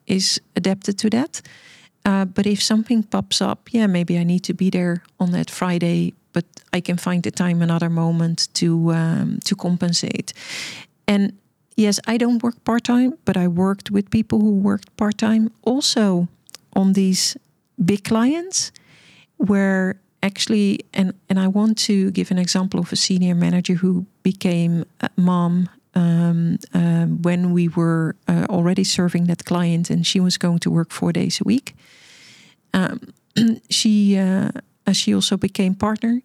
is 0.06 0.42
adapted 0.56 0.98
to 1.00 1.10
that. 1.10 1.42
Uh, 2.06 2.26
but 2.26 2.46
if 2.46 2.62
something 2.62 3.04
pops 3.04 3.42
up, 3.42 3.70
yeah, 3.72 3.88
maybe 3.88 4.18
I 4.18 4.24
need 4.24 4.44
to 4.44 4.54
be 4.54 4.70
there 4.70 5.04
on 5.20 5.32
that 5.32 5.50
Friday, 5.50 6.14
but 6.34 6.46
I 6.74 6.82
can 6.82 6.98
find 6.98 7.24
the 7.24 7.32
time 7.32 7.62
another 7.62 7.90
moment 7.90 8.54
to 8.54 8.92
um, 8.94 9.40
to 9.46 9.56
compensate. 9.56 10.34
And 11.08 11.32
yes, 11.76 12.00
I 12.06 12.18
don't 12.18 12.44
work 12.44 12.64
part 12.64 12.84
time, 12.84 13.14
but 13.26 13.38
I 13.38 13.48
worked 13.48 13.90
with 13.90 14.10
people 14.10 14.40
who 14.40 14.52
worked 14.52 14.96
part 14.98 15.18
time 15.18 15.50
also 15.62 16.28
on 16.76 16.94
these 16.94 17.38
big 17.84 18.04
clients 18.04 18.72
where 19.38 19.96
actually, 20.24 20.80
and 20.94 21.14
and 21.30 21.40
I 21.40 21.48
want 21.48 21.78
to 21.86 22.12
give 22.12 22.32
an 22.32 22.40
example 22.40 22.80
of 22.80 22.92
a 22.92 22.96
senior 22.96 23.36
manager 23.36 23.76
who 23.76 24.06
became 24.24 24.86
a 25.02 25.10
mom 25.16 25.70
um, 25.96 26.58
um, 26.74 27.22
when 27.22 27.52
we 27.52 27.68
were 27.68 28.16
uh, 28.28 28.46
already 28.50 28.84
serving 28.84 29.28
that 29.28 29.46
client, 29.46 29.90
and 29.90 30.08
she 30.08 30.20
was 30.20 30.38
going 30.38 30.60
to 30.60 30.72
work 30.72 30.92
four 30.92 31.12
days 31.12 31.42
a 31.42 31.44
week. 31.44 31.76
Um, 32.74 33.00
she 33.70 34.18
uh, 34.18 34.52
she 34.92 35.14
also 35.14 35.38
became 35.38 35.76
partner, 35.76 36.22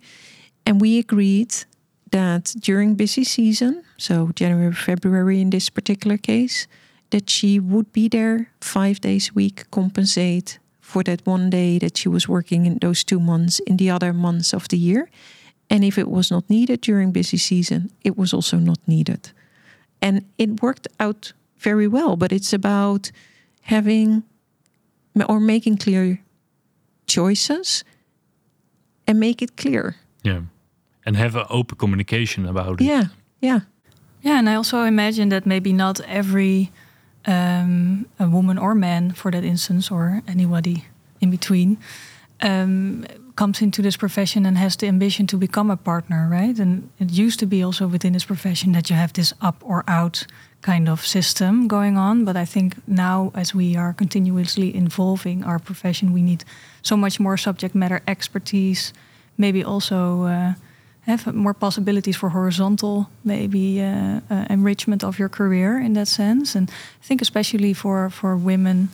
and 0.64 0.80
we 0.80 0.98
agreed 0.98 1.54
that 2.10 2.54
during 2.60 2.94
busy 2.94 3.24
season, 3.24 3.82
so 3.96 4.30
January 4.34 4.72
February 4.72 5.40
in 5.40 5.50
this 5.50 5.68
particular 5.70 6.16
case, 6.16 6.66
that 7.10 7.30
she 7.30 7.58
would 7.58 7.92
be 7.92 8.08
there 8.08 8.50
five 8.60 9.00
days 9.00 9.30
a 9.30 9.34
week, 9.34 9.64
compensate 9.70 10.58
for 10.80 11.02
that 11.04 11.26
one 11.26 11.50
day 11.50 11.78
that 11.78 11.96
she 11.96 12.08
was 12.08 12.28
working 12.28 12.66
in 12.66 12.78
those 12.78 13.04
two 13.04 13.20
months 13.20 13.60
in 13.60 13.76
the 13.76 13.90
other 13.90 14.12
months 14.12 14.54
of 14.54 14.68
the 14.68 14.78
year. 14.78 15.08
And 15.70 15.84
if 15.84 15.98
it 15.98 16.08
was 16.08 16.30
not 16.30 16.48
needed 16.48 16.80
during 16.80 17.12
busy 17.12 17.36
season, 17.36 17.90
it 18.02 18.16
was 18.16 18.32
also 18.32 18.56
not 18.56 18.78
needed. 18.86 19.32
And 20.00 20.24
it 20.38 20.62
worked 20.62 20.88
out 20.98 21.32
very 21.58 21.88
well, 21.88 22.16
but 22.16 22.32
it's 22.32 22.52
about 22.52 23.10
having 23.62 24.22
or 25.28 25.40
making 25.40 25.78
clear 25.78 26.20
choices 27.06 27.84
and 29.06 29.18
make 29.20 29.42
it 29.42 29.56
clear. 29.56 29.96
Yeah. 30.22 30.42
And 31.04 31.16
have 31.16 31.36
an 31.36 31.46
open 31.50 31.76
communication 31.78 32.46
about 32.46 32.80
it. 32.80 32.84
Yeah. 32.84 33.04
Yeah. 33.40 33.60
Yeah. 34.22 34.38
And 34.38 34.48
I 34.48 34.54
also 34.54 34.84
imagine 34.84 35.28
that 35.30 35.46
maybe 35.46 35.72
not 35.72 36.00
every 36.00 36.70
um, 37.26 38.06
a 38.18 38.28
woman 38.28 38.58
or 38.58 38.74
man, 38.74 39.12
for 39.12 39.30
that 39.30 39.44
instance, 39.44 39.90
or 39.90 40.22
anybody 40.26 40.84
in 41.20 41.30
between, 41.30 41.78
um, 42.40 43.04
comes 43.34 43.62
into 43.62 43.82
this 43.82 43.96
profession 43.96 44.46
and 44.46 44.58
has 44.58 44.76
the 44.76 44.86
ambition 44.86 45.26
to 45.26 45.36
become 45.36 45.70
a 45.70 45.76
partner, 45.76 46.28
right? 46.30 46.58
And 46.58 46.90
it 46.98 47.10
used 47.10 47.38
to 47.40 47.46
be 47.46 47.62
also 47.62 47.86
within 47.86 48.12
this 48.12 48.24
profession 48.24 48.72
that 48.72 48.90
you 48.90 48.96
have 48.96 49.12
this 49.12 49.32
up 49.40 49.62
or 49.62 49.84
out 49.86 50.26
kind 50.60 50.88
of 50.88 51.06
system 51.06 51.68
going 51.68 51.96
on. 51.96 52.24
But 52.24 52.36
I 52.36 52.44
think 52.44 52.74
now, 52.86 53.30
as 53.34 53.54
we 53.54 53.76
are 53.76 53.92
continuously 53.92 54.74
involving 54.74 55.44
our 55.44 55.58
profession, 55.58 56.12
we 56.12 56.22
need 56.22 56.44
so 56.82 56.96
much 56.96 57.20
more 57.20 57.36
subject 57.36 57.74
matter 57.74 58.02
expertise, 58.06 58.92
maybe 59.36 59.62
also. 59.62 60.22
Uh, 60.24 60.52
have 61.08 61.32
more 61.34 61.54
possibilities 61.54 62.16
for 62.16 62.30
horizontal 62.30 63.06
maybe 63.22 63.80
uh, 63.80 64.20
uh, 64.30 64.44
enrichment 64.50 65.02
of 65.02 65.18
your 65.18 65.28
career 65.28 65.78
in 65.78 65.92
that 65.94 66.08
sense. 66.08 66.58
And 66.58 66.70
i 66.70 67.06
think 67.06 67.22
especially 67.22 67.74
for 67.74 68.10
for 68.10 68.36
women 68.36 68.88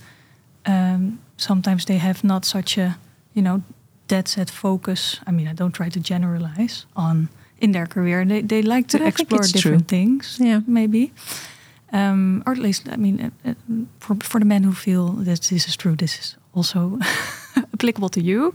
um, 0.67 1.19
sometimes 1.37 1.85
they 1.85 1.99
have 1.99 2.23
not 2.23 2.45
such 2.45 2.79
a 2.79 2.97
you 3.35 3.43
know 3.43 3.63
dead 4.07 4.29
set 4.29 4.51
focus. 4.51 5.21
I 5.27 5.33
mean 5.33 5.49
i 5.49 5.55
don't 5.55 5.75
try 5.75 5.91
to 5.91 6.01
generalize 6.01 6.87
on 6.95 7.29
in 7.59 7.73
their 7.73 7.87
career. 7.87 8.25
They, 8.25 8.43
they 8.43 8.63
like 8.63 8.87
to 8.89 9.07
explore 9.07 9.43
different 9.43 9.89
true. 9.89 9.99
things 9.99 10.39
yeah. 10.41 10.61
maybe. 10.67 11.13
Um, 11.93 12.43
or 12.47 12.53
at 12.53 12.59
least, 12.59 12.89
I 12.91 12.97
mean, 12.97 13.21
uh, 13.21 13.51
uh, 13.51 13.55
for, 14.01 14.17
for 14.21 14.39
the 14.41 14.45
men 14.45 14.65
who 14.65 14.73
feel 14.73 15.09
that 15.25 15.41
this 15.43 15.69
is 15.69 15.77
true, 15.77 15.97
this 15.97 16.19
is 16.19 16.37
also 16.53 16.99
applicable 17.75 18.09
to 18.11 18.21
you. 18.21 18.53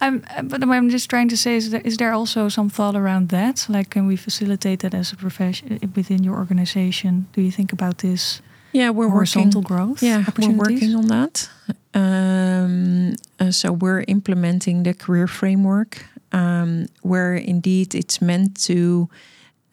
Um, 0.00 0.22
but 0.44 0.60
what 0.64 0.76
I'm 0.76 0.90
just 0.90 1.10
trying 1.10 1.28
to 1.28 1.36
say 1.36 1.56
is, 1.56 1.70
there, 1.70 1.80
is 1.84 1.96
there 1.96 2.12
also 2.12 2.48
some 2.48 2.68
thought 2.68 2.94
around 2.94 3.30
that? 3.30 3.66
Like, 3.68 3.90
can 3.90 4.06
we 4.06 4.16
facilitate 4.16 4.80
that 4.80 4.94
as 4.94 5.12
a 5.12 5.16
profession 5.16 5.78
within 5.94 6.22
your 6.22 6.36
organization? 6.36 7.26
Do 7.32 7.40
you 7.40 7.50
think 7.50 7.72
about 7.72 7.98
this? 7.98 8.40
Yeah, 8.72 8.90
we're 8.90 9.08
horizontal 9.08 9.62
working, 9.62 9.76
growth. 9.76 10.02
Yeah, 10.02 10.24
we're 10.38 10.50
working 10.50 10.94
on 10.94 11.08
that. 11.08 11.48
Um, 11.94 13.14
uh, 13.40 13.50
so 13.50 13.72
we're 13.72 14.04
implementing 14.06 14.84
the 14.84 14.94
career 14.94 15.26
framework, 15.26 16.04
um, 16.32 16.86
where 17.02 17.34
indeed 17.34 17.94
it's 17.94 18.20
meant 18.20 18.60
to 18.66 19.08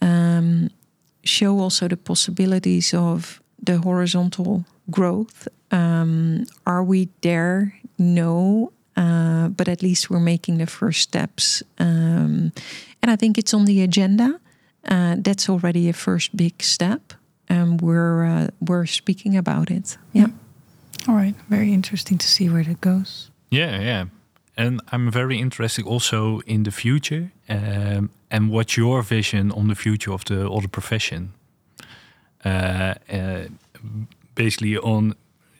um, 0.02 0.70
show 1.24 1.60
also 1.60 1.88
the 1.88 1.98
possibilities 1.98 2.94
of 2.94 3.42
the 3.62 3.78
horizontal 3.80 4.66
growth. 4.90 5.48
Um, 5.72 6.46
are 6.66 6.84
we 6.84 7.10
there? 7.22 7.76
No, 7.98 8.72
uh, 8.98 9.50
but 9.50 9.68
at 9.68 9.82
least 9.82 10.10
we're 10.10 10.20
making 10.20 10.58
the 10.58 10.66
first 10.66 11.02
steps, 11.02 11.64
um, 11.80 12.52
and 13.02 13.12
I 13.12 13.16
think 13.16 13.38
it's 13.38 13.54
on 13.54 13.66
the 13.66 13.82
agenda. 13.82 14.40
Uh, 14.88 15.16
that's 15.18 15.50
already 15.50 15.90
a 15.90 15.94
first 15.94 16.36
big 16.36 16.62
step, 16.62 17.14
and 17.50 17.82
we're 17.82 18.26
uh, 18.26 18.48
we're 18.60 18.86
speaking 18.86 19.38
about 19.38 19.72
it. 19.72 19.98
Yeah. 20.14 20.28
All 21.08 21.16
right. 21.16 21.36
Very 21.50 21.72
interesting 21.72 22.18
to 22.18 22.28
see 22.28 22.50
where 22.50 22.64
that 22.64 22.82
goes. 22.82 23.32
Yeah, 23.50 23.80
yeah. 23.82 24.06
And 24.58 24.82
I'm 24.92 25.12
very 25.12 25.38
interested 25.38 25.86
also 25.86 26.40
in 26.46 26.64
the 26.64 26.72
future 26.72 27.32
um, 27.50 28.10
and 28.32 28.50
what's 28.50 28.78
your 28.78 29.02
vision 29.04 29.52
on 29.52 29.68
the 29.68 29.76
future 29.76 30.14
of 30.14 30.24
the 30.26 30.48
audit 30.48 30.72
profession. 30.72 31.34
Uh, 32.44 32.94
uh, 33.12 33.48
basically, 34.36 34.78
on 34.78 35.16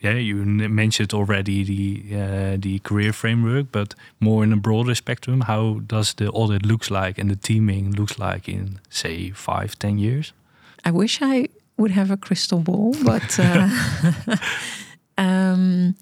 yeah, 0.06 0.20
you 0.20 0.46
mentioned 0.70 1.14
already 1.14 1.64
the 1.64 2.16
uh, 2.16 2.58
the 2.60 2.80
career 2.80 3.14
framework, 3.14 3.72
but 3.72 3.96
more 4.20 4.44
in 4.44 4.54
a 4.54 4.58
broader 4.58 4.96
spectrum. 4.96 5.42
How 5.42 5.82
does 5.88 6.14
the 6.14 6.30
audit 6.32 6.66
looks 6.66 6.90
like 6.92 7.22
and 7.22 7.30
the 7.30 7.36
teaming 7.36 7.96
looks 7.96 8.20
like 8.20 8.52
in 8.52 8.80
say 8.90 9.32
five, 9.32 9.70
ten 9.80 9.98
years? 9.98 10.34
I 10.84 10.92
wish 10.92 11.22
I 11.22 11.48
would 11.78 11.92
have 11.92 12.12
a 12.12 12.18
crystal 12.18 12.60
ball, 12.60 12.96
but 13.04 13.40
uh, 13.40 13.70
um, 15.18 15.96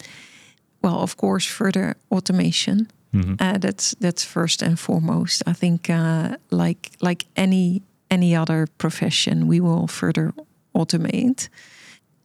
well, 0.82 1.00
of 1.00 1.16
course, 1.16 1.46
further 1.46 1.96
automation. 2.10 2.88
Mm-hmm. 3.14 3.36
Uh, 3.40 3.58
that's 3.58 3.96
that's 4.00 4.24
first 4.26 4.62
and 4.62 4.78
foremost. 4.78 5.44
I 5.48 5.54
think, 5.54 5.90
uh, 5.90 6.38
like 6.52 6.92
like 7.00 7.26
any 7.36 7.82
any 8.10 8.36
other 8.36 8.68
profession, 8.78 9.48
we 9.48 9.60
will 9.60 9.88
further 9.88 10.34
automate, 10.74 11.50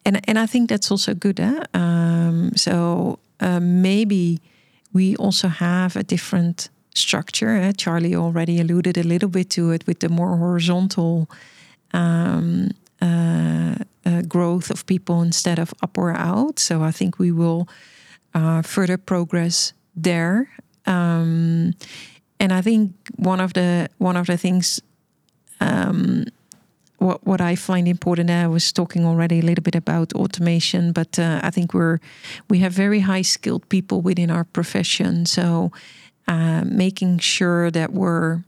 and 0.08 0.20
and 0.28 0.38
I 0.38 0.46
think 0.46 0.70
that's 0.70 0.90
also 0.90 1.14
good. 1.14 1.38
Eh? 1.38 1.62
Um, 1.74 2.52
so 2.56 3.18
uh, 3.40 3.60
maybe 3.60 4.40
we 4.92 5.16
also 5.16 5.48
have 5.48 5.96
a 5.96 6.02
different 6.02 6.70
structure. 6.94 7.50
Eh? 7.50 7.72
Charlie 7.76 8.16
already 8.16 8.60
alluded 8.60 8.96
a 8.96 9.02
little 9.02 9.28
bit 9.28 9.50
to 9.50 9.70
it 9.70 9.86
with 9.86 9.98
the 9.98 10.08
more 10.08 10.36
horizontal. 10.36 11.26
Um, 11.92 12.70
uh, 13.00 13.74
uh, 14.04 14.22
growth 14.22 14.70
of 14.70 14.84
people 14.86 15.22
instead 15.22 15.58
of 15.58 15.72
up 15.82 15.96
or 15.98 16.10
out. 16.10 16.58
So 16.58 16.82
I 16.82 16.90
think 16.90 17.18
we 17.18 17.30
will 17.30 17.68
uh, 18.34 18.62
further 18.62 18.96
progress 18.96 19.72
there. 19.94 20.48
Um, 20.84 21.74
and 22.40 22.52
I 22.52 22.62
think 22.62 22.92
one 23.16 23.40
of 23.40 23.52
the 23.52 23.88
one 23.98 24.16
of 24.16 24.26
the 24.26 24.36
things 24.36 24.80
um, 25.60 26.24
what 26.98 27.26
what 27.26 27.40
I 27.40 27.56
find 27.56 27.88
important. 27.88 28.30
I 28.30 28.46
was 28.46 28.72
talking 28.72 29.04
already 29.04 29.38
a 29.38 29.42
little 29.42 29.62
bit 29.62 29.74
about 29.74 30.12
automation, 30.12 30.92
but 30.92 31.18
uh, 31.18 31.40
I 31.42 31.50
think 31.50 31.72
we're 31.72 31.98
we 32.50 32.58
have 32.60 32.72
very 32.72 33.00
high 33.00 33.22
skilled 33.22 33.68
people 33.68 34.00
within 34.00 34.30
our 34.30 34.44
profession. 34.44 35.26
So 35.26 35.70
uh, 36.28 36.64
making 36.64 37.18
sure 37.20 37.70
that 37.70 37.92
we're 37.92 38.42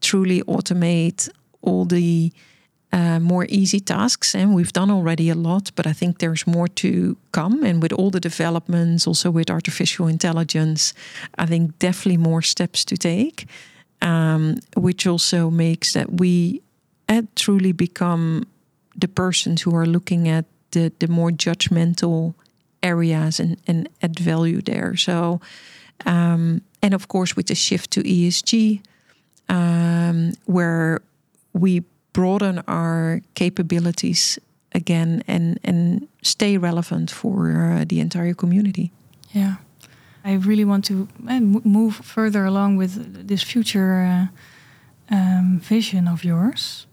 truly 0.00 0.42
automate 0.42 1.28
all 1.62 1.84
the 1.84 2.32
uh, 2.92 3.20
more 3.20 3.46
easy 3.48 3.80
tasks. 3.80 4.34
And 4.34 4.54
we've 4.54 4.72
done 4.72 4.90
already 4.90 5.30
a 5.30 5.34
lot, 5.34 5.70
but 5.76 5.86
I 5.86 5.92
think 5.92 6.18
there's 6.18 6.46
more 6.46 6.68
to 6.68 7.16
come. 7.32 7.62
And 7.64 7.82
with 7.82 7.92
all 7.92 8.10
the 8.10 8.20
developments, 8.20 9.06
also 9.06 9.30
with 9.30 9.50
artificial 9.50 10.08
intelligence, 10.08 10.92
I 11.38 11.46
think 11.46 11.78
definitely 11.78 12.16
more 12.16 12.42
steps 12.42 12.84
to 12.86 12.96
take, 12.96 13.46
um, 14.02 14.56
which 14.76 15.06
also 15.06 15.50
makes 15.50 15.92
that 15.92 16.20
we 16.20 16.62
uh, 17.10 17.22
truly 17.34 17.72
become 17.72 18.46
the 18.96 19.08
persons 19.08 19.62
who 19.62 19.74
are 19.74 19.86
looking 19.86 20.28
at 20.28 20.44
the, 20.70 20.92
the 20.98 21.08
more 21.08 21.30
judgmental 21.30 22.34
areas 22.82 23.40
and, 23.40 23.56
and 23.66 23.88
add 24.02 24.18
value 24.18 24.62
there. 24.62 24.96
So, 24.96 25.40
um, 26.06 26.62
and 26.82 26.94
of 26.94 27.08
course, 27.08 27.36
with 27.36 27.46
the 27.46 27.54
shift 27.54 27.90
to 27.92 28.02
ESG, 28.02 28.80
um, 29.48 30.32
where 30.46 31.00
we 31.52 31.82
broaden 32.12 32.62
our 32.66 33.20
capabilities 33.34 34.38
again 34.72 35.22
and 35.26 35.58
and 35.64 36.08
stay 36.22 36.58
relevant 36.58 37.10
for 37.10 37.50
uh, 37.50 37.84
the 37.86 38.00
entire 38.00 38.34
community. 38.34 38.90
Yeah, 39.34 39.56
I 40.24 40.34
really 40.34 40.64
want 40.64 40.84
to 40.86 41.08
uh, 41.28 41.40
move 41.64 41.96
further 41.96 42.44
along 42.44 42.78
with 42.78 43.26
this 43.28 43.42
future 43.42 44.28
uh, 45.10 45.14
um, 45.14 45.60
vision 45.60 46.08
of 46.08 46.24
yours, 46.24 46.86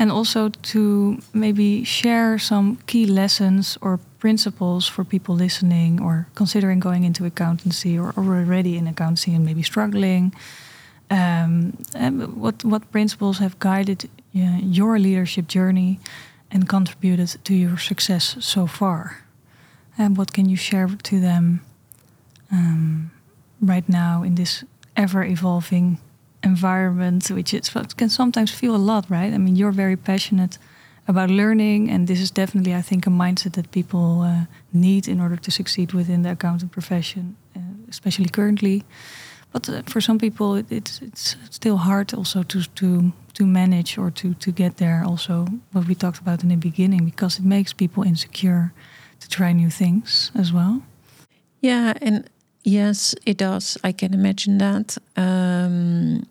and 0.00 0.10
also 0.10 0.48
to 0.62 1.18
maybe 1.34 1.84
share 1.84 2.38
some 2.38 2.78
key 2.86 3.04
lessons 3.04 3.76
or 3.82 4.00
principles 4.18 4.88
for 4.88 5.04
people 5.04 5.34
listening 5.34 6.00
or 6.00 6.26
considering 6.34 6.80
going 6.80 7.04
into 7.04 7.26
accountancy 7.26 7.98
or 7.98 8.14
already 8.16 8.78
in 8.78 8.86
accountancy 8.86 9.34
and 9.34 9.44
maybe 9.44 9.62
struggling. 9.62 10.32
Um, 11.10 11.72
what 12.34 12.64
what 12.64 12.90
principles 12.90 13.38
have 13.38 13.58
guided 13.58 14.08
yeah, 14.32 14.58
your 14.58 14.98
leadership 14.98 15.48
journey 15.48 15.98
and 16.50 16.66
contributed 16.66 17.44
to 17.44 17.54
your 17.54 17.78
success 17.78 18.36
so 18.40 18.66
far? 18.66 19.26
And 19.98 20.16
what 20.16 20.32
can 20.32 20.48
you 20.48 20.56
share 20.56 20.88
to 21.02 21.20
them 21.20 21.60
um, 22.50 23.10
right 23.60 23.88
now 23.88 24.22
in 24.22 24.34
this 24.34 24.64
ever 24.96 25.24
evolving 25.24 25.98
environment, 26.42 27.30
which 27.30 27.54
is, 27.54 27.74
what 27.74 27.96
can 27.96 28.08
sometimes 28.08 28.50
feel 28.50 28.74
a 28.74 28.78
lot, 28.78 29.04
right? 29.10 29.32
I 29.34 29.38
mean, 29.38 29.56
you're 29.56 29.72
very 29.72 29.96
passionate 29.96 30.58
about 31.06 31.30
learning, 31.30 31.90
and 31.90 32.06
this 32.06 32.20
is 32.20 32.30
definitely, 32.30 32.74
I 32.74 32.82
think, 32.82 33.06
a 33.06 33.10
mindset 33.10 33.52
that 33.52 33.70
people 33.70 34.22
uh, 34.22 34.46
need 34.72 35.08
in 35.08 35.20
order 35.20 35.36
to 35.36 35.50
succeed 35.50 35.92
within 35.92 36.22
the 36.22 36.30
accounting 36.30 36.68
profession, 36.68 37.36
uh, 37.56 37.60
especially 37.88 38.28
currently. 38.28 38.84
But 39.52 39.68
uh, 39.68 39.82
for 39.86 40.00
some 40.00 40.18
people, 40.18 40.54
it, 40.54 40.70
it's 40.70 41.02
it's 41.02 41.36
still 41.50 41.76
hard 41.76 42.14
also 42.14 42.42
to 42.42 42.62
to 42.74 43.12
to 43.32 43.44
manage 43.44 43.98
or 43.98 44.10
to 44.10 44.34
to 44.34 44.52
get 44.52 44.76
there. 44.76 45.02
Also, 45.04 45.46
what 45.72 45.86
we 45.88 45.94
talked 45.94 46.20
about 46.20 46.42
in 46.42 46.48
the 46.48 46.56
beginning, 46.56 47.04
because 47.04 47.38
it 47.40 47.44
makes 47.44 47.72
people 47.72 48.04
insecure 48.04 48.72
to 49.20 49.28
try 49.28 49.52
new 49.52 49.70
things 49.70 50.30
as 50.34 50.52
well. 50.52 50.82
Yeah, 51.60 51.92
and 52.00 52.30
yes, 52.62 53.14
it 53.26 53.36
does. 53.38 53.78
I 53.84 53.92
can 53.92 54.14
imagine 54.14 54.58
that. 54.58 54.98
Um, 55.16 56.26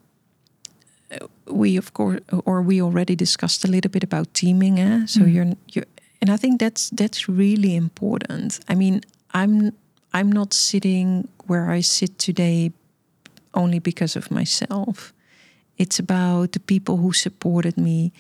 we 1.48 1.78
of 1.78 1.94
course, 1.94 2.20
or 2.46 2.62
we 2.62 2.82
already 2.82 3.16
discussed 3.16 3.66
a 3.66 3.68
little 3.68 3.92
bit 3.92 4.04
about 4.04 4.34
teaming. 4.34 4.80
Eh? 4.80 5.06
So 5.06 5.22
mm. 5.22 5.34
you're 5.34 5.54
you, 5.74 5.84
and 6.22 6.30
I 6.30 6.38
think 6.38 6.60
that's 6.60 6.90
that's 6.92 7.28
really 7.28 7.76
important. 7.76 8.60
I 8.70 8.76
mean, 8.76 9.02
I'm 9.34 9.74
I'm 10.14 10.32
not 10.32 10.54
sitting 10.54 11.28
where 11.48 11.70
I 11.70 11.82
sit 11.82 12.18
today 12.20 12.72
only 13.54 13.80
because 13.80 14.16
of 14.16 14.32
myself. 14.32 15.14
It's 15.78 16.00
about 16.00 16.52
the 16.52 16.60
people 16.60 16.98
who 16.98 17.14
supported 17.14 17.78
me, 17.78 18.12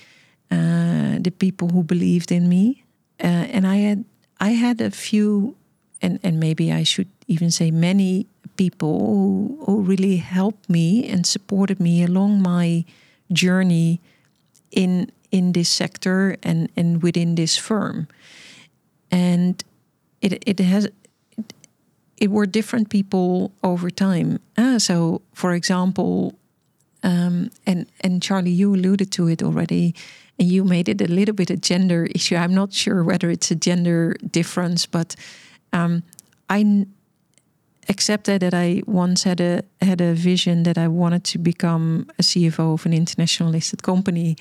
uh, 0.49 1.19
the 1.19 1.33
people 1.37 1.69
who 1.69 1.83
believed 1.83 2.31
in 2.31 2.47
me, 2.47 2.83
uh, 3.23 3.45
and 3.53 3.67
I 3.67 3.77
had 3.77 4.05
I 4.39 4.51
had 4.51 4.81
a 4.81 4.91
few, 4.91 5.55
and 6.01 6.19
and 6.23 6.39
maybe 6.39 6.71
I 6.71 6.83
should 6.83 7.09
even 7.27 7.51
say 7.51 7.71
many 7.71 8.27
people 8.55 8.99
who, 8.99 9.63
who 9.65 9.81
really 9.81 10.17
helped 10.17 10.69
me 10.69 11.07
and 11.07 11.25
supported 11.25 11.79
me 11.79 12.03
along 12.03 12.41
my 12.41 12.83
journey 13.31 14.01
in 14.71 15.11
in 15.31 15.51
this 15.53 15.69
sector 15.69 16.35
and 16.43 16.69
and 16.75 17.01
within 17.03 17.35
this 17.35 17.57
firm, 17.57 18.07
and 19.11 19.63
it 20.21 20.43
it 20.45 20.59
has 20.59 20.87
it 22.17 22.29
were 22.31 22.45
different 22.45 22.89
people 22.89 23.51
over 23.63 23.89
time. 23.89 24.39
Ah, 24.57 24.77
so, 24.77 25.21
for 25.33 25.53
example, 25.53 26.33
um, 27.03 27.49
and 27.65 27.85
and 28.01 28.21
Charlie, 28.21 28.51
you 28.51 28.75
alluded 28.75 29.11
to 29.11 29.27
it 29.27 29.41
already, 29.41 29.95
and 30.37 30.47
you 30.47 30.63
made 30.63 30.89
it 30.89 31.01
a 31.01 31.07
little 31.07 31.33
bit 31.35 31.49
a 31.49 31.57
gender 31.57 32.07
issue. 32.15 32.35
I'm 32.35 32.53
not 32.53 32.73
sure 32.73 33.03
whether 33.03 33.29
it's 33.29 33.51
a 33.51 33.55
gender 33.55 34.15
difference, 34.31 34.85
but 34.85 35.15
um, 35.73 36.03
I 36.49 36.85
accepted 37.87 38.41
that 38.41 38.53
I 38.53 38.81
once 38.85 39.23
had 39.23 39.41
a 39.41 39.63
had 39.81 40.01
a 40.01 40.13
vision 40.13 40.63
that 40.63 40.77
I 40.77 40.87
wanted 40.87 41.23
to 41.25 41.37
become 41.37 42.07
a 42.19 42.21
CFO 42.21 42.73
of 42.73 42.85
an 42.85 42.93
international 42.93 43.49
listed 43.49 43.83
company. 43.83 44.37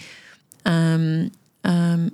Um, 0.65 1.31
um, 1.65 2.13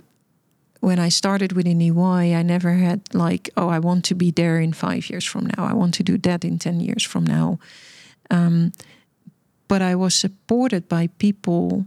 when 0.81 0.99
I 0.99 1.09
started 1.09 1.53
within 1.53 1.81
EY, 1.81 2.35
I 2.35 2.43
never 2.43 2.75
had 2.75 3.01
like, 3.15 3.49
oh, 3.57 3.69
I 3.69 3.79
want 3.79 4.05
to 4.05 4.15
be 4.15 4.31
there 4.31 4.61
in 4.61 4.75
five 4.75 5.09
years 5.09 5.25
from 5.25 5.47
now. 5.47 5.65
I 5.65 5.73
want 5.73 5.95
to 5.95 6.03
do 6.03 6.19
that 6.19 6.45
in 6.45 6.59
10 6.59 6.81
years 6.81 7.03
from 7.03 7.25
now. 7.25 7.59
Um, 8.31 8.73
but 9.67 9.81
I 9.81 9.95
was 9.95 10.15
supported 10.15 10.87
by 10.87 11.07
people 11.19 11.87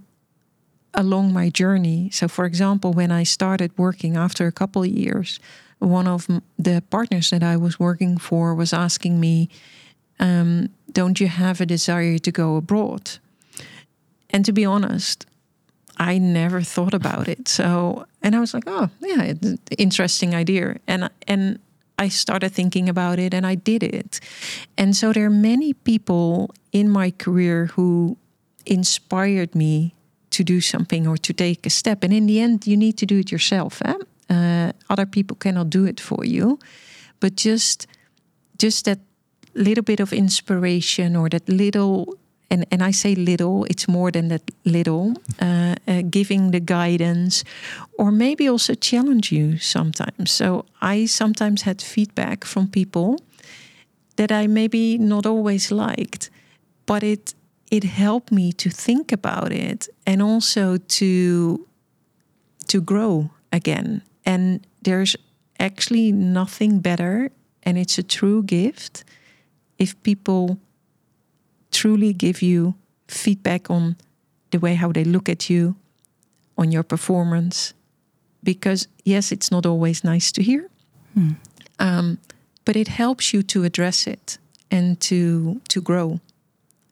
along 0.95 1.31
my 1.31 1.49
journey. 1.49 2.09
So, 2.11 2.27
for 2.27 2.45
example, 2.45 2.91
when 2.91 3.11
I 3.11 3.21
started 3.23 3.71
working 3.77 4.17
after 4.17 4.47
a 4.47 4.51
couple 4.51 4.81
of 4.81 4.89
years, 4.89 5.39
one 5.79 6.07
of 6.07 6.27
the 6.57 6.83
partners 6.89 7.29
that 7.29 7.43
I 7.43 7.57
was 7.57 7.79
working 7.79 8.17
for 8.17 8.55
was 8.55 8.73
asking 8.73 9.19
me, 9.19 9.49
um, 10.19 10.69
Don't 10.91 11.19
you 11.19 11.27
have 11.27 11.61
a 11.61 11.65
desire 11.65 12.17
to 12.17 12.31
go 12.31 12.55
abroad? 12.55 13.19
And 14.29 14.45
to 14.45 14.51
be 14.51 14.65
honest, 14.65 15.25
I 15.97 16.17
never 16.17 16.61
thought 16.61 16.93
about 16.93 17.27
it. 17.27 17.47
So, 17.47 18.05
and 18.21 18.35
I 18.35 18.39
was 18.39 18.53
like, 18.53 18.65
oh, 18.67 18.89
yeah, 19.01 19.33
interesting 19.77 20.35
idea. 20.35 20.77
And 20.87 21.09
and 21.27 21.59
I 21.99 22.09
started 22.09 22.51
thinking 22.51 22.89
about 22.89 23.19
it 23.19 23.33
and 23.33 23.45
I 23.45 23.55
did 23.55 23.83
it. 23.83 24.19
And 24.77 24.95
so 24.95 25.11
there 25.11 25.25
are 25.25 25.31
many 25.31 25.73
people 25.73 26.51
in 26.71 26.89
my 26.89 27.11
career 27.11 27.67
who 27.67 28.17
inspired 28.65 29.55
me 29.55 29.95
to 30.29 30.43
do 30.43 30.61
something 30.61 31.07
or 31.07 31.17
to 31.17 31.33
take 31.33 31.65
a 31.65 31.69
step. 31.69 32.03
And 32.03 32.13
in 32.13 32.27
the 32.27 32.39
end, 32.39 32.67
you 32.67 32.77
need 32.77 32.97
to 32.97 33.05
do 33.05 33.17
it 33.19 33.31
yourself. 33.31 33.81
Eh? 33.83 33.95
Uh, 34.29 34.71
other 34.89 35.05
people 35.05 35.37
cannot 35.37 35.69
do 35.69 35.85
it 35.85 35.99
for 35.99 36.25
you, 36.25 36.59
but 37.19 37.35
just 37.35 37.87
just 38.57 38.85
that 38.85 38.99
little 39.53 39.83
bit 39.83 39.99
of 39.99 40.11
inspiration 40.13 41.15
or 41.15 41.29
that 41.29 41.47
little 41.47 42.17
and, 42.49 42.65
and 42.71 42.81
I 42.81 42.91
say 42.91 43.15
little, 43.15 43.65
it's 43.65 43.87
more 43.87 44.11
than 44.11 44.29
that 44.29 44.51
little, 44.63 45.15
uh, 45.41 45.75
uh, 45.87 46.01
giving 46.09 46.51
the 46.51 46.59
guidance 46.59 47.43
or 47.97 48.11
maybe 48.11 48.47
also 48.47 48.73
challenge 48.73 49.31
you 49.31 49.57
sometimes. 49.57 50.31
So 50.31 50.65
I 50.81 51.07
sometimes 51.07 51.63
had 51.63 51.81
feedback 51.81 52.45
from 52.45 52.69
people 52.69 53.19
that 54.15 54.31
I 54.31 54.47
maybe 54.47 54.97
not 54.97 55.25
always 55.25 55.71
liked, 55.71 56.29
but 56.85 57.03
it 57.03 57.33
it 57.69 57.83
helped 57.83 58.31
me 58.31 58.53
to 58.53 58.69
think 58.69 59.11
about 59.11 59.51
it 59.51 59.89
and 60.05 60.21
also 60.21 60.77
to 60.77 61.67
to 62.67 62.81
grow 62.81 63.29
again. 63.51 64.01
And 64.27 64.67
there's 64.81 65.15
actually 65.57 66.11
nothing 66.11 66.79
better 66.79 67.31
and 67.63 67.77
it's 67.77 67.97
a 67.97 68.03
true 68.03 68.43
gift 68.43 69.03
if 69.79 70.01
people 70.03 70.59
truly 71.71 72.13
give 72.13 72.41
you 72.41 72.75
feedback 73.07 73.69
on 73.69 73.95
the 74.51 74.59
way 74.59 74.75
how 74.75 74.91
they 74.91 75.03
look 75.03 75.29
at 75.29 75.49
you, 75.49 75.75
on 76.57 76.71
your 76.71 76.83
performance. 76.83 77.73
Because 78.43 78.87
yes, 79.05 79.31
it's 79.31 79.49
not 79.49 79.65
always 79.65 80.03
nice 80.03 80.31
to 80.33 80.43
hear, 80.43 80.69
hmm. 81.13 81.31
um, 81.79 82.17
but 82.65 82.75
it 82.75 82.87
helps 82.87 83.33
you 83.33 83.43
to 83.43 83.63
address 83.63 84.07
it 84.07 84.37
and 84.69 84.99
to 85.01 85.61
to 85.69 85.81
grow. 85.81 86.19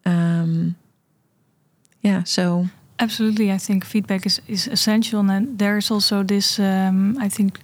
Um, 0.05 0.75
yeah, 2.01 2.23
so 2.23 2.67
absolutely, 2.99 3.51
I 3.51 3.57
think 3.57 3.85
feedback 3.85 4.25
is 4.25 4.41
is 4.47 4.67
essential, 4.67 5.29
and 5.29 5.59
there's 5.59 5.91
also 5.91 6.23
this. 6.23 6.59
Um, 6.59 7.17
I 7.25 7.29
think 7.29 7.59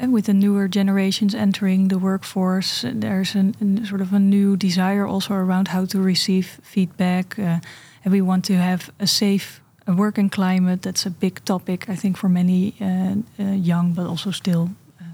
with 0.00 0.24
the 0.24 0.34
newer 0.34 0.68
generations 0.68 1.34
entering 1.34 1.88
the 1.88 1.98
workforce, 1.98 2.84
there's 3.00 3.34
a 3.34 3.52
sort 3.84 4.00
of 4.00 4.12
a 4.12 4.18
new 4.18 4.56
desire 4.56 5.06
also 5.06 5.34
around 5.34 5.68
how 5.68 5.86
to 5.86 6.00
receive 6.00 6.60
feedback. 6.62 7.38
Uh, 7.38 7.58
and 8.04 8.12
we 8.12 8.20
want 8.20 8.44
to 8.44 8.54
have 8.54 8.90
a 9.00 9.06
safe 9.06 9.60
working 9.86 10.30
climate. 10.30 10.82
That's 10.82 11.06
a 11.06 11.10
big 11.10 11.44
topic, 11.44 11.88
I 11.88 11.96
think, 11.96 12.16
for 12.16 12.28
many 12.28 12.74
uh, 12.80 13.16
uh, 13.38 13.52
young, 13.52 13.92
but 13.92 14.06
also 14.06 14.30
still 14.30 14.70
uh, 15.00 15.04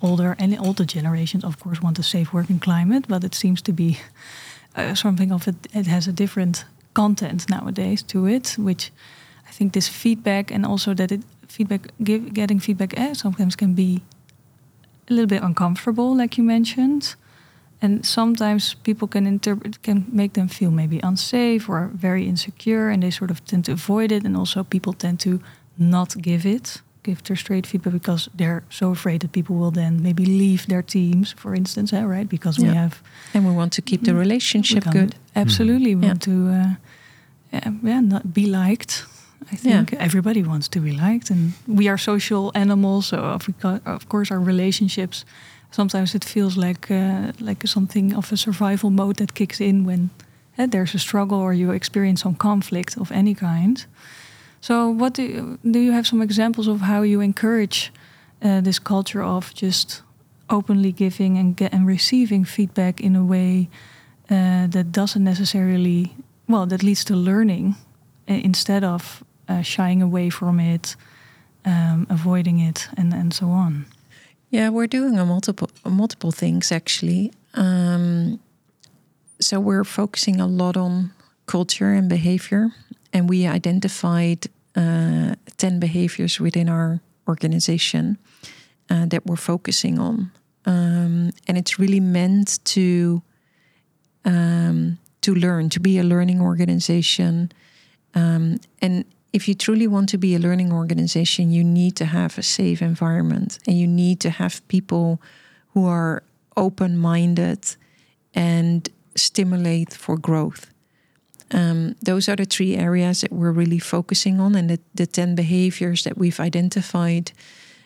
older 0.00 0.36
and 0.38 0.58
older 0.58 0.84
generations, 0.84 1.44
of 1.44 1.58
course, 1.58 1.82
want 1.82 1.98
a 1.98 2.02
safe 2.02 2.32
working 2.32 2.60
climate. 2.60 3.06
But 3.08 3.24
it 3.24 3.34
seems 3.34 3.62
to 3.62 3.72
be 3.72 3.98
uh, 4.76 4.94
something 4.94 5.32
of 5.32 5.48
it, 5.48 5.54
it 5.72 5.86
has 5.86 6.06
a 6.06 6.12
different 6.12 6.64
content 6.94 7.48
nowadays 7.48 8.02
to 8.02 8.26
it, 8.26 8.56
which 8.58 8.92
I 9.48 9.52
think 9.52 9.72
this 9.72 9.88
feedback 9.88 10.50
and 10.50 10.66
also 10.66 10.94
that 10.94 11.12
it 11.12 11.22
feedback 11.48 11.88
give, 12.02 12.32
getting 12.32 12.60
feedback 12.60 12.98
eh, 12.98 13.14
sometimes 13.14 13.56
can 13.56 13.74
be 13.74 14.02
a 15.08 15.12
little 15.12 15.26
bit 15.26 15.42
uncomfortable, 15.42 16.16
like 16.16 16.38
you 16.38 16.44
mentioned. 16.44 17.16
And 17.82 18.04
sometimes 18.04 18.74
people 18.74 19.08
can 19.08 19.26
interpret 19.26 19.82
can 19.82 20.04
make 20.12 20.34
them 20.34 20.48
feel 20.48 20.70
maybe 20.70 21.00
unsafe 21.02 21.68
or 21.68 21.90
very 21.94 22.28
insecure, 22.28 22.90
and 22.90 23.02
they 23.02 23.10
sort 23.10 23.30
of 23.30 23.42
tend 23.44 23.64
to 23.64 23.72
avoid 23.72 24.12
it. 24.12 24.24
And 24.24 24.36
also, 24.36 24.64
people 24.64 24.92
tend 24.92 25.18
to 25.20 25.40
not 25.78 26.14
give 26.20 26.44
it, 26.44 26.82
give 27.02 27.22
their 27.24 27.36
straight 27.36 27.66
feedback 27.66 27.92
because 27.92 28.28
they're 28.34 28.62
so 28.70 28.90
afraid 28.90 29.20
that 29.20 29.32
people 29.32 29.56
will 29.56 29.70
then 29.70 30.02
maybe 30.02 30.24
leave 30.26 30.66
their 30.66 30.82
teams, 30.82 31.32
for 31.32 31.54
instance, 31.54 31.92
eh, 31.92 32.02
right? 32.02 32.28
Because 32.28 32.58
yeah. 32.58 32.68
we 32.68 32.76
have 32.76 33.02
and 33.34 33.46
we 33.46 33.52
want 33.52 33.72
to 33.72 33.82
keep 33.82 34.02
the 34.02 34.14
relationship 34.14 34.84
good. 34.92 35.14
Absolutely, 35.34 35.94
we 35.94 36.02
yeah. 36.02 36.08
want 36.08 36.22
to 36.22 36.48
uh, 36.48 36.74
yeah, 37.52 37.72
yeah, 37.82 38.00
not 38.00 38.32
be 38.32 38.46
liked 38.46 39.04
I 39.52 39.56
think 39.56 39.92
everybody 39.94 40.42
wants 40.42 40.68
to 40.68 40.80
be 40.80 40.92
liked, 40.92 41.30
and 41.30 41.52
we 41.66 41.88
are 41.88 41.98
social 41.98 42.52
animals. 42.54 43.06
So 43.06 43.16
of 43.86 44.08
course, 44.08 44.30
our 44.30 44.40
relationships. 44.40 45.24
Sometimes 45.70 46.14
it 46.14 46.24
feels 46.24 46.56
like 46.56 46.90
uh, 46.90 47.32
like 47.38 47.66
something 47.66 48.14
of 48.14 48.32
a 48.32 48.36
survival 48.36 48.90
mode 48.90 49.16
that 49.16 49.34
kicks 49.34 49.60
in 49.60 49.84
when 49.84 50.10
uh, 50.58 50.66
there's 50.66 50.94
a 50.94 50.98
struggle 50.98 51.38
or 51.38 51.54
you 51.54 51.72
experience 51.72 52.22
some 52.22 52.34
conflict 52.34 52.96
of 52.96 53.12
any 53.12 53.34
kind. 53.34 53.86
So, 54.60 54.90
what 54.90 55.14
do 55.14 55.22
you, 55.22 55.58
do 55.70 55.78
you 55.78 55.92
have 55.92 56.06
some 56.06 56.22
examples 56.22 56.68
of 56.68 56.80
how 56.80 57.02
you 57.02 57.20
encourage 57.20 57.92
uh, 58.42 58.60
this 58.60 58.78
culture 58.78 59.22
of 59.22 59.54
just 59.54 60.02
openly 60.48 60.92
giving 60.92 61.38
and 61.38 61.56
get, 61.56 61.72
and 61.72 61.86
receiving 61.86 62.44
feedback 62.44 63.00
in 63.00 63.16
a 63.16 63.24
way 63.24 63.68
uh, 64.30 64.66
that 64.66 64.92
doesn't 64.92 65.24
necessarily 65.24 66.14
well 66.48 66.66
that 66.66 66.82
leads 66.82 67.04
to 67.04 67.14
learning 67.14 67.76
uh, 68.28 68.34
instead 68.34 68.84
of 68.84 69.24
uh, 69.48 69.62
shying 69.62 70.02
away 70.02 70.30
from 70.30 70.60
it, 70.60 70.96
um, 71.64 72.06
avoiding 72.10 72.60
it, 72.60 72.88
and 72.96 73.14
and 73.14 73.32
so 73.32 73.46
on. 73.46 73.86
Yeah, 74.50 74.68
we're 74.68 74.88
doing 74.88 75.18
a 75.18 75.24
multiple 75.24 75.70
multiple 75.84 76.32
things 76.32 76.72
actually. 76.72 77.32
Um, 77.54 78.40
so 79.40 79.58
we're 79.58 79.84
focusing 79.84 80.40
a 80.40 80.46
lot 80.46 80.76
on 80.76 81.12
culture 81.46 81.92
and 81.92 82.08
behavior, 82.08 82.70
and 83.12 83.28
we 83.28 83.46
identified 83.46 84.46
uh, 84.76 85.34
ten 85.56 85.80
behaviors 85.80 86.40
within 86.40 86.68
our 86.68 87.00
organization 87.26 88.18
uh, 88.88 89.06
that 89.06 89.26
we're 89.26 89.36
focusing 89.36 89.98
on, 89.98 90.30
um, 90.66 91.30
and 91.46 91.58
it's 91.58 91.78
really 91.78 92.00
meant 92.00 92.64
to 92.64 93.22
um, 94.24 94.98
to 95.20 95.34
learn, 95.34 95.68
to 95.70 95.80
be 95.80 95.98
a 95.98 96.04
learning 96.04 96.40
organization, 96.40 97.52
um, 98.14 98.58
and 98.80 99.04
if 99.32 99.46
you 99.46 99.54
truly 99.54 99.86
want 99.86 100.08
to 100.08 100.18
be 100.18 100.34
a 100.34 100.38
learning 100.38 100.72
organization, 100.72 101.52
you 101.52 101.62
need 101.62 101.96
to 101.96 102.04
have 102.04 102.36
a 102.38 102.42
safe 102.42 102.82
environment. 102.82 103.58
And 103.66 103.78
you 103.78 103.86
need 103.86 104.20
to 104.20 104.30
have 104.30 104.66
people 104.68 105.20
who 105.72 105.86
are 105.86 106.22
open 106.56 106.98
minded 106.98 107.76
and 108.34 108.88
stimulate 109.14 109.94
for 109.94 110.16
growth. 110.16 110.72
Um, 111.52 111.96
those 112.02 112.28
are 112.28 112.36
the 112.36 112.44
three 112.44 112.76
areas 112.76 113.22
that 113.22 113.32
we're 113.32 113.52
really 113.52 113.78
focusing 113.78 114.40
on, 114.40 114.54
and 114.54 114.70
the, 114.70 114.80
the 114.94 115.06
10 115.06 115.34
behaviors 115.34 116.04
that 116.04 116.16
we've 116.16 116.40
identified. 116.40 117.32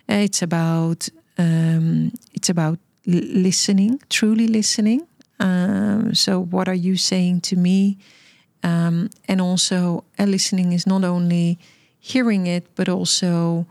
Uh, 0.08 0.16
it's 0.16 0.42
about 0.42 1.08
um, 1.38 2.12
it's 2.32 2.48
about 2.50 2.78
listening, 3.06 4.00
truly 4.08 4.46
listening. 4.46 5.06
Um, 5.40 6.14
so, 6.14 6.40
what 6.40 6.68
are 6.68 6.74
you 6.74 6.96
saying 6.96 7.40
to 7.42 7.56
me? 7.56 7.98
Um, 8.62 9.10
and 9.28 9.40
also, 9.40 10.04
uh, 10.18 10.24
listening 10.24 10.72
is 10.72 10.86
not 10.86 11.04
only 11.04 11.58
hearing 11.98 12.46
it, 12.46 12.66
but 12.74 12.88
also 12.88 13.66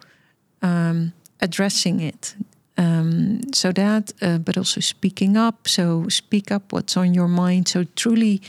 um, 0.62 1.14
addressing 1.39 2.00
it. 2.00 2.36
Um, 2.78 3.54
so 3.54 3.72
that, 3.72 4.12
uh, 4.22 4.39
but 4.39 4.58
also 4.58 4.82
speaking 4.82 5.38
up. 5.38 5.68
So, 5.68 6.08
speak 6.10 6.52
up 6.52 6.74
what's 6.74 6.98
on 6.98 7.14
your 7.14 7.28
mind. 7.28 7.68
So, 7.68 7.86
truly 7.96 8.41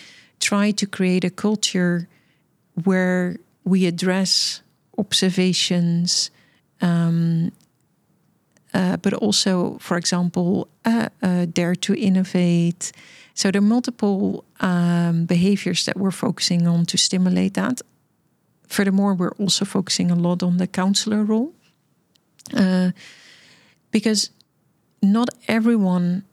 try 0.44 0.72
to 0.72 0.86
create 0.86 1.24
a 1.24 1.30
culture 1.30 2.06
where 2.84 3.36
we 3.64 3.86
address 3.86 4.62
observations, 4.98 6.30
um, 6.80 7.50
uh, 8.74 8.96
but 8.98 9.14
also, 9.14 9.78
for 9.78 9.96
example, 9.96 10.68
uh, 10.84 11.08
uh, 11.22 11.46
dare 11.46 11.74
to 11.74 11.94
innovate. 11.94 12.92
So 13.34 13.50
there 13.50 13.62
are 13.62 13.72
multiple 13.76 14.44
um, 14.60 15.24
behaviors 15.24 15.84
that 15.86 15.96
we're 15.96 16.10
focusing 16.26 16.66
on 16.66 16.84
to 16.86 16.96
stimulate 16.96 17.54
that. 17.54 17.80
Furthermore, 18.68 19.14
we're 19.14 19.36
also 19.38 19.64
focusing 19.64 20.10
a 20.10 20.14
lot 20.14 20.42
on 20.42 20.58
the 20.58 20.66
counselor 20.66 21.24
role 21.24 21.52
uh, 22.54 22.90
because 23.90 24.30
not 25.00 25.28
everyone 25.48 26.24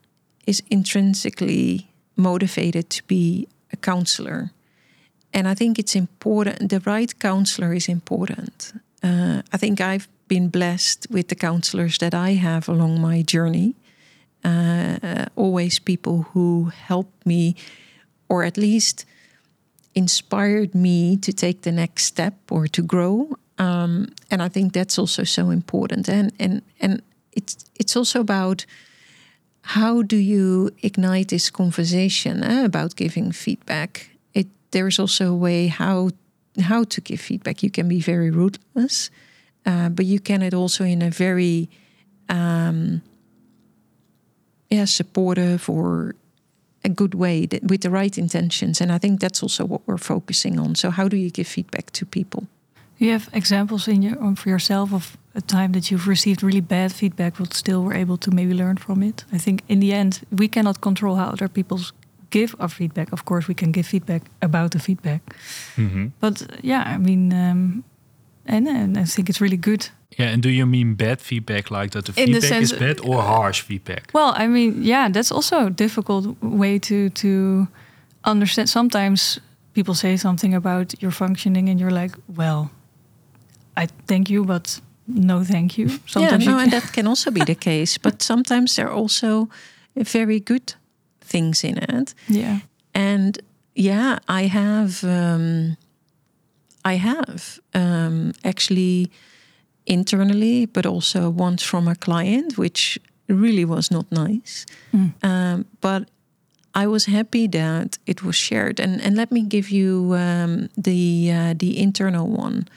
is 0.46 0.62
intrinsically 0.70 1.92
motivated 2.16 2.90
to 2.90 3.04
be 3.04 3.48
a 3.74 3.78
counselor. 3.78 4.52
And 5.34 5.48
I 5.48 5.54
think 5.54 5.80
it's 5.80 5.96
important, 5.96 6.70
the 6.70 6.80
right 6.80 7.20
counselor 7.20 7.74
is 7.74 7.88
important. 7.88 8.74
Uh, 9.04 9.42
I 9.54 9.58
think 9.58 9.80
I've 9.80 10.08
been 10.28 10.50
blessed 10.50 11.08
with 11.10 11.28
the 11.28 11.36
counselors 11.36 11.98
that 11.98 12.14
I 12.14 12.34
have 12.34 12.70
along 12.70 13.02
my 13.02 13.22
journey. 13.22 13.76
Uh, 14.44 15.26
always 15.36 15.80
people 15.80 16.24
who 16.34 16.72
helped 16.88 17.26
me, 17.26 17.56
or 18.28 18.44
at 18.44 18.58
least 18.58 19.06
inspired 19.94 20.74
me 20.74 21.18
to 21.18 21.34
take 21.34 21.62
the 21.62 21.72
next 21.72 22.06
step 22.06 22.34
or 22.50 22.68
to 22.68 22.82
grow. 22.82 23.38
Um, 23.58 24.08
and 24.32 24.42
I 24.42 24.50
think 24.50 24.74
that's 24.74 24.98
also 24.98 25.24
so 25.24 25.52
important. 25.52 26.10
And 26.10 26.32
and 26.40 26.62
and 26.80 27.02
it's 27.32 27.58
it's 27.76 27.96
also 27.96 28.20
about 28.20 28.66
how 29.62 30.02
do 30.02 30.16
you 30.16 30.72
ignite 30.82 31.28
this 31.30 31.50
conversation 31.50 32.44
eh, 32.44 32.66
about 32.66 32.96
giving 32.96 33.32
feedback. 33.32 34.10
It 34.34 34.48
there's 34.72 35.00
also 35.00 35.32
a 35.32 35.36
way 35.36 35.68
how 35.68 36.10
how 36.62 36.84
to 36.86 37.02
give 37.02 37.22
feedback. 37.22 37.64
You 37.64 37.72
can 37.72 37.88
be 37.88 38.02
very 38.02 38.32
ruthless, 38.32 39.12
uh, 39.66 39.90
but 39.90 40.06
you 40.06 40.20
can 40.20 40.42
it 40.42 40.54
also 40.54 40.84
in 40.84 41.02
a 41.02 41.10
very 41.10 41.70
um, 42.30 43.02
yeah 44.70 44.86
supportive 44.86 45.70
or 45.70 46.16
a 46.84 46.90
good 46.90 47.14
way 47.14 47.48
with 47.62 47.82
the 47.82 47.92
right 47.92 48.18
intentions. 48.18 48.82
And 48.82 48.92
I 48.92 48.98
think 48.98 49.20
that's 49.20 49.44
also 49.44 49.66
what 49.66 49.82
we're 49.86 49.98
focusing 49.98 50.60
on. 50.60 50.76
So 50.76 50.90
how 50.90 51.08
do 51.08 51.16
you 51.16 51.30
give 51.30 51.48
feedback 51.48 51.92
to 51.92 52.06
people? 52.06 52.48
you 53.02 53.12
have 53.12 53.30
examples 53.34 53.88
in 53.88 54.04
your 54.04 54.36
for 54.36 54.50
yourself 54.50 54.94
of 54.94 55.18
a 55.34 55.42
time 55.42 55.72
that 55.72 55.90
you've 55.90 56.08
received 56.08 56.44
really 56.44 56.62
bad 56.62 56.92
feedback 56.92 57.38
but 57.38 57.54
still 57.54 57.84
were 57.84 57.94
able 57.94 58.18
to 58.18 58.32
maybe 58.32 58.54
learn 58.54 58.78
from 58.78 59.04
it? 59.04 59.26
I 59.34 59.38
think 59.38 59.62
in 59.68 59.80
the 59.80 59.94
end 59.94 60.22
we 60.30 60.48
cannot 60.48 60.82
control 60.82 61.16
how 61.16 61.28
other 61.28 61.50
people 61.50 61.80
give 62.30 62.56
our 62.60 62.70
feedback. 62.70 63.12
Of 63.12 63.24
course, 63.26 63.48
we 63.48 63.54
can 63.54 63.72
give 63.72 63.86
feedback 63.86 64.22
about 64.42 64.72
the 64.72 64.80
feedback, 64.80 65.22
mm 65.76 65.90
-hmm. 65.90 66.12
but 66.20 66.46
yeah, 66.62 66.96
I 66.96 66.98
mean, 66.98 67.32
um, 67.32 67.84
and, 68.46 68.68
and 68.68 68.98
I 68.98 69.06
think 69.06 69.30
it's 69.30 69.40
really 69.40 69.60
good 69.60 69.92
yeah, 70.18 70.34
and 70.34 70.44
do 70.44 70.50
you 70.50 70.66
mean 70.66 70.96
bad 70.96 71.22
feedback, 71.22 71.70
like 71.70 71.92
that 71.92 72.06
the 72.06 72.14
feedback 72.14 72.42
the 72.42 72.48
sense, 72.48 72.74
is 72.74 72.80
bad, 72.80 73.00
or 73.00 73.22
harsh 73.22 73.62
feedback? 73.62 74.10
Well, 74.14 74.34
I 74.36 74.48
mean, 74.48 74.84
yeah, 74.84 75.10
that's 75.10 75.32
also 75.32 75.68
a 75.68 75.70
difficult 75.70 76.36
way 76.42 76.80
to 76.80 77.10
to 77.10 77.68
understand. 78.24 78.70
Sometimes 78.70 79.40
people 79.74 79.96
say 79.96 80.18
something 80.18 80.54
about 80.54 81.02
your 81.02 81.12
functioning, 81.12 81.70
and 81.70 81.80
you're 81.80 82.02
like, 82.02 82.18
"Well, 82.28 82.72
I 83.78 83.88
thank 84.06 84.30
you, 84.30 84.44
but 84.44 84.82
no 85.14 85.44
thank 85.44 85.78
you. 85.78 85.90
Sometimes 86.06 86.46
yeah, 86.46 86.52
no, 86.52 86.60
and 86.60 86.72
that 86.72 86.94
can 86.94 87.08
also 87.08 87.32
be 87.32 87.44
the 87.44 87.56
case. 87.70 87.98
But 87.98 88.22
sometimes 88.22 88.76
there 88.76 88.88
are 88.88 88.94
also 88.94 89.50
very 89.96 90.40
good 90.40 90.74
things 91.22 91.64
in 91.64 91.78
it. 91.78 92.14
Yeah. 92.28 92.60
And 92.94 93.40
yeah, 93.76 94.20
I 94.28 94.44
have, 94.48 95.04
um, 95.04 95.78
I 96.84 96.96
have 96.96 97.60
um, 97.74 98.34
actually 98.44 99.12
internally, 99.86 100.66
but 100.66 100.86
also 100.86 101.30
once 101.30 101.64
from 101.64 101.88
a 101.88 101.96
client, 101.96 102.58
which 102.58 103.00
really 103.28 103.66
was 103.66 103.90
not 103.92 104.12
nice. 104.12 104.66
Mm. 104.94 105.14
Um, 105.24 105.66
but 105.80 106.10
I 106.74 106.88
was 106.88 107.06
happy 107.06 107.48
that 107.48 107.98
it 108.06 108.24
was 108.24 108.36
shared. 108.36 108.80
And 108.80 109.02
and 109.02 109.16
let 109.16 109.32
me 109.32 109.42
give 109.42 109.70
you 109.70 110.14
um, 110.16 110.70
the 110.78 111.32
uh, 111.32 111.54
the 111.58 111.78
internal 111.78 112.28
one. 112.28 112.68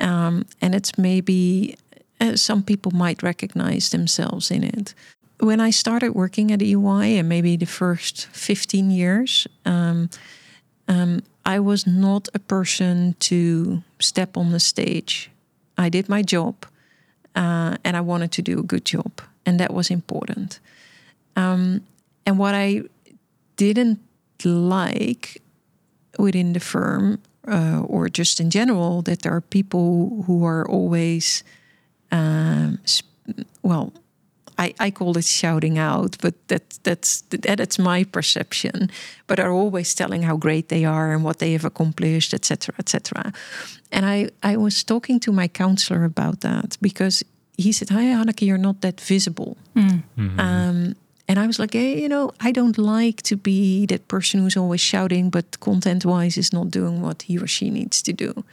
Um, 0.00 0.46
and 0.60 0.74
it's 0.74 0.96
maybe 0.98 1.76
uh, 2.20 2.36
some 2.36 2.62
people 2.62 2.92
might 2.92 3.22
recognize 3.22 3.90
themselves 3.90 4.50
in 4.50 4.64
it. 4.64 4.94
When 5.40 5.60
I 5.60 5.70
started 5.70 6.14
working 6.14 6.52
at 6.52 6.62
EY, 6.62 7.18
and 7.18 7.28
maybe 7.28 7.56
the 7.56 7.66
first 7.66 8.26
15 8.32 8.90
years, 8.90 9.46
um, 9.64 10.10
um, 10.88 11.22
I 11.46 11.60
was 11.60 11.86
not 11.86 12.28
a 12.34 12.38
person 12.38 13.14
to 13.20 13.82
step 13.98 14.36
on 14.36 14.52
the 14.52 14.60
stage. 14.60 15.30
I 15.78 15.88
did 15.88 16.08
my 16.08 16.22
job 16.22 16.66
uh, 17.34 17.76
and 17.84 17.96
I 17.96 18.00
wanted 18.00 18.32
to 18.32 18.42
do 18.42 18.58
a 18.58 18.62
good 18.62 18.84
job, 18.84 19.20
and 19.46 19.58
that 19.60 19.72
was 19.72 19.90
important. 19.90 20.60
Um, 21.36 21.82
and 22.26 22.38
what 22.38 22.54
I 22.54 22.82
didn't 23.56 24.00
like 24.44 25.42
within 26.18 26.52
the 26.52 26.60
firm 26.60 27.20
uh, 27.46 27.82
or 27.86 28.08
just 28.08 28.40
in 28.40 28.50
general, 28.50 29.02
that 29.02 29.22
there 29.22 29.32
are 29.32 29.40
people 29.40 30.24
who 30.26 30.44
are 30.44 30.68
always, 30.68 31.42
um, 32.12 32.78
well, 33.62 33.92
I, 34.60 34.74
I 34.78 34.90
call 34.90 35.16
it 35.16 35.24
shouting 35.24 35.78
out, 35.78 36.18
but 36.20 36.34
that 36.48 36.78
that's 36.82 37.22
that's 37.30 37.78
my 37.78 38.04
perception. 38.04 38.90
But 39.26 39.40
are 39.40 39.50
always 39.52 39.94
telling 39.94 40.22
how 40.22 40.36
great 40.36 40.68
they 40.68 40.84
are 40.84 41.12
and 41.14 41.24
what 41.24 41.38
they 41.38 41.52
have 41.52 41.64
accomplished, 41.64 42.34
etc., 42.34 42.74
etc. 42.78 43.32
And 43.90 44.04
I 44.04 44.28
I 44.42 44.56
was 44.56 44.84
talking 44.84 45.20
to 45.20 45.32
my 45.32 45.48
counselor 45.48 46.04
about 46.04 46.40
that 46.40 46.76
because 46.80 47.24
he 47.56 47.72
said, 47.72 47.88
"Hi, 47.88 48.04
Hanneke, 48.04 48.46
you're 48.46 48.58
not 48.58 48.80
that 48.80 49.00
visible." 49.00 49.56
Mm. 49.74 50.02
Mm-hmm. 50.18 50.40
Um, 50.40 50.94
and 51.30 51.38
I 51.38 51.46
was 51.46 51.60
like, 51.60 51.74
hey, 51.74 52.02
you 52.02 52.08
know, 52.08 52.32
I 52.40 52.50
don't 52.50 52.76
like 52.76 53.22
to 53.22 53.36
be 53.36 53.86
that 53.86 54.08
person 54.08 54.40
who's 54.40 54.56
always 54.56 54.80
shouting, 54.80 55.30
but 55.30 55.60
content 55.60 56.04
wise 56.04 56.36
is 56.36 56.52
not 56.52 56.72
doing 56.72 57.02
what 57.02 57.22
he 57.22 57.38
or 57.38 57.46
she 57.46 57.70
needs 57.70 58.02
to 58.02 58.12
do. 58.12 58.44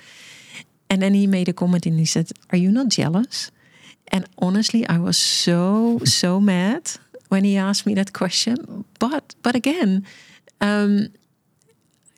And 0.87 1.01
then 1.01 1.15
he 1.15 1.25
made 1.25 1.49
a 1.49 1.53
comment 1.53 1.87
and 1.87 1.97
he 1.97 2.05
said, 2.05 2.29
Are 2.51 2.57
you 2.57 2.71
not 2.71 2.89
jealous? 2.89 3.49
And 4.09 4.25
honestly, 4.37 4.87
I 4.87 4.99
was 4.99 5.17
so, 5.17 5.99
so 6.03 6.39
mad 6.39 6.91
when 7.29 7.43
he 7.45 7.57
asked 7.57 7.87
me 7.87 7.95
that 7.95 8.13
question. 8.13 8.85
But 8.99 9.33
but 9.41 9.55
again, 9.55 10.05
um, 10.61 11.07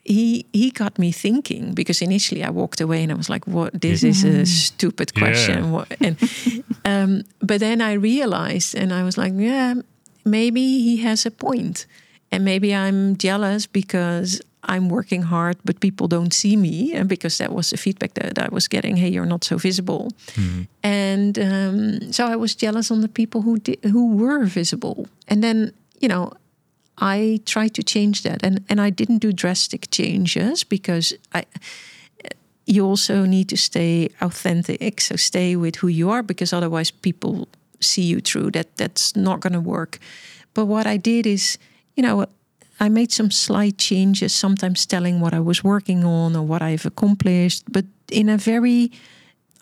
he 0.04 0.44
he 0.52 0.70
got 0.70 0.98
me 0.98 1.10
thinking 1.10 1.72
because 1.72 2.02
initially 2.02 2.44
I 2.44 2.50
walked 2.50 2.82
away 2.82 3.02
and 3.02 3.10
I 3.10 3.14
was 3.14 3.28
like, 3.30 3.46
"What? 3.46 3.80
This 3.80 4.02
is 4.02 4.24
a 4.24 4.44
stupid 4.44 5.14
question." 5.14 5.72
Yeah. 5.72 5.84
And 6.00 6.16
um, 6.84 7.22
but 7.40 7.60
then 7.60 7.80
I 7.80 7.94
realized, 7.94 8.76
and 8.76 8.92
I 8.92 9.02
was 9.02 9.16
like, 9.16 9.32
"Yeah, 9.36 9.74
maybe 10.24 10.60
he 10.60 10.98
has 10.98 11.26
a 11.26 11.30
point. 11.30 11.86
And 12.32 12.44
maybe 12.44 12.74
I'm 12.74 13.16
jealous 13.16 13.66
because 13.66 14.40
I'm 14.62 14.88
working 14.88 15.22
hard, 15.22 15.56
but 15.64 15.80
people 15.80 16.06
don't 16.06 16.32
see 16.32 16.56
me. 16.56 16.92
And 16.94 17.08
because 17.08 17.38
that 17.38 17.52
was 17.52 17.70
the 17.70 17.76
feedback 17.76 18.14
that 18.14 18.38
I 18.38 18.48
was 18.50 18.68
getting 18.68 18.96
hey, 18.96 19.08
you're 19.08 19.26
not 19.26 19.44
so 19.44 19.56
visible. 19.56 20.12
Mm-hmm. 20.34 20.62
And 20.82 21.38
um, 21.38 22.12
so 22.12 22.26
I 22.26 22.36
was 22.36 22.54
jealous 22.54 22.90
on 22.90 23.00
the 23.00 23.08
people 23.08 23.42
who, 23.42 23.58
did, 23.58 23.78
who 23.82 24.14
were 24.16 24.44
visible. 24.44 25.08
And 25.26 25.42
then, 25.42 25.72
you 26.00 26.08
know, 26.08 26.32
I 26.98 27.40
tried 27.46 27.74
to 27.74 27.82
change 27.82 28.22
that. 28.22 28.44
And, 28.44 28.64
and 28.68 28.80
I 28.80 28.90
didn't 28.90 29.18
do 29.18 29.32
drastic 29.32 29.90
changes 29.90 30.62
because 30.64 31.14
I 31.32 31.44
you 32.66 32.86
also 32.86 33.24
need 33.24 33.48
to 33.48 33.56
stay 33.56 34.10
authentic. 34.20 35.00
So 35.00 35.16
stay 35.16 35.56
with 35.56 35.76
who 35.76 35.88
you 35.88 36.08
are 36.10 36.22
because 36.22 36.52
otherwise 36.52 36.92
people 36.92 37.48
see 37.80 38.02
you 38.02 38.20
through. 38.20 38.52
That 38.52 38.76
that's 38.76 39.16
not 39.16 39.40
going 39.40 39.52
to 39.52 39.60
work. 39.60 39.98
But 40.54 40.66
what 40.66 40.86
I 40.86 40.96
did 40.96 41.26
is, 41.26 41.58
you 41.96 42.02
know, 42.02 42.26
I 42.80 42.88
made 42.88 43.12
some 43.12 43.30
slight 43.30 43.76
changes, 43.76 44.32
sometimes 44.34 44.86
telling 44.86 45.20
what 45.20 45.34
I 45.34 45.40
was 45.40 45.62
working 45.62 46.04
on 46.04 46.34
or 46.34 46.42
what 46.42 46.62
I've 46.62 46.86
accomplished, 46.86 47.64
but 47.70 47.84
in 48.10 48.28
a 48.28 48.38
very 48.38 48.90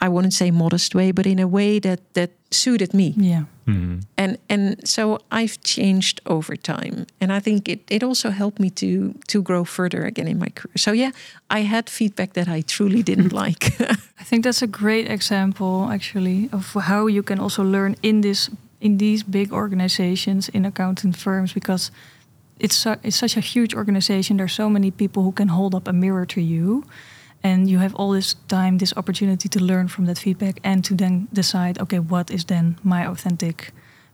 I 0.01 0.09
wouldn't 0.09 0.35
say 0.35 0.51
modest 0.51 0.95
way, 0.95 1.13
but 1.13 1.27
in 1.27 1.39
a 1.39 1.47
way 1.47 1.81
that 1.81 2.01
that 2.15 2.31
suited 2.51 2.95
me. 2.95 3.15
Yeah. 3.17 3.45
Mm-hmm. 3.67 3.99
And 4.17 4.39
and 4.49 4.89
so 4.89 5.19
I've 5.31 5.61
changed 5.63 6.21
over 6.25 6.57
time, 6.57 7.07
and 7.21 7.33
I 7.33 7.41
think 7.41 7.69
it 7.69 7.81
it 7.91 8.03
also 8.03 8.31
helped 8.31 8.59
me 8.61 8.71
to 8.71 9.15
to 9.27 9.43
grow 9.43 9.65
further 9.65 10.05
again 10.05 10.29
in 10.29 10.39
my 10.39 10.49
career. 10.55 10.77
So 10.77 10.93
yeah, 10.93 11.11
I 11.51 11.63
had 11.63 11.91
feedback 11.91 12.33
that 12.33 12.49
I 12.49 12.63
truly 12.63 13.03
didn't 13.03 13.33
like. 13.45 13.65
I 14.21 14.25
think 14.25 14.45
that's 14.45 14.63
a 14.63 14.67
great 14.67 15.11
example, 15.11 15.91
actually, 15.91 16.49
of 16.53 16.75
how 16.75 17.09
you 17.09 17.23
can 17.23 17.39
also 17.39 17.63
learn 17.63 17.95
in 18.03 18.21
this 18.21 18.51
in 18.81 18.99
these 18.99 19.25
big 19.25 19.53
organizations 19.53 20.49
in 20.49 20.65
accounting 20.65 21.13
firms 21.13 21.53
because 21.53 21.91
it's 22.59 22.77
su- 22.77 23.01
it's 23.03 23.19
such 23.19 23.37
a 23.37 23.41
huge 23.41 23.75
organization. 23.75 24.37
There's 24.37 24.55
so 24.55 24.71
many 24.71 24.91
people 24.91 25.23
who 25.23 25.33
can 25.33 25.49
hold 25.49 25.75
up 25.75 25.89
a 25.89 25.93
mirror 25.93 26.27
to 26.27 26.41
you 26.41 26.85
and 27.43 27.69
you 27.69 27.79
have 27.79 27.95
all 27.95 28.13
this 28.13 28.35
time 28.49 28.79
this 28.79 28.93
opportunity 28.97 29.49
to 29.49 29.61
learn 29.61 29.89
from 29.89 30.07
that 30.07 30.19
feedback 30.19 30.61
and 30.65 30.85
to 30.85 30.95
then 30.95 31.29
decide 31.33 31.81
okay 31.81 31.99
what 31.99 32.31
is 32.31 32.45
then 32.45 32.77
my 32.83 33.07
authentic 33.07 33.73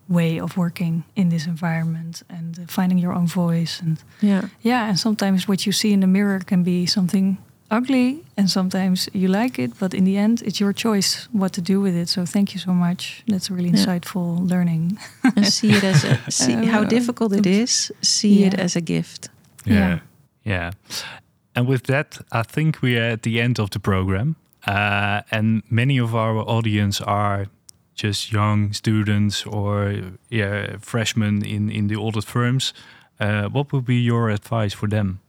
way 0.09 0.39
of 0.39 0.57
working 0.57 1.05
in 1.17 1.31
this 1.31 1.47
environment 1.47 2.23
and 2.29 2.59
uh, 2.59 2.63
finding 2.69 2.99
your 2.99 3.13
own 3.13 3.27
voice 3.27 3.81
and 3.81 3.99
yeah. 4.21 4.49
Yeah 4.63 4.89
and 4.89 4.99
sometimes 4.99 5.49
what 5.49 5.65
you 5.67 5.73
see 5.73 5.93
in 5.93 6.01
the 6.01 6.07
mirror 6.07 6.41
can 6.41 6.63
be 6.63 6.87
something 6.87 7.39
ugly 7.71 8.23
and 8.37 8.51
sometimes 8.51 9.09
you 9.15 9.27
like 9.27 9.59
it 9.59 9.79
but 9.79 9.95
in 9.95 10.05
the 10.05 10.19
end 10.19 10.43
it's 10.43 10.61
your 10.61 10.75
choice 10.75 11.27
what 11.33 11.53
to 11.55 11.63
do 11.63 11.81
with 11.81 11.97
it. 11.97 12.09
So 12.09 12.27
thank 12.27 12.53
you 12.53 12.61
so 12.61 12.73
much. 12.73 13.25
That's 13.27 13.51
really 13.51 13.71
insightful 13.71 14.39
yeah. 14.39 14.55
learning. 14.55 14.99
And 15.37 15.47
see 15.47 15.73
it 15.73 15.85
as 15.85 16.05
a 16.05 16.19
see 16.31 16.55
uh, 16.55 16.67
how 16.67 16.85
difficult 16.85 17.33
it 17.33 17.47
is 17.47 17.91
see 18.03 18.41
yeah. 18.41 18.49
it 18.49 18.55
as 18.55 18.77
a 18.77 18.81
gift. 18.83 19.31
Yeah. 19.65 19.75
Yeah, 19.75 19.99
yeah. 20.45 20.71
And 21.55 21.69
with 21.69 21.85
that, 21.85 22.19
I 22.33 22.43
think 22.43 22.83
we 22.83 22.99
are 22.99 23.13
at 23.13 23.23
the 23.23 23.41
end 23.41 23.59
of 23.59 23.71
the 23.71 23.79
program. 23.79 24.37
Uh, 24.67 25.21
and 25.31 25.63
many 25.71 25.99
of 25.99 26.15
our 26.15 26.39
audience 26.39 27.01
are 27.01 27.47
just 27.95 28.33
young 28.33 28.73
students 28.73 29.47
or 29.47 29.95
yeah, 30.31 30.77
freshmen 30.81 31.45
in, 31.45 31.71
in 31.71 31.89
the 31.89 31.97
audit 31.97 32.25
firms. 32.25 32.75
Uh, 33.21 33.49
what 33.49 33.73
would 33.73 33.85
be 33.85 34.01
your 34.01 34.31
advice 34.31 34.75
for 34.75 34.89
them? 34.89 35.21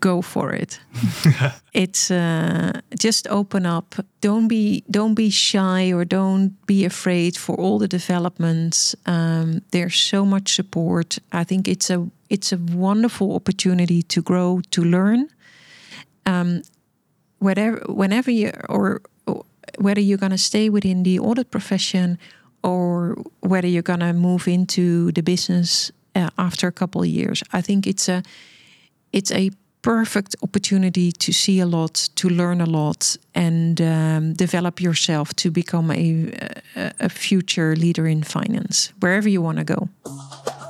go 0.00 0.22
for 0.22 0.52
it. 0.52 0.80
it's 1.72 2.10
uh, 2.10 2.72
just 2.98 3.26
open 3.28 3.66
up. 3.66 3.94
Don't 4.20 4.48
be 4.48 4.84
don't 4.90 5.14
be 5.14 5.30
shy 5.30 5.92
or 5.92 6.04
don't 6.04 6.54
be 6.66 6.84
afraid 6.84 7.36
for 7.36 7.56
all 7.56 7.78
the 7.78 7.88
developments. 7.88 8.96
Um, 9.06 9.62
there's 9.70 9.96
so 9.96 10.24
much 10.24 10.54
support. 10.54 11.18
I 11.32 11.44
think 11.44 11.68
it's 11.68 11.90
a 11.90 12.08
it's 12.28 12.52
a 12.52 12.58
wonderful 12.58 13.34
opportunity 13.34 14.02
to 14.02 14.22
grow, 14.22 14.60
to 14.70 14.84
learn. 14.84 15.28
Um, 16.26 16.62
whatever, 17.38 17.82
whenever 17.88 18.30
you 18.30 18.52
or 18.68 19.02
whether 19.78 20.00
you're 20.00 20.18
going 20.18 20.32
to 20.32 20.38
stay 20.38 20.68
within 20.68 21.02
the 21.02 21.18
audit 21.18 21.50
profession 21.50 22.18
or 22.62 23.16
whether 23.40 23.66
you're 23.66 23.82
going 23.82 24.00
to 24.00 24.12
move 24.12 24.46
into 24.46 25.10
the 25.12 25.22
business 25.22 25.90
uh, 26.14 26.30
after 26.38 26.66
a 26.68 26.72
couple 26.72 27.02
of 27.02 27.08
years, 27.08 27.42
I 27.52 27.60
think 27.60 27.86
it's 27.86 28.08
a 28.08 28.22
it's 29.12 29.32
a 29.32 29.50
perfect 29.82 30.36
opportunity 30.42 31.10
to 31.10 31.32
see 31.32 31.60
a 31.60 31.66
lot, 31.66 32.08
to 32.14 32.28
learn 32.28 32.60
a 32.60 32.66
lot, 32.66 33.16
and 33.34 33.80
um, 33.80 34.32
develop 34.32 34.80
yourself 34.80 35.34
to 35.34 35.50
become 35.50 35.90
a, 35.90 36.32
a, 37.00 37.08
future 37.08 37.74
leader 37.74 38.06
in 38.06 38.22
finance, 38.22 38.92
wherever 39.00 39.28
you 39.28 39.42
want 39.42 39.58
to 39.58 39.64
go. 39.64 39.88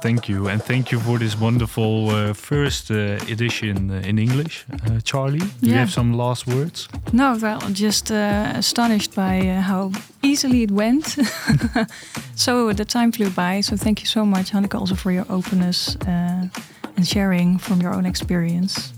Thank 0.03 0.29
you, 0.29 0.49
and 0.49 0.61
thank 0.61 0.91
you 0.91 0.99
for 0.99 1.17
this 1.17 1.41
wonderful 1.41 2.11
uh, 2.11 2.35
first 2.35 2.91
uh, 2.91 3.19
edition 3.31 3.91
uh, 3.91 4.09
in 4.09 4.19
English. 4.19 4.67
Uh, 4.73 4.99
Charlie, 5.05 5.39
do 5.39 5.47
yeah. 5.61 5.69
you 5.69 5.79
have 5.79 5.93
some 5.93 6.13
last 6.13 6.45
words? 6.47 6.89
No, 7.13 7.39
well, 7.41 7.61
just 7.73 8.11
uh, 8.11 8.53
astonished 8.57 9.15
by 9.15 9.39
uh, 9.47 9.61
how 9.61 9.93
easily 10.23 10.65
it 10.65 10.73
went. 10.73 11.07
so 12.35 12.73
the 12.73 12.85
time 12.85 13.13
flew 13.13 13.31
by. 13.31 13.61
So 13.61 13.77
thank 13.77 14.01
you 14.01 14.07
so 14.07 14.27
much, 14.27 14.51
Hanneke, 14.51 14.75
also 14.75 14.97
for 14.97 15.13
your 15.13 15.27
openness 15.29 15.97
and 16.07 17.07
sharing 17.07 17.59
from 17.59 17.81
your 17.81 17.95
own 17.95 18.05
experience. 18.05 18.93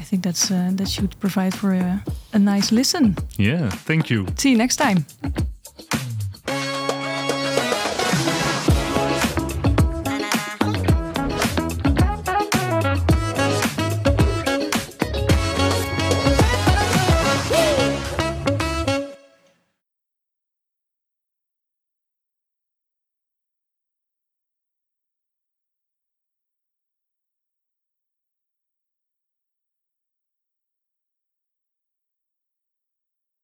I 0.00 0.04
think 0.04 0.24
that's 0.24 0.50
uh, 0.50 0.70
that 0.72 0.88
should 0.88 1.14
provide 1.20 1.54
for 1.54 1.72
a, 1.72 2.02
a 2.32 2.38
nice 2.38 2.72
listen. 2.72 3.16
Yeah, 3.36 3.70
thank 3.86 4.10
you. 4.10 4.26
See 4.36 4.50
you 4.50 4.56
next 4.56 4.76
time. 4.76 5.04